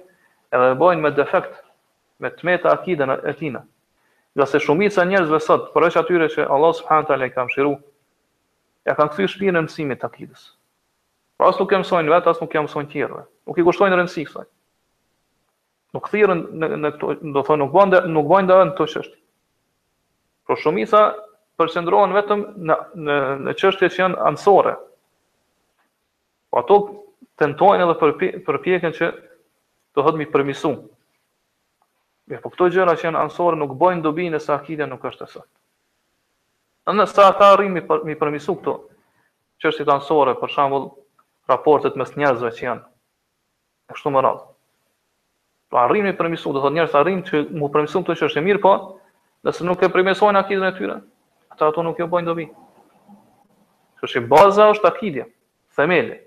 edhe 0.56 0.70
e 0.74 0.78
bëjnë 0.80 1.04
me 1.04 1.12
defekt 1.18 1.56
me 2.24 2.32
tmeta 2.32 2.72
akiden 2.74 3.12
e 3.16 3.34
tina. 3.40 3.62
Ja 4.36 4.46
se 4.48 4.60
shumica 4.60 5.04
e 5.04 5.10
njerëzve 5.12 5.40
sot, 5.44 5.70
por 5.74 5.86
është 5.88 6.02
atyre 6.04 6.30
që 6.34 6.48
Allah 6.52 6.74
subhanahu 6.76 7.08
taala 7.08 7.28
i 7.28 7.32
ka 7.36 7.46
mëshiruar, 7.48 7.80
ja 8.88 8.96
kanë 8.98 9.28
shpirë 9.36 9.56
në 9.56 9.62
mësimit 9.68 10.02
të 10.02 10.08
akidës. 10.10 10.46
Pra 11.38 11.50
asë 11.52 11.64
nuk 11.64 11.72
e 11.76 11.80
mësojnë 11.84 12.12
vetë, 12.14 12.34
asë 12.34 12.44
nuk 12.46 12.56
e 12.56 12.66
mësojnë 12.66 12.92
tjerëve. 12.92 13.24
Nuk 13.48 13.60
i 13.60 13.64
kushtojnë 13.68 14.00
rëndësi 14.00 14.26
kësaj. 14.28 14.46
Nuk 15.96 16.08
kthirën 16.10 16.42
në 16.60 16.70
në 16.84 16.92
këto, 16.98 17.14
do 17.36 17.44
thonë 17.48 17.64
nuk 17.66 17.74
bën 17.76 18.10
nuk 18.18 18.28
bën 18.32 18.50
dorë 18.52 18.68
në 18.70 18.76
këtë 18.76 18.88
çështje. 18.96 19.18
Po 20.48 20.58
shumica 20.60 21.06
përqendrohen 21.60 22.14
vetëm 22.16 22.42
në 22.70 22.76
në 23.08 23.16
në 23.46 23.54
çështjet 23.60 23.94
që 23.96 24.02
janë 24.04 24.18
anësore. 24.30 24.74
Po 26.52 26.62
ato 26.62 26.78
tentojnë 27.40 27.86
edhe 27.86 27.96
për 28.02 28.14
përpjekjen 28.48 28.96
që 29.00 29.10
të 29.96 30.04
hodhmi 30.04 30.28
përmisu. 30.34 30.74
Mirë, 32.28 32.42
po 32.44 32.52
këto 32.54 32.68
gjëra 32.76 32.98
që 32.98 33.08
janë 33.10 33.22
ansore 33.22 33.60
nuk 33.60 33.76
bojnë 33.80 34.04
dobi 34.04 34.28
në 34.34 34.42
sa 34.44 34.60
nuk 34.90 35.06
është 35.06 35.24
e 35.24 35.32
saktë. 35.32 35.54
Në 36.92 37.06
sa 37.10 37.30
ata 37.32 37.54
arrin 37.56 37.72
mi 37.74 37.82
për, 37.82 38.04
mi 38.06 38.16
përmisu 38.16 38.58
këto 38.60 38.74
çështjet 39.64 39.88
anësore, 39.94 40.36
për 40.42 40.52
shembull 40.56 40.90
raportet 41.50 41.96
mes 41.98 42.12
njerëzve 42.18 42.52
që 42.60 42.66
janë 42.66 42.84
e 43.90 43.94
kështu 43.94 44.12
më 44.16 44.22
radhë. 44.26 44.46
Pra 45.72 45.86
po 45.88 45.92
rrimi 45.94 46.12
përmisu, 46.14 46.52
dhe 46.54 46.62
thot 46.64 46.74
njerës 46.74 46.96
rrimi 47.04 47.24
që 47.26 47.42
mu 47.58 47.68
përmisu 47.74 48.02
të 48.04 48.14
një 48.14 48.20
që 48.20 48.26
është 48.30 48.40
e 48.40 48.44
mirë, 48.46 48.62
po, 48.64 48.74
nëse 49.46 49.66
nuk 49.66 49.82
e 49.86 49.90
përmisojnë 49.96 50.42
akidën 50.44 50.68
e 50.70 50.76
tyre, 50.78 50.98
ata 51.56 51.68
ato 51.72 51.82
nuk 51.88 52.00
jo 52.04 52.08
bojnë 52.12 52.28
dobi. 52.28 52.46
Kështu 54.00 54.12
që 54.20 54.24
baza 54.30 54.68
është 54.76 54.90
akidja, 54.92 55.26
themeli. 55.78 56.18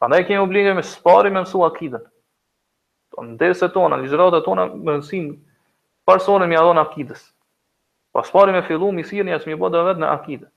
Prandaj 0.00 0.22
kemi 0.28 0.40
obligim 0.42 0.76
me 0.76 0.84
spari 0.84 1.30
me 1.32 1.42
mësua 1.44 1.68
akidën. 1.70 2.00
Do 2.00 3.14
po 3.18 3.22
të 3.24 3.28
ndërsa 3.34 3.68
tona, 3.72 4.00
e 4.04 4.42
tona 4.44 4.64
me 4.74 4.96
nsin 5.00 5.30
personin 6.06 6.48
mja 6.48 6.60
dhon 6.64 6.80
akidës. 6.80 7.20
Pas 8.12 8.24
po 8.24 8.28
spari 8.28 8.52
me 8.56 8.62
fillu 8.62 8.90
mi 8.92 9.04
sirrni 9.04 9.34
as 9.36 9.46
mi 9.46 9.54
bë 9.54 9.84
vetë 9.88 10.00
në 10.02 10.10
akidë. 10.16 10.48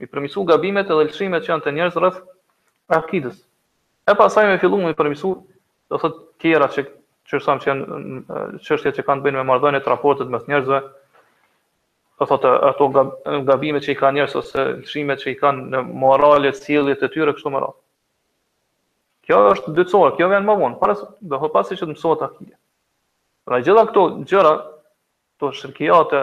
Mi 0.00 0.06
përmisu 0.10 0.44
gabimet 0.44 0.90
edhe 0.90 1.06
lëshimet 1.06 1.46
që 1.46 1.52
janë 1.52 1.64
të 1.64 1.72
njerëz 1.76 1.98
rreth 2.00 2.20
akidës. 2.98 3.36
E 4.10 4.14
pasaj 4.18 4.46
me 4.50 4.58
fillu 4.58 4.78
mi 4.82 4.94
përmisu 4.98 5.30
do 5.90 5.94
të 5.98 6.02
thotë 6.02 6.20
tjera 6.42 6.68
që 6.72 6.86
çështat 7.30 7.62
që 7.62 7.70
janë 7.70 8.64
çështjet 8.66 8.98
që 8.98 9.04
kanë 9.06 9.20
të 9.22 9.26
bëjnë 9.26 9.38
me 9.42 9.46
marrëdhënie 9.52 9.82
të 9.84 9.92
raportit 9.94 10.26
njerëzve, 10.50 10.80
do 12.22 12.28
thotë 12.30 12.50
ato 12.70 12.86
gabimet 13.46 13.84
që 13.84 13.92
i 13.94 13.98
kanë 13.98 14.20
njerëz 14.20 14.34
ose 14.40 14.64
lëshimet 14.82 15.22
që 15.22 15.30
i 15.34 15.38
kanë 15.40 15.64
në 15.72 15.80
morale, 16.02 16.52
sjellje 16.56 16.96
të 17.00 17.10
tyre 17.14 17.34
kështu 17.36 17.52
më 17.54 17.62
radh. 17.64 17.78
Kjo 19.26 19.38
është 19.52 19.72
dytësore, 19.78 20.14
kjo 20.18 20.28
vjen 20.32 20.46
më 20.48 20.56
vonë, 20.60 20.78
para 20.80 20.96
do 21.32 21.40
të 21.44 21.50
pasi 21.54 21.78
që 21.78 21.86
të 21.86 21.94
mësohet 21.96 22.24
akide. 22.26 22.56
Pra 23.46 23.60
gjitha 23.62 23.84
këto 23.90 24.04
gjëra 24.30 24.52
to 25.42 25.50
shirkiate, 25.58 26.22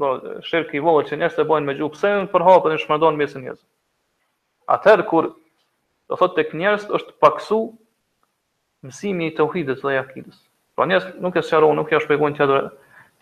do 0.00 0.10
shirki 0.48 0.82
vogël 0.84 1.08
që 1.10 1.18
njerëzit 1.22 1.42
e 1.44 1.48
bëjnë 1.48 1.68
me 1.70 1.76
gjuhë, 1.80 1.94
pse 1.96 2.12
në 2.22 2.28
përhapën 2.32 2.76
e 2.76 2.80
shmërdon 2.84 3.18
mesin 3.20 3.44
njerëz. 3.46 3.60
Atëherë 4.76 5.08
kur 5.08 5.32
do 6.10 6.20
thotë 6.20 6.38
tek 6.42 6.54
njerëz 6.60 6.86
është 6.98 7.16
paksu 7.24 7.58
mësimi 8.86 9.28
i 9.30 9.34
tauhidit 9.38 9.80
dhe 9.84 9.96
yakidës. 9.98 10.38
Pra 10.76 10.88
njerëz 10.90 11.14
nuk 11.24 11.36
e 11.36 11.42
sqaron, 11.44 11.76
nuk 11.80 11.92
e 11.96 12.00
shpjegojnë 12.04 12.36
tjetër 12.40 12.70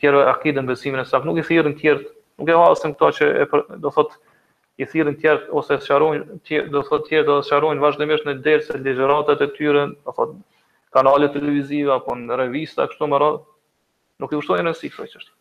tjerë 0.02 0.22
akidën 0.32 0.66
besimin 0.66 1.02
e 1.02 1.06
sakt, 1.06 1.26
nuk 1.28 1.38
i 1.38 1.44
thirrën 1.46 1.74
tjerë, 1.78 2.02
nuk 2.40 2.50
e 2.50 2.56
vasin 2.58 2.94
këto 2.96 3.10
që 3.18 3.26
e 3.44 3.48
për, 3.52 3.60
do 3.84 3.92
thot 3.94 4.16
i 4.82 4.86
thirrën 4.90 5.16
tjerë 5.22 5.52
ose 5.60 5.76
sharojnë 5.84 6.40
tjerë, 6.48 6.70
do 6.74 6.82
thot 6.88 7.06
tjerë 7.06 7.28
do 7.28 7.36
sharojnë 7.46 7.82
vazhdimisht 7.84 8.26
në 8.26 8.34
derse 8.46 8.78
ligjëratat 8.82 9.44
e 9.46 9.48
tyre, 9.54 9.84
do 9.94 10.14
thot 10.16 10.34
kanale 10.94 11.30
televizive 11.34 11.94
apo 11.94 12.16
në 12.18 12.40
revista 12.40 12.88
kështu 12.90 13.08
më 13.12 13.22
radh, 13.22 13.38
nuk 14.20 14.34
i 14.34 14.38
ushtojnë 14.42 14.66
rësi 14.68 14.90
kësaj 14.90 15.12
çështje. 15.14 15.32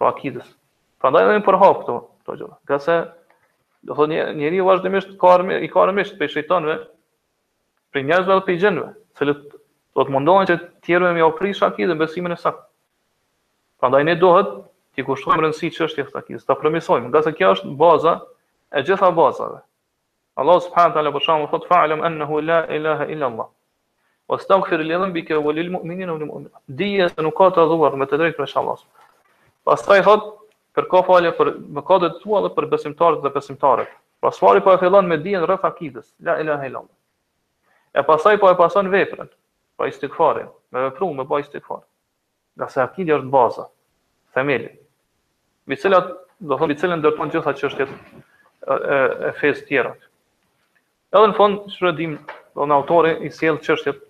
Pra 0.00 0.10
akidës. 0.14 0.48
Prandaj 1.00 1.26
edhe 1.28 1.44
për 1.46 1.58
hap 1.60 1.82
këto 1.82 1.98
këto 2.06 2.38
gjëra. 2.40 2.56
Gjasë 2.72 2.96
do 3.86 3.94
thot 4.00 4.10
një 4.10 4.24
njeriu 4.40 4.64
vazhdimisht 4.70 5.12
ka 5.20 5.34
armë, 5.36 5.60
i 5.60 5.68
ka 5.70 5.82
armësh 5.84 6.16
të 6.18 6.30
shejtanëve, 6.32 6.78
për 7.94 8.08
njerëzve 8.08 8.38
të 8.48 8.56
gjënëve, 8.64 8.88
se 9.18 9.28
do 9.28 10.04
të 10.04 10.12
mundohen 10.16 10.48
që 10.50 10.56
të 10.62 10.86
tjerëve 10.88 11.18
më 11.20 11.26
oprish 11.28 11.62
akidën 11.68 12.00
besimin 12.00 12.32
e 12.34 12.40
saktë. 12.40 12.64
Prandaj 13.80 14.04
ne 14.08 14.14
duhet 14.20 14.52
t'i 14.96 15.04
kushtojmë 15.04 15.42
rëndësi 15.44 15.68
çështjes 15.76 16.06
së 16.10 16.14
takimit, 16.14 16.44
ta 16.50 16.56
promovojmë, 16.60 17.08
nga 17.10 17.20
se 17.26 17.32
kjo 17.40 17.50
është 17.56 17.72
baza 17.82 18.12
e 18.72 18.82
gjitha 18.86 19.10
bazave. 19.18 19.58
Allah 20.42 20.60
subhanahu 20.66 20.92
wa 20.92 20.94
taala 20.96 21.12
po 21.16 21.20
shaqon 21.26 21.50
thot 21.52 21.66
fa'lam 21.72 22.04
annahu 22.08 22.40
la 22.46 22.60
ilaha 22.78 23.06
illa 23.16 23.28
Allah. 23.32 23.48
Wastaghfir 24.32 24.80
li 24.86 24.96
rabbika 25.02 25.38
wa 25.48 25.52
lil 25.58 25.68
mu'minina 25.74 26.12
wa 26.12 26.18
lil 26.22 26.30
mu'minat. 26.30 26.62
Dija 26.80 27.08
se 27.12 27.26
nuk 27.26 27.36
ka 27.40 27.50
të 27.58 27.66
dhuar 27.72 27.96
me 28.02 28.08
të 28.10 28.18
drejtë 28.22 28.38
për 28.40 28.54
Allah. 28.60 28.78
Pastaj 29.70 30.02
thot 30.08 30.26
për 30.78 30.88
ka 30.94 31.02
falje 31.10 31.32
për 31.40 31.52
mëkatet 31.80 32.18
tua 32.24 32.40
dhe 32.46 32.52
për 32.56 32.68
besimtarët 32.72 33.22
dhe 33.26 33.32
besimtarët. 33.36 33.90
Pas 34.24 34.38
fali 34.44 34.64
po 34.66 34.72
e 34.74 34.78
fillon 34.82 35.08
me 35.12 35.18
dijen 35.26 35.44
rreth 35.50 35.68
akidës, 35.68 36.08
la 36.28 36.38
ilaha 36.44 36.68
illa 36.70 36.80
Allah. 36.82 36.96
E 38.00 38.06
pastaj 38.10 38.40
po 38.42 38.48
e 38.50 38.56
pason 38.62 38.88
veprën, 38.96 39.28
pa 39.78 39.88
istighfarin, 39.92 40.48
me 40.72 40.86
veprum, 40.88 41.12
me 41.22 41.28
bajë 41.32 41.46
istighfarin 41.48 41.84
nga 42.56 42.68
se 42.72 42.80
akidi 42.82 43.12
është 43.12 43.30
baza, 43.30 43.64
themeli, 44.34 44.70
mi 45.68 45.76
cilat, 45.80 46.12
do 46.40 46.56
thonë, 46.58 46.72
mi 46.74 46.78
cilën 46.80 47.02
dërtojnë 47.04 47.32
gjitha 47.34 47.52
që 47.58 47.68
është 47.70 47.84
e, 47.84 47.86
e, 47.86 48.98
e 49.28 49.30
fez 49.40 49.60
tjera. 49.68 49.92
Edhe 51.16 51.30
në 51.30 51.36
fond, 51.38 51.62
që 51.72 51.84
rëdim, 51.86 52.16
do 52.56 52.66
në 52.68 52.76
autori 52.76 53.12
i 53.28 53.30
sjellë 53.32 53.62
qështjet 53.64 54.02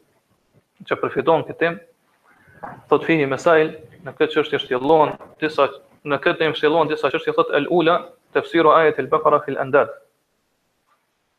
që 0.86 0.99
përfiton 1.03 1.44
këtim, 1.51 1.76
thot 2.90 3.07
fihi 3.07 3.26
mesail, 3.30 3.72
në 4.07 4.14
këtë 4.18 4.36
qështje 4.47 4.61
shtjellohen 4.64 5.14
disa 5.42 5.68
në 6.07 6.18
këtë 6.24 6.42
temë 6.44 6.59
shtjellohen 6.59 6.90
disa 6.90 7.11
çështje 7.14 7.34
thot 7.38 7.51
el 7.59 7.66
ula 7.74 7.97
tafsiru 8.34 8.70
ayat 8.74 8.99
el 9.03 9.09
bakara 9.12 9.40
fil 9.47 9.59
andad. 9.59 9.90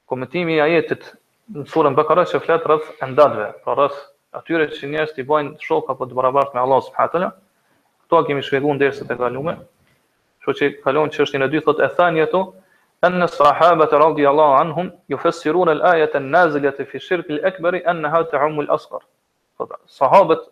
Komentimi 0.08 0.56
i 0.58 0.64
ajetit 0.64 1.08
në 1.52 1.66
surën 1.72 1.96
Bakara 1.96 2.24
që 2.28 2.40
flet 2.44 2.64
rreth 2.68 3.04
endatve, 3.04 3.48
pra 3.64 3.76
rreth 3.76 4.00
atyre 4.36 4.66
që 4.74 4.88
njerëz 4.92 5.14
të 5.16 5.24
bëjnë 5.30 5.52
shok 5.64 5.90
apo 5.92 6.06
të 6.10 6.16
barabartë 6.18 6.56
me 6.58 6.62
Allahu 6.64 6.86
subhanahu 6.88 7.12
teala. 7.14 7.30
Kto 8.06 8.20
a 8.20 8.26
kemi 8.28 8.44
shkëguar 8.48 8.76
ndërsa 8.78 9.06
e 9.08 9.18
kaluam. 9.20 9.62
Kështu 10.42 10.58
që 10.60 10.72
kalon 10.84 11.12
çështjen 11.16 11.46
e 11.46 11.50
dy, 11.54 11.62
thotë 11.68 11.86
e 11.86 11.90
thani 11.98 12.22
ato 12.24 12.42
an 13.08 13.28
sahabat 13.28 13.94
radhiyallahu 14.02 14.58
anhum 14.60 14.92
yufassiruna 15.12 15.72
al-ayat 15.78 16.16
an-nazila 16.20 16.72
fi 16.92 17.00
shirk 17.08 17.30
al-akbar 17.38 17.80
annaha 17.92 18.22
ta'um 18.32 18.60
al-asghar. 18.66 19.02
Sahabat 20.00 20.48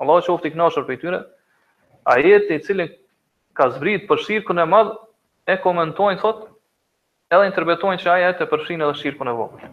Allahu 0.00 0.24
shoftë 0.28 0.54
kënaqur 0.54 0.86
për 0.88 0.98
këtyre. 0.98 1.20
Ajeti 2.14 2.54
i 2.60 2.64
cili 2.66 2.88
ka 3.56 3.70
zbrit 3.76 4.08
për 4.10 4.22
shirkun 4.26 4.58
e 4.58 4.66
madh 4.74 4.92
e 5.46 5.56
komentojnë 5.66 6.20
thotë 6.22 6.50
edhe 7.34 7.48
interpretojnë 7.50 8.02
që 8.02 8.12
ajeti 8.18 8.44
e 8.44 8.50
përfshin 8.52 8.82
edhe 8.84 8.98
shirkun 9.02 9.30
e 9.32 9.36
vogël. 9.38 9.72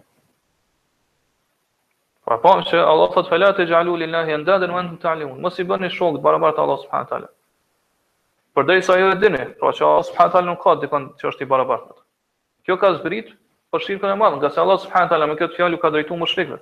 Pra 2.32 2.40
pa 2.40 2.52
po, 2.54 2.62
që 2.64 2.78
Allah 2.80 3.10
thot 3.12 3.28
falat 3.28 3.58
e 3.60 3.66
gjallu 3.68 3.92
lillahi 4.00 4.38
ndadën 4.40 4.72
vend 4.72 4.92
të 4.96 5.00
talimun, 5.04 5.40
mos 5.44 5.58
i 5.60 5.66
bëni 5.68 5.90
shokë 5.92 6.22
të 6.22 6.24
barabartë 6.24 6.62
Allah 6.64 6.78
subhanët 6.86 7.10
talë. 7.12 7.26
Për 8.56 8.68
dhej 8.70 8.78
sa 8.88 8.96
jo 9.02 9.10
e 9.12 9.18
dini, 9.20 9.42
pra 9.60 9.72
që 9.76 9.84
Allah 9.88 10.06
subhanët 10.10 10.32
talë 10.38 10.48
nuk 10.48 10.62
ka 10.64 10.78
dikon 10.80 11.10
që 11.20 11.28
është 11.34 11.44
i 11.44 11.50
barabartë. 11.52 11.98
Kjo 12.70 12.78
ka 12.80 12.94
zbrit 13.02 13.34
për 13.74 13.84
shirkën 13.84 14.14
e 14.14 14.20
madhën, 14.22 14.38
nga 14.46 14.52
se 14.56 14.62
Allah 14.64 14.80
subhanët 14.86 15.12
talë 15.12 15.28
me 15.28 15.36
këtë 15.42 15.58
fjallu 15.60 15.82
ka 15.84 15.92
drejtu 15.98 16.22
më 16.22 16.30
shrikve. 16.32 16.62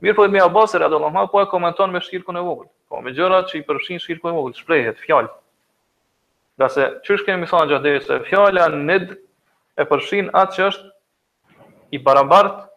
Mirë 0.00 0.16
po 0.16 0.24
i 0.24 0.32
mi 0.32 0.40
abasër 0.46 0.86
e 0.86 0.88
adë 0.88 0.96
Allah 1.00 1.12
ma, 1.18 1.26
po 1.34 1.42
e 1.44 1.50
komenton 1.52 1.92
me 1.92 2.00
shirkën 2.06 2.40
e 2.40 2.46
vogël. 2.48 2.70
Po 2.88 3.02
me 3.04 3.12
gjëra 3.12 3.42
që 3.52 3.60
i 3.60 3.62
përshin 3.68 4.00
shirkën 4.06 4.32
e 4.32 4.38
vogël, 4.38 4.56
shprejhet, 4.62 5.04
fjallë. 5.04 5.28
Nga 6.56 6.70
se 6.72 6.88
qështë 7.04 7.28
kemi 7.28 7.52
e 9.76 9.84
atë 9.84 10.50
që 10.56 10.64
është 10.70 10.96
i 11.98 12.04
barabartë 12.06 12.69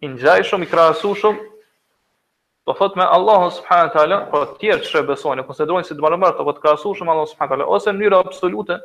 i 0.00 0.08
ngjajshëm, 0.08 0.62
i 0.64 0.68
krahasueshëm, 0.70 1.36
do 1.38 2.72
po 2.74 2.74
thot 2.74 2.96
me 2.98 3.04
Allahun 3.04 3.50
subhanahu 3.54 3.92
teala, 3.94 4.16
po 4.30 4.40
të 4.44 4.56
tjerë 4.60 4.88
që 4.90 5.02
besojnë, 5.10 5.44
konsiderojnë 5.48 5.86
se 5.88 5.94
do 5.96 6.02
marrë 6.04 6.18
marrë 6.20 6.38
të 6.40 6.46
vetë 6.48 6.64
krahasueshëm 6.64 7.12
Allahun 7.12 7.30
subhanahu 7.30 7.54
teala 7.54 7.68
ose 7.76 7.94
në 7.94 8.00
mënyrë 8.00 8.18
absolute, 8.26 8.78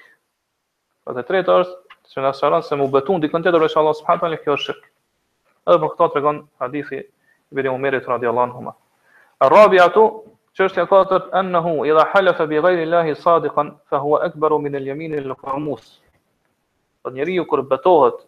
Dhe 1.09 1.14
të 1.16 1.22
tretë 1.28 1.55
është 1.61 2.12
që 2.14 2.22
na 2.22 2.30
sharon 2.36 2.62
se 2.62 2.76
mu 2.76 2.86
betun 2.93 3.20
dikën 3.22 3.43
tjetër 3.43 3.62
veç 3.64 3.74
Allah 3.80 3.97
subhanahu 3.99 4.20
taala 4.24 4.39
kjo 4.43 4.55
është 4.59 4.66
shirk. 4.68 4.84
Edhe 5.68 5.78
për 5.82 5.91
këtë 5.95 6.11
tregon 6.14 6.43
hadithi 6.62 6.99
i 7.01 7.07
Ibn 7.53 7.68
Umerit 7.72 8.07
radhiyallahu 8.07 8.47
anhu. 8.49 8.74
Ar-rabi'atu 9.49 10.05
çështja 10.59 10.84
e 10.84 10.91
katërt 10.91 11.32
annahu 11.41 11.84
idha 11.89 12.05
halafa 12.12 12.47
bighayri 12.51 12.84
Allahi 12.89 13.14
sadiqan 13.14 13.72
fa 13.89 13.99
huwa 14.05 14.20
akbaru 14.28 14.59
min 14.68 14.76
al-yamin 14.80 15.18
al-qamus. 15.22 15.89
Po 17.03 17.11
njeriu 17.11 17.47
kur 17.47 17.62
betohet 17.70 18.22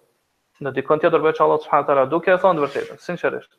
në 0.60 0.74
dikën 0.78 1.04
tjetër 1.06 1.22
veç 1.28 1.40
Allah 1.44 1.60
subhanahu 1.64 1.90
taala 1.92 2.08
duke 2.10 2.32
e 2.34 2.40
thënë 2.42 2.64
vërtetën, 2.66 2.98
sinqerisht. 3.06 3.52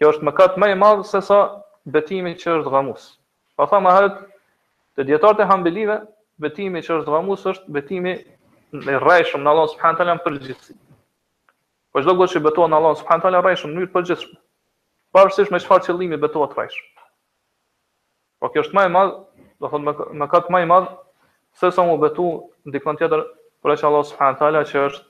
Kjo 0.00 0.14
është 0.14 0.26
mëkat 0.28 0.58
më 0.58 0.72
i 0.74 0.78
madh 0.84 1.06
se 1.06 1.20
sa 1.22 1.40
betimi 1.86 2.34
që 2.34 2.58
është 2.58 2.70
ghamus. 2.74 3.06
Pa 3.56 3.68
tha 3.70 3.78
më 3.80 3.92
herët 3.98 4.22
Te 4.94 5.02
dietarët 5.06 5.40
e 5.42 5.46
hambelive, 5.50 5.94
betimi 6.44 6.78
që 6.86 7.00
është 7.00 7.10
dhamus 7.14 7.44
është 7.52 7.72
betimi 7.76 8.12
në 8.84 8.98
rreshëm 9.02 9.42
në 9.42 9.50
Allah 9.52 9.66
subhanahu 9.72 9.98
teala 10.00 10.14
për 10.26 10.36
gjithësi. 10.44 10.76
Po 11.94 12.02
çdo 12.02 12.14
gjë 12.20 12.28
që 12.34 12.42
betohet 12.44 12.70
në 12.70 12.78
Allah 12.78 12.94
subhanahu 13.00 13.24
teala 13.26 13.40
rreshëm 13.42 13.72
në 13.72 13.76
mënyrë 13.78 13.90
të 13.90 13.96
përgjithshme. 13.96 14.38
Pavarësisht 15.14 15.50
me 15.54 15.60
çfarë 15.64 15.86
qëllimi 15.88 16.18
betohet 16.26 16.54
rreshëm. 16.60 17.02
Po 18.42 18.52
kjo 18.54 18.64
është 18.68 18.78
më 18.78 18.84
e 18.86 18.92
madh, 18.98 19.16
do 19.64 19.70
thonë 19.72 19.88
më 19.90 20.06
më 20.22 20.30
kat 20.34 20.50
më 20.54 20.62
i 20.66 20.70
madh 20.74 20.88
se 21.62 21.72
sa 21.74 21.82
u 21.94 21.98
betu 22.04 22.28
ndikon 22.70 22.98
tjetër 23.02 23.26
për 23.66 23.74
aq 23.74 23.84
Allah 23.90 24.06
subhanahu 24.12 24.40
teala 24.42 24.62
që 24.70 24.86
është 24.92 25.04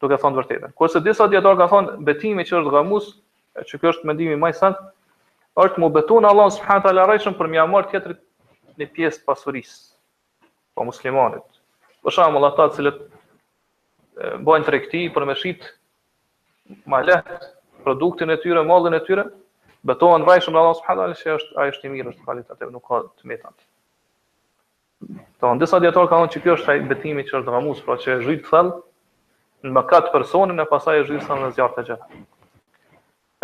duke 0.00 0.20
thonë 0.22 0.40
vërtetën. 0.40 0.76
Kurse 0.80 1.00
disa 1.08 1.28
dietarë 1.32 1.56
ka 1.62 1.70
thonë 1.72 1.96
betimi 2.10 2.44
që 2.50 2.60
është 2.60 2.74
dhamus, 2.76 3.10
që 3.68 3.80
kjo 3.80 3.94
është 3.94 4.08
mendimi 4.12 4.36
më 4.44 4.52
i 4.52 4.56
saktë, 4.60 4.88
është 5.66 5.80
mu 5.84 5.88
betu 5.98 6.20
në 6.24 6.32
Allah 6.32 6.52
subhanahu 6.58 6.88
teala 6.88 7.08
rreshëm 7.12 7.36
për 7.40 7.48
më 7.56 7.64
amar 7.64 7.88
tjetrit 7.92 8.20
një 8.80 8.88
pjesë 8.96 9.24
pasurisë 9.28 10.76
po 10.76 10.86
muslimanit. 10.88 11.44
Për 12.02 12.14
shembull 12.16 12.48
ata 12.48 12.66
të 12.70 12.78
cilët 12.78 13.00
bëjnë 14.46 14.68
tregti 14.68 15.04
për 15.12 15.26
me 15.28 15.36
shit 15.36 15.66
më 16.88 17.02
lehtë 17.10 17.36
produktin 17.84 18.32
e 18.32 18.38
tyre, 18.42 18.62
mallin 18.68 18.96
e 18.96 19.02
tyre, 19.06 19.26
betohen 19.88 20.24
vajshëm 20.28 20.56
Allah 20.60 20.76
subhanahu 20.78 21.02
wa 21.02 21.08
taala 21.08 21.18
se 21.20 21.36
është 21.36 21.58
ai 21.60 21.70
është 21.74 21.88
i 21.88 21.92
mirë, 21.96 22.12
është 22.14 22.24
kvalitativ, 22.26 22.72
nuk 22.74 22.86
ka 22.88 23.02
të 23.20 23.30
metat. 23.32 23.56
Do 25.00 25.16
disa 25.40 25.54
ndesa 25.56 25.80
dietar 25.82 26.08
ka 26.10 26.18
thonë 26.20 26.34
që 26.34 26.42
kjo 26.44 26.56
është 26.58 26.72
ai 26.74 26.82
betimi 26.90 27.24
që 27.28 27.38
është 27.40 27.48
dhamus, 27.54 27.80
pra 27.86 27.96
që 28.02 28.18
zhyt 28.26 28.44
thall 28.48 28.72
në 29.64 29.72
mëkat 29.78 30.12
personin 30.12 30.60
e 30.64 30.68
pasaj 30.68 31.02
e 31.02 31.06
zhyt 31.08 31.30
në 31.32 31.52
zjarr 31.56 31.72
të 31.78 31.86
gjatë. 31.90 32.20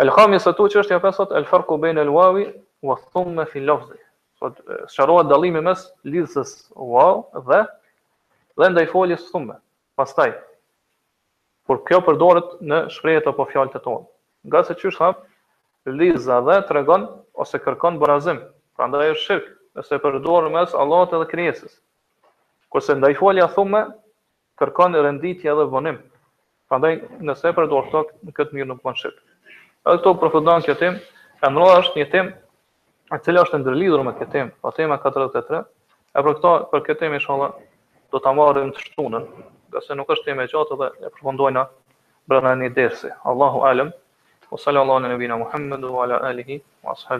El 0.03 0.11
khamisatu 0.13 0.67
që 0.69 0.83
është 0.83 0.93
ja 0.97 1.15
el 1.41 1.45
farku 1.49 1.77
bain 1.81 1.97
al 1.97 2.11
wawi 2.13 2.47
wa 2.85 2.97
thumma 3.09 3.45
fi 3.49 3.59
lafzi. 3.65 3.97
Sot 4.37 4.57
sharohet 4.93 5.31
dallimi 5.31 5.61
mes 5.65 5.81
lidhjes 6.05 6.51
wow 6.95 7.21
dhe 7.47 7.61
dhe 8.61 8.67
ndaj 8.73 8.85
foljes 8.91 9.23
thumë. 9.33 9.55
Pastaj 9.97 10.29
por 11.67 11.79
kjo 11.87 11.99
përdoret 12.09 12.51
në 12.71 12.77
shprehjet 12.97 13.27
apo 13.31 13.47
fjalët 13.53 13.79
e 13.79 13.81
tonë. 13.87 14.05
Nga 14.51 14.61
se 14.67 14.75
çu 14.83 14.91
shap 14.97 15.23
liza 16.01 16.37
dhe 16.49 16.59
tregon 16.69 17.07
ose 17.43 17.57
kërkon 17.65 17.97
borazim, 18.03 18.39
prandaj 18.77 19.09
është 19.15 19.23
shirk, 19.23 19.49
nëse 19.79 19.97
e 19.97 20.01
përdor 20.05 20.49
mes 20.57 20.77
Allahut 20.83 21.17
dhe 21.17 21.25
krijesës. 21.33 21.73
Kurse 22.71 22.93
ndaj 22.99 23.15
folja 23.23 23.49
thumë 23.57 23.81
kërkon 24.61 25.01
renditje 25.07 25.49
dhe 25.61 25.65
vonim. 25.73 25.97
Prandaj 26.69 26.93
nëse 27.31 27.49
e 27.51 27.57
përdor 27.57 27.89
këtë 27.89 28.27
në 28.29 28.37
këtë 28.37 28.53
mënyrë 28.59 28.69
nuk 28.73 28.85
bën 28.85 29.01
shirk. 29.01 29.17
Edhe 29.87 29.97
këto 29.97 30.15
përfundon 30.23 30.67
këtë 30.69 30.77
tim, 30.85 31.01
e 31.47 31.55
është 31.79 32.03
një 32.03 32.11
temë 32.13 32.41
e 33.07 33.17
cila 33.23 33.43
është 33.45 33.59
ndërlidhur 33.61 34.01
me 34.03 34.13
këtë 34.17 34.29
temë, 34.33 34.53
po 34.61 34.71
tema 34.75 34.97
43. 35.03 35.61
E 36.17 36.23
për 36.23 36.35
këtë 36.37 36.53
për 36.73 36.83
këtë 36.87 36.97
temë 37.03 37.19
inshallah 37.21 37.53
do 38.11 38.21
ta 38.23 38.33
marrim 38.35 38.73
të 38.75 38.83
shtunën, 38.83 39.27
gjasë 39.75 39.97
nuk 39.99 40.11
është 40.15 40.31
tema 40.31 40.43
e 40.47 40.51
gjatë 40.51 40.77
dhe 40.81 40.89
e 41.07 41.11
përfundojna 41.13 41.63
brenda 42.27 42.55
një 42.63 42.71
dersi. 42.75 43.11
Allahu 43.31 43.63
alem. 43.69 43.93
Wa 44.47 44.57
sallallahu 44.59 45.01
ala 45.01 45.11
nabina 45.11 45.35
Muhammadu 45.39 45.89
wa 45.95 46.05
ala 46.07 46.19
alihi 46.31 46.61
wa 46.83 46.93
ashabihi. 46.95 47.15